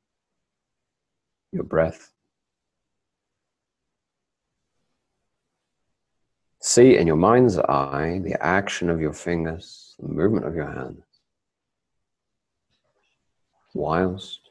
Your 1.52 1.64
breath. 1.64 2.12
See 6.62 6.96
in 6.96 7.06
your 7.06 7.16
mind's 7.16 7.58
eye 7.58 8.20
the 8.22 8.36
action 8.44 8.90
of 8.90 9.00
your 9.00 9.12
fingers, 9.12 9.94
the 9.98 10.08
movement 10.08 10.46
of 10.46 10.54
your 10.54 10.70
hands, 10.70 11.02
whilst 13.74 14.50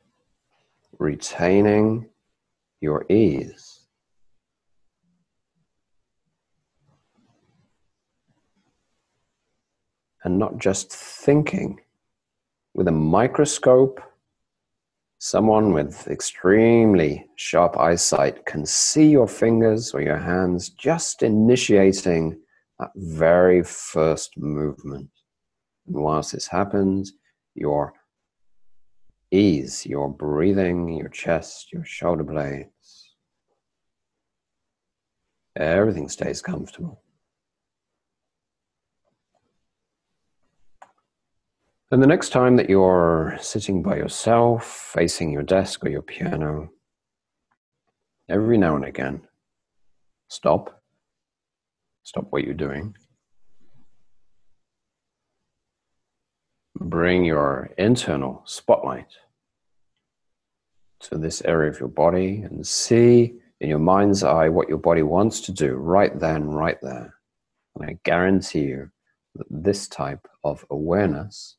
retaining 0.98 2.10
your 2.82 3.06
ease. 3.10 3.80
and 10.24 10.38
not 10.38 10.58
just 10.58 10.92
thinking. 10.92 11.80
With 12.74 12.88
a 12.88 12.92
microscope, 12.92 14.02
someone 15.20 15.74
with 15.74 16.08
extremely 16.08 17.26
sharp 17.36 17.78
eyesight 17.78 18.46
can 18.46 18.66
see 18.66 19.10
your 19.10 19.28
fingers 19.28 19.94
or 19.94 20.02
your 20.02 20.18
hands 20.18 20.70
just 20.70 21.24
initiating 21.24 22.40
that 22.80 22.92
very 22.96 23.62
first 23.62 24.38
movement. 24.38 25.10
And 25.88 25.98
whilst 25.98 26.32
this 26.32 26.48
happens, 26.48 27.12
your 27.54 27.94
ease, 29.30 29.86
your 29.86 30.10
breathing, 30.10 30.88
your 30.88 31.10
chest, 31.10 31.74
your 31.74 31.84
shoulder 31.84 32.24
blades, 32.24 33.14
everything 35.58 36.08
stays 36.08 36.42
comfortable. 36.42 37.04
And 41.92 42.04
the 42.04 42.08
next 42.08 42.30
time 42.30 42.56
that 42.58 42.70
you're 42.70 43.36
sitting 43.42 43.82
by 43.82 43.96
yourself, 43.96 44.92
facing 44.94 45.32
your 45.32 45.42
desk 45.42 45.84
or 45.84 45.90
your 45.90 46.04
piano, 46.04 46.70
every 48.30 48.60
now 48.60 48.76
and 48.76 48.86
again, 48.86 49.22
stop. 50.28 50.84
Stop 52.04 52.28
what 52.30 52.44
you're 52.44 52.54
doing. 52.54 52.96
Bring 56.76 57.26
your 57.26 57.72
internal 57.78 58.44
spotlight 58.46 59.18
to 61.02 61.18
this 61.18 61.42
area 61.44 61.72
of 61.72 61.80
your 61.80 61.90
body 61.90 62.44
and 62.44 62.66
see 62.66 63.34
in 63.62 63.70
your 63.70 63.80
mind's 63.80 64.24
eye 64.24 64.50
what 64.50 64.70
your 64.70 64.78
body 64.78 65.02
wants 65.02 65.42
to 65.42 65.52
do 65.52 65.74
right 65.74 66.18
then, 66.20 66.46
right 66.46 66.78
there. 66.84 67.16
And 67.76 67.90
I 67.90 67.98
guarantee 68.04 68.66
you 68.66 68.92
that 69.36 69.48
this 69.50 69.88
type 69.88 70.28
of 70.44 70.64
awareness 70.70 71.56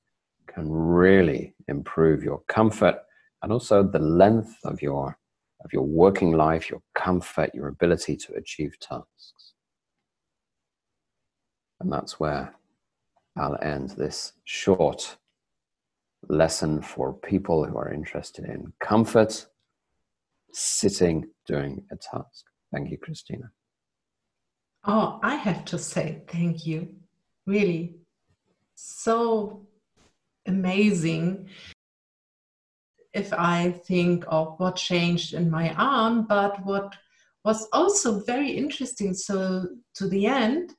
can 0.53 0.71
really 0.71 1.55
improve 1.69 2.23
your 2.23 2.43
comfort 2.49 2.97
and 3.43 3.53
also 3.53 3.83
the 3.83 3.99
length 3.99 4.57
of 4.65 4.83
your 4.83 5.17
of 5.65 5.73
your 5.75 5.83
working 5.83 6.33
life, 6.33 6.71
your 6.71 6.81
comfort, 6.95 7.55
your 7.55 7.69
ability 7.69 8.17
to 8.17 8.33
achieve 8.33 8.79
tasks. 8.81 9.53
And 11.81 11.93
that's 11.93 12.19
where 12.19 12.55
I'll 13.37 13.59
end 13.63 13.91
this 13.91 14.33
short 14.45 15.19
lesson 16.29 16.83
for 16.83 17.13
people 17.13 17.65
who 17.65 17.77
are 17.77 17.93
interested 17.93 18.45
in 18.47 18.73
comfort, 18.81 19.47
sitting 20.53 21.27
doing 21.47 21.85
a 21.91 21.97
task. 21.97 22.45
Thank 22.73 22.91
you, 22.91 22.99
Christina. 22.99 23.51
Oh, 24.85 25.21
I 25.23 25.35
have 25.35 25.65
to 25.67 25.79
say 25.79 26.23
thank 26.27 26.67
you. 26.67 26.95
Really, 27.47 27.97
so 28.75 29.67
amazing 30.51 31.49
if 33.13 33.33
I 33.33 33.73
think 33.87 34.25
of 34.29 34.59
what 34.59 34.77
changed 34.77 35.35
in 35.35 35.51
my 35.51 35.73
arm, 35.75 36.27
but 36.29 36.65
what 36.65 36.95
was 37.45 37.67
also 37.73 38.21
very 38.21 38.51
interesting. 38.51 39.15
So, 39.15 39.67
to 39.95 40.09
the 40.09 40.27
end, 40.27 40.75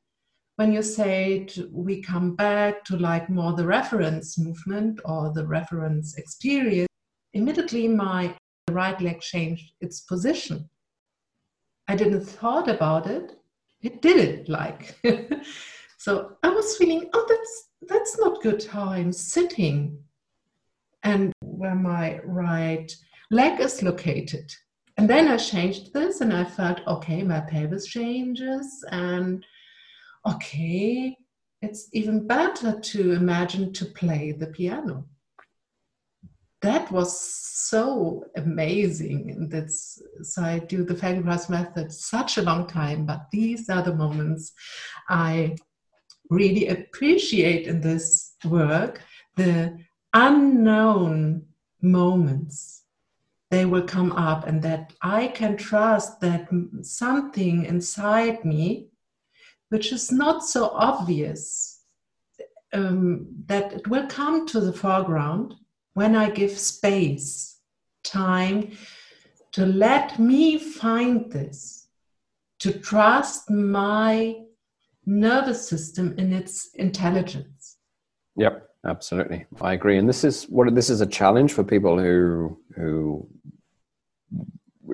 when 0.58 0.72
you 0.72 0.84
say 0.84 1.48
we 1.72 2.02
come 2.02 2.36
back 2.36 2.84
to 2.86 2.98
like 2.98 3.30
more 3.30 3.54
the 3.54 3.66
reference 3.66 4.38
movement 4.38 5.00
or 5.06 5.34
the 5.34 5.46
reference 5.48 6.18
experience, 6.18 6.88
immediately 7.34 7.88
my 7.88 8.36
right 8.70 9.00
leg 9.02 9.20
changed 9.22 9.74
its 9.82 10.02
position. 10.02 10.70
I 11.88 11.96
didn't 11.96 12.26
thought 12.26 12.70
about 12.70 13.08
it. 13.08 13.38
It 13.82 14.02
did 14.02 14.18
it 14.18 14.50
like. 14.50 14.96
so 15.98 16.38
I 16.44 16.50
was 16.50 16.78
feeling, 16.78 17.10
oh, 17.14 17.26
that's 17.28 17.71
that's 17.88 18.18
not 18.20 18.42
good 18.42 18.64
how 18.66 18.90
I'm 18.90 19.12
sitting 19.12 19.98
and 21.04 21.34
where 21.42 21.76
my 21.76 22.20
right 22.24 22.94
leg 23.32 23.60
is 23.60 23.82
located. 23.82 24.54
And 24.98 25.10
then 25.10 25.28
I 25.28 25.38
changed 25.38 25.94
this 25.94 26.22
and 26.22 26.34
I 26.34 26.44
felt, 26.44 26.82
okay, 26.86 27.24
my 27.24 27.40
pelvis 27.42 27.88
changes 27.88 28.84
and 28.92 29.44
okay, 30.28 31.18
it's 31.62 31.90
even 31.94 32.28
better 32.28 32.80
to 32.80 33.12
imagine 33.14 33.74
to 33.74 33.86
play 33.86 34.32
the 34.32 34.48
piano. 34.48 35.06
That 36.62 36.92
was 36.92 37.20
so 37.20 38.26
amazing. 38.36 39.50
That's 39.50 40.00
so 40.22 40.44
I 40.44 40.60
do 40.60 40.84
the 40.84 40.94
Feldenkrais 40.94 41.50
method 41.50 41.92
such 41.92 42.38
a 42.38 42.44
long 42.44 42.68
time, 42.68 43.06
but 43.06 43.28
these 43.32 43.70
are 43.70 43.82
the 43.82 43.96
moments 43.96 44.52
I 45.10 45.56
really 46.32 46.70
appreciate 46.70 47.68
in 47.68 47.82
this 47.82 48.36
work 48.46 49.02
the 49.36 49.78
unknown 50.14 51.44
moments. 51.82 52.84
They 53.52 53.66
will 53.66 53.84
come 53.84 54.14
up 54.14 54.48
and 54.48 54.62
that 54.62 54.94
i 55.02 55.28
can 55.28 55.58
trust 55.58 56.22
that 56.22 56.48
something 56.84 57.66
inside 57.66 58.46
me 58.46 58.88
which 59.68 59.92
is 59.92 60.10
not 60.10 60.46
so 60.46 60.70
obvious 60.70 61.82
um, 62.74 63.28
that 63.48 63.74
it 63.74 63.88
will 63.90 64.08
come 64.08 64.48
to 64.48 64.62
the 64.62 64.72
foreground 64.72 65.56
when 65.96 66.16
i 66.16 66.30
give 66.30 66.58
space 66.58 67.60
time 68.04 68.72
to 69.52 69.66
let 69.66 70.18
me 70.18 70.58
find 70.58 71.30
this 71.30 71.88
to 72.60 72.72
trust 72.72 73.50
my 73.50 74.36
nervous 75.06 75.68
system 75.68 76.16
in 76.18 76.34
its 76.34 76.70
intelligence. 76.76 77.78
Yep, 78.38 78.68
absolutely. 78.86 79.46
I 79.62 79.74
agree. 79.74 79.98
And 79.98 80.08
this 80.08 80.24
is 80.24 80.46
what 80.46 80.74
this 80.74 80.90
is 80.90 81.02
a 81.02 81.08
challenge 81.08 81.54
for 81.54 81.64
people 81.64 82.00
who 82.00 82.58
who 82.76 83.28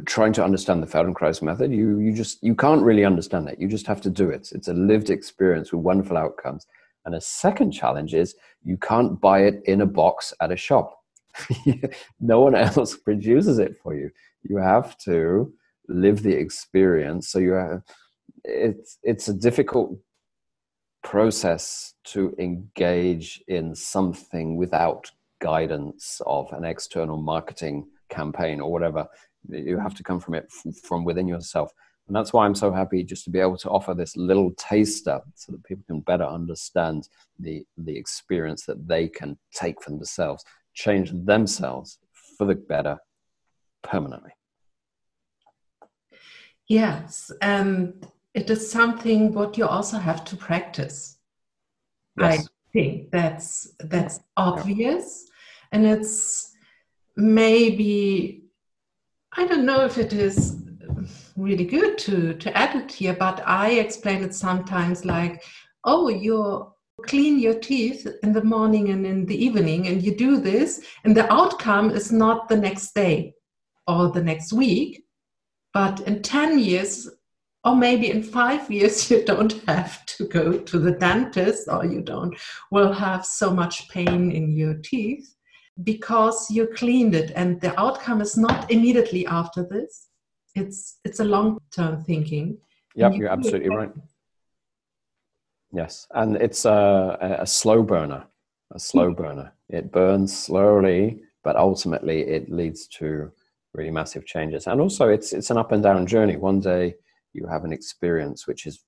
trying 0.05 0.34
to 0.34 0.43
understand 0.43 0.82
the 0.82 0.88
Feldenkrais 0.88 1.41
method, 1.41 1.72
you 1.72 1.99
you 1.99 2.14
just 2.14 2.43
you 2.43 2.55
can't 2.55 2.84
really 2.84 3.05
understand 3.05 3.47
it. 3.49 3.60
You 3.60 3.68
just 3.68 3.88
have 3.88 4.01
to 4.01 4.10
do 4.10 4.30
it. 4.30 4.49
It's 4.51 4.68
a 4.68 4.74
lived 4.74 5.10
experience 5.10 5.72
with 5.72 5.82
wonderful 5.82 6.18
outcomes. 6.18 6.66
And 7.05 7.16
a 7.16 7.22
second 7.22 7.72
challenge 7.72 8.14
is 8.14 8.36
you 8.64 8.78
can't 8.78 9.20
buy 9.20 9.43
it 9.43 9.62
in 9.66 9.82
a 9.82 9.86
box 9.86 10.34
at 10.41 10.51
a 10.51 10.58
shop. 10.58 10.99
no 12.20 12.41
one 12.41 12.55
else 12.55 12.97
produces 13.05 13.60
it 13.60 13.78
for 13.82 13.95
you. 13.95 14.10
You 14.43 14.58
have 14.58 14.97
to 14.99 15.53
live 15.88 16.22
the 16.22 16.34
experience. 16.34 17.30
So 17.30 17.39
you 17.39 17.53
have 17.53 17.82
it's 18.48 18.98
it's 19.04 19.28
a 19.28 19.34
difficult 19.34 19.98
process 21.04 21.93
to 22.06 22.36
engage 22.39 23.43
in 23.48 23.76
something 23.76 24.58
without 24.58 25.12
guidance 25.39 26.22
of 26.26 26.52
an 26.54 26.66
external 26.66 27.18
marketing 27.18 27.88
campaign 28.10 28.60
or 28.60 28.72
whatever. 28.72 29.08
You 29.50 29.78
have 29.78 29.95
to 29.95 30.04
come 30.04 30.20
from 30.20 30.34
it 30.34 30.52
from 30.84 31.06
within 31.06 31.28
yourself. 31.28 31.72
And 32.08 32.16
that's 32.16 32.32
why 32.32 32.45
i'm 32.45 32.56
so 32.56 32.72
happy 32.72 33.04
just 33.04 33.26
to 33.26 33.30
be 33.30 33.39
able 33.39 33.58
to 33.58 33.70
offer 33.70 33.93
this 33.93 34.16
little 34.16 34.52
taster 34.58 35.20
so 35.36 35.52
that 35.52 35.64
people 35.66 35.84
can 35.88 36.00
better 36.00 36.24
understand 36.24 37.10
the 37.38 37.66
the 37.78 37.98
experience 37.98 38.66
that 38.66 38.88
they 38.88 39.10
can 39.10 39.38
take 39.54 39.82
for 39.82 39.89
themselves 39.89 40.43
change 40.74 41.12
themselves 41.14 42.00
for 42.38 42.45
the 42.45 42.56
better 42.56 42.98
permanently. 43.84 44.32
Yes 46.68 47.32
and 47.41 48.08
it 48.38 48.52
is 48.52 48.70
something 48.70 49.34
what 49.34 49.58
you 49.58 49.66
also 49.66 49.98
have 49.98 50.24
to 50.24 50.38
practice. 50.38 51.18
Yes. 52.20 52.40
i 52.40 52.46
think 52.72 53.10
that's 53.12 53.50
that's 53.80 54.20
obvious. 54.38 55.26
And 55.72 55.86
it's 55.94 56.52
maybe 57.16 58.44
I 59.36 59.48
don't 59.48 59.66
know 59.66 59.84
if 59.86 59.98
it 59.98 60.14
is 60.14 60.38
really 61.36 61.66
good 61.66 61.98
to 62.06 62.36
to 62.44 62.56
add 62.56 62.76
it 62.76 62.92
here, 62.92 63.16
but 63.26 63.42
I 63.46 63.68
explain 63.86 64.24
it 64.24 64.36
sometimes 64.36 65.04
like, 65.04 65.44
oh, 65.84 66.10
you 66.10 66.38
clean 67.08 67.40
your 67.40 67.58
teeth 67.70 68.08
in 68.24 68.34
the 68.34 68.44
morning 68.44 68.90
and 68.90 69.06
in 69.06 69.26
the 69.26 69.40
evening, 69.48 69.88
and 69.88 70.04
you 70.04 70.16
do 70.16 70.38
this, 70.50 70.70
and 71.04 71.18
the 71.18 71.32
outcome 71.34 71.90
is 71.90 72.12
not 72.12 72.48
the 72.48 72.62
next 72.68 72.94
day 72.94 73.34
or 73.88 74.12
the 74.12 74.24
next 74.32 74.54
week, 74.54 75.06
but 75.74 76.02
in 76.02 76.22
10 76.22 76.60
years 76.60 77.08
or 77.68 77.76
maybe 77.76 78.09
in 78.09 78.24
five 78.24 78.72
years 78.72 79.11
you 79.11 79.24
don't 79.26 79.61
have 79.68 80.05
to 80.05 80.26
go 80.26 80.57
to 80.57 80.80
the 80.80 80.91
dentist 80.91 81.68
or 81.70 81.86
you 81.86 82.01
don't 82.01 82.34
will 82.72 82.93
have 82.93 83.26
so 83.26 83.53
much 83.53 83.89
pain 83.89 84.32
in 84.32 84.55
your 84.55 84.76
teeth 84.76 85.36
because 85.84 86.49
you 86.49 86.68
cleaned 86.76 87.13
it. 87.13 87.32
And 87.36 87.61
the 87.61 87.80
outcome 87.80 88.22
is 88.22 88.38
not 88.38 88.72
immediately 88.72 89.28
after 89.28 89.63
this. 89.63 90.07
It's 90.55 90.97
it's 91.03 91.20
a 91.20 91.24
long 91.24 91.59
term 91.72 92.03
thinking 92.03 92.57
yep 92.95 93.13
you 93.13 93.26
are 93.26 93.30
absolutely 93.30 93.70
right. 93.70 93.91
Yes 95.72 96.07
and 96.11 96.38
it's 96.38 96.65
a, 96.65 97.38
a 97.39 97.45
slow 97.45 97.84
burner 97.84 98.26
a 98.72 98.80
slow 98.80 99.11
burner. 99.22 99.51
It 99.70 99.91
burns 99.91 100.32
slowly 100.36 101.22
but 101.43 101.55
ultimately 101.55 102.22
it 102.22 102.49
leads 102.49 102.88
to 102.99 103.32
really 103.74 103.91
massive 103.91 104.26
changes. 104.26 104.65
And 104.65 104.82
also 104.82 105.09
it's 105.09 105.32
it's 105.32 105.51
an 105.51 105.57
up 105.57 105.72
and 105.74 105.84
down 105.84 106.07
journey. 106.07 106.38
One 106.38 106.59
day 106.59 106.95
you 107.38 107.48
have 107.48 107.64
an 107.64 107.72
experience 107.72 108.48
which 108.48 108.66
is 108.66 108.84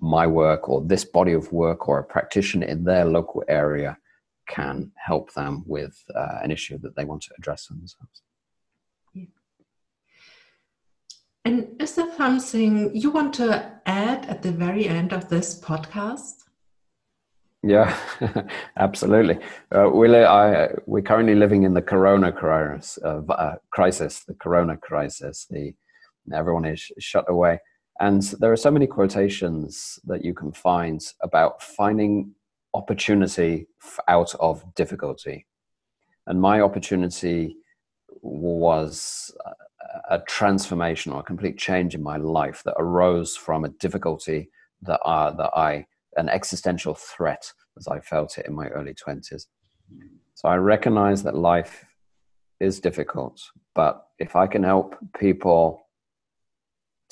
my 0.01 0.25
work 0.25 0.67
or 0.67 0.81
this 0.81 1.05
body 1.05 1.33
of 1.33 1.51
work 1.51 1.87
or 1.87 1.99
a 1.99 2.03
practitioner 2.03 2.65
in 2.65 2.83
their 2.83 3.05
local 3.05 3.43
area 3.47 3.97
can 4.49 4.91
help 4.97 5.33
them 5.33 5.63
with 5.65 6.03
uh, 6.15 6.39
an 6.43 6.51
issue 6.51 6.77
that 6.79 6.95
they 6.95 7.05
want 7.05 7.21
to 7.21 7.29
address 7.37 7.67
themselves. 7.67 8.23
And 11.43 11.81
is 11.81 11.95
there 11.95 12.11
something 12.17 12.95
you 12.95 13.09
want 13.09 13.33
to 13.35 13.71
add 13.85 14.25
at 14.25 14.43
the 14.43 14.51
very 14.51 14.87
end 14.87 15.11
of 15.11 15.29
this 15.29 15.59
podcast? 15.59 16.43
Yeah, 17.63 17.95
absolutely. 18.77 19.39
Uh, 19.75 19.89
we're, 19.91 20.25
I, 20.25 20.69
we're 20.85 21.01
currently 21.01 21.35
living 21.35 21.63
in 21.63 21.73
the 21.73 21.81
corona 21.81 22.31
crisis, 22.31 22.99
uh, 23.03 23.21
uh, 23.29 23.55
crisis, 23.71 24.23
the 24.27 24.35
corona 24.35 24.77
crisis. 24.77 25.47
The, 25.49 25.73
everyone 26.33 26.65
is 26.65 26.91
shut 26.99 27.25
away. 27.27 27.59
And 28.01 28.23
there 28.39 28.51
are 28.51 28.57
so 28.57 28.71
many 28.71 28.87
quotations 28.87 29.99
that 30.05 30.25
you 30.25 30.33
can 30.33 30.51
find 30.51 30.99
about 31.21 31.61
finding 31.61 32.33
opportunity 32.73 33.67
out 34.07 34.33
of 34.39 34.65
difficulty. 34.73 35.45
And 36.25 36.41
my 36.41 36.61
opportunity 36.61 37.57
was 38.23 39.31
uh, 39.45 39.51
a 40.09 40.19
transformation 40.27 41.11
or 41.11 41.19
a 41.19 41.23
complete 41.23 41.59
change 41.59 41.93
in 41.93 42.01
my 42.01 42.17
life 42.17 42.63
that 42.65 42.73
arose 42.79 43.37
from 43.37 43.65
a 43.65 43.69
difficulty 43.69 44.49
that 44.81 44.99
I, 45.05 45.29
that 45.37 45.51
I 45.55 45.85
an 46.17 46.27
existential 46.27 46.95
threat 46.95 47.53
as 47.77 47.87
I 47.87 47.99
felt 47.99 48.39
it 48.39 48.47
in 48.47 48.55
my 48.55 48.67
early 48.69 48.95
20s. 48.95 49.45
So 50.33 50.49
I 50.49 50.55
recognize 50.55 51.21
that 51.21 51.35
life 51.35 51.85
is 52.59 52.79
difficult, 52.79 53.39
but 53.75 54.07
if 54.17 54.35
I 54.35 54.47
can 54.47 54.63
help 54.63 54.95
people 55.19 55.85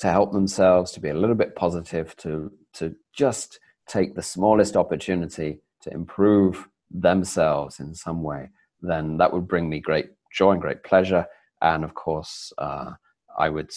to 0.00 0.10
help 0.10 0.32
themselves 0.32 0.92
to 0.92 1.00
be 1.00 1.10
a 1.10 1.14
little 1.14 1.36
bit 1.36 1.54
positive, 1.54 2.16
to, 2.16 2.50
to 2.74 2.94
just 3.12 3.60
take 3.86 4.14
the 4.14 4.22
smallest 4.22 4.76
opportunity 4.76 5.60
to 5.82 5.92
improve 5.92 6.68
themselves 6.90 7.80
in 7.80 7.94
some 7.94 8.22
way, 8.22 8.50
then 8.82 9.18
that 9.18 9.32
would 9.32 9.46
bring 9.46 9.68
me 9.68 9.80
great 9.80 10.06
joy 10.32 10.52
and 10.52 10.60
great 10.60 10.82
pleasure. 10.82 11.26
And 11.62 11.84
of 11.84 11.94
course 11.94 12.52
uh, 12.58 12.92
i 13.38 13.48
would 13.48 13.70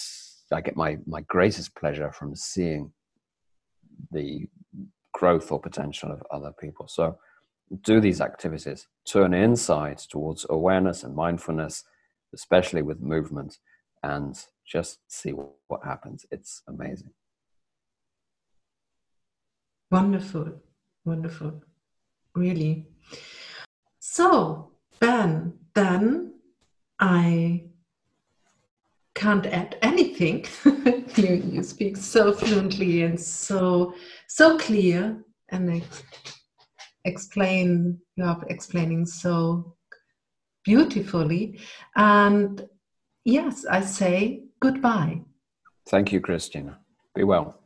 i 0.52 0.60
get 0.60 0.76
my 0.76 0.98
my 1.06 1.20
greatest 1.22 1.74
pleasure 1.76 2.10
from 2.10 2.34
seeing 2.34 2.92
the 4.10 4.46
growth 5.12 5.52
or 5.52 5.60
potential 5.60 6.10
of 6.10 6.22
other 6.30 6.52
people. 6.58 6.88
So 6.88 7.18
do 7.82 8.00
these 8.00 8.20
activities, 8.20 8.86
turn 9.06 9.32
inside 9.32 9.98
towards 9.98 10.44
awareness 10.50 11.02
and 11.02 11.14
mindfulness, 11.14 11.84
especially 12.34 12.82
with 12.82 13.00
movement, 13.00 13.58
and 14.02 14.36
just 14.66 15.00
see 15.08 15.30
what 15.30 15.84
happens. 15.84 16.26
It's 16.30 16.62
amazing. 16.66 17.10
Wonderful, 19.90 20.60
wonderful, 21.04 21.62
really. 22.34 22.86
So, 24.00 24.72
Ben, 24.98 25.54
then 25.74 26.34
I 26.98 27.64
can't 29.14 29.46
add 29.46 29.78
anything. 29.82 30.46
you, 31.16 31.42
you 31.52 31.62
speak 31.62 31.96
so 31.96 32.32
fluently 32.32 33.02
and 33.02 33.20
so 33.20 33.94
so 34.28 34.58
clear, 34.58 35.22
and 35.50 35.82
explain 37.04 38.00
you 38.16 38.24
are 38.24 38.42
explaining 38.48 39.06
so 39.06 39.76
beautifully. 40.64 41.60
And 41.94 42.66
yes, 43.24 43.64
I 43.66 43.82
say 43.82 44.43
goodbye. 44.64 45.20
Thank 45.86 46.10
you, 46.10 46.20
Christina. 46.20 46.78
Be 47.14 47.22
well. 47.22 47.63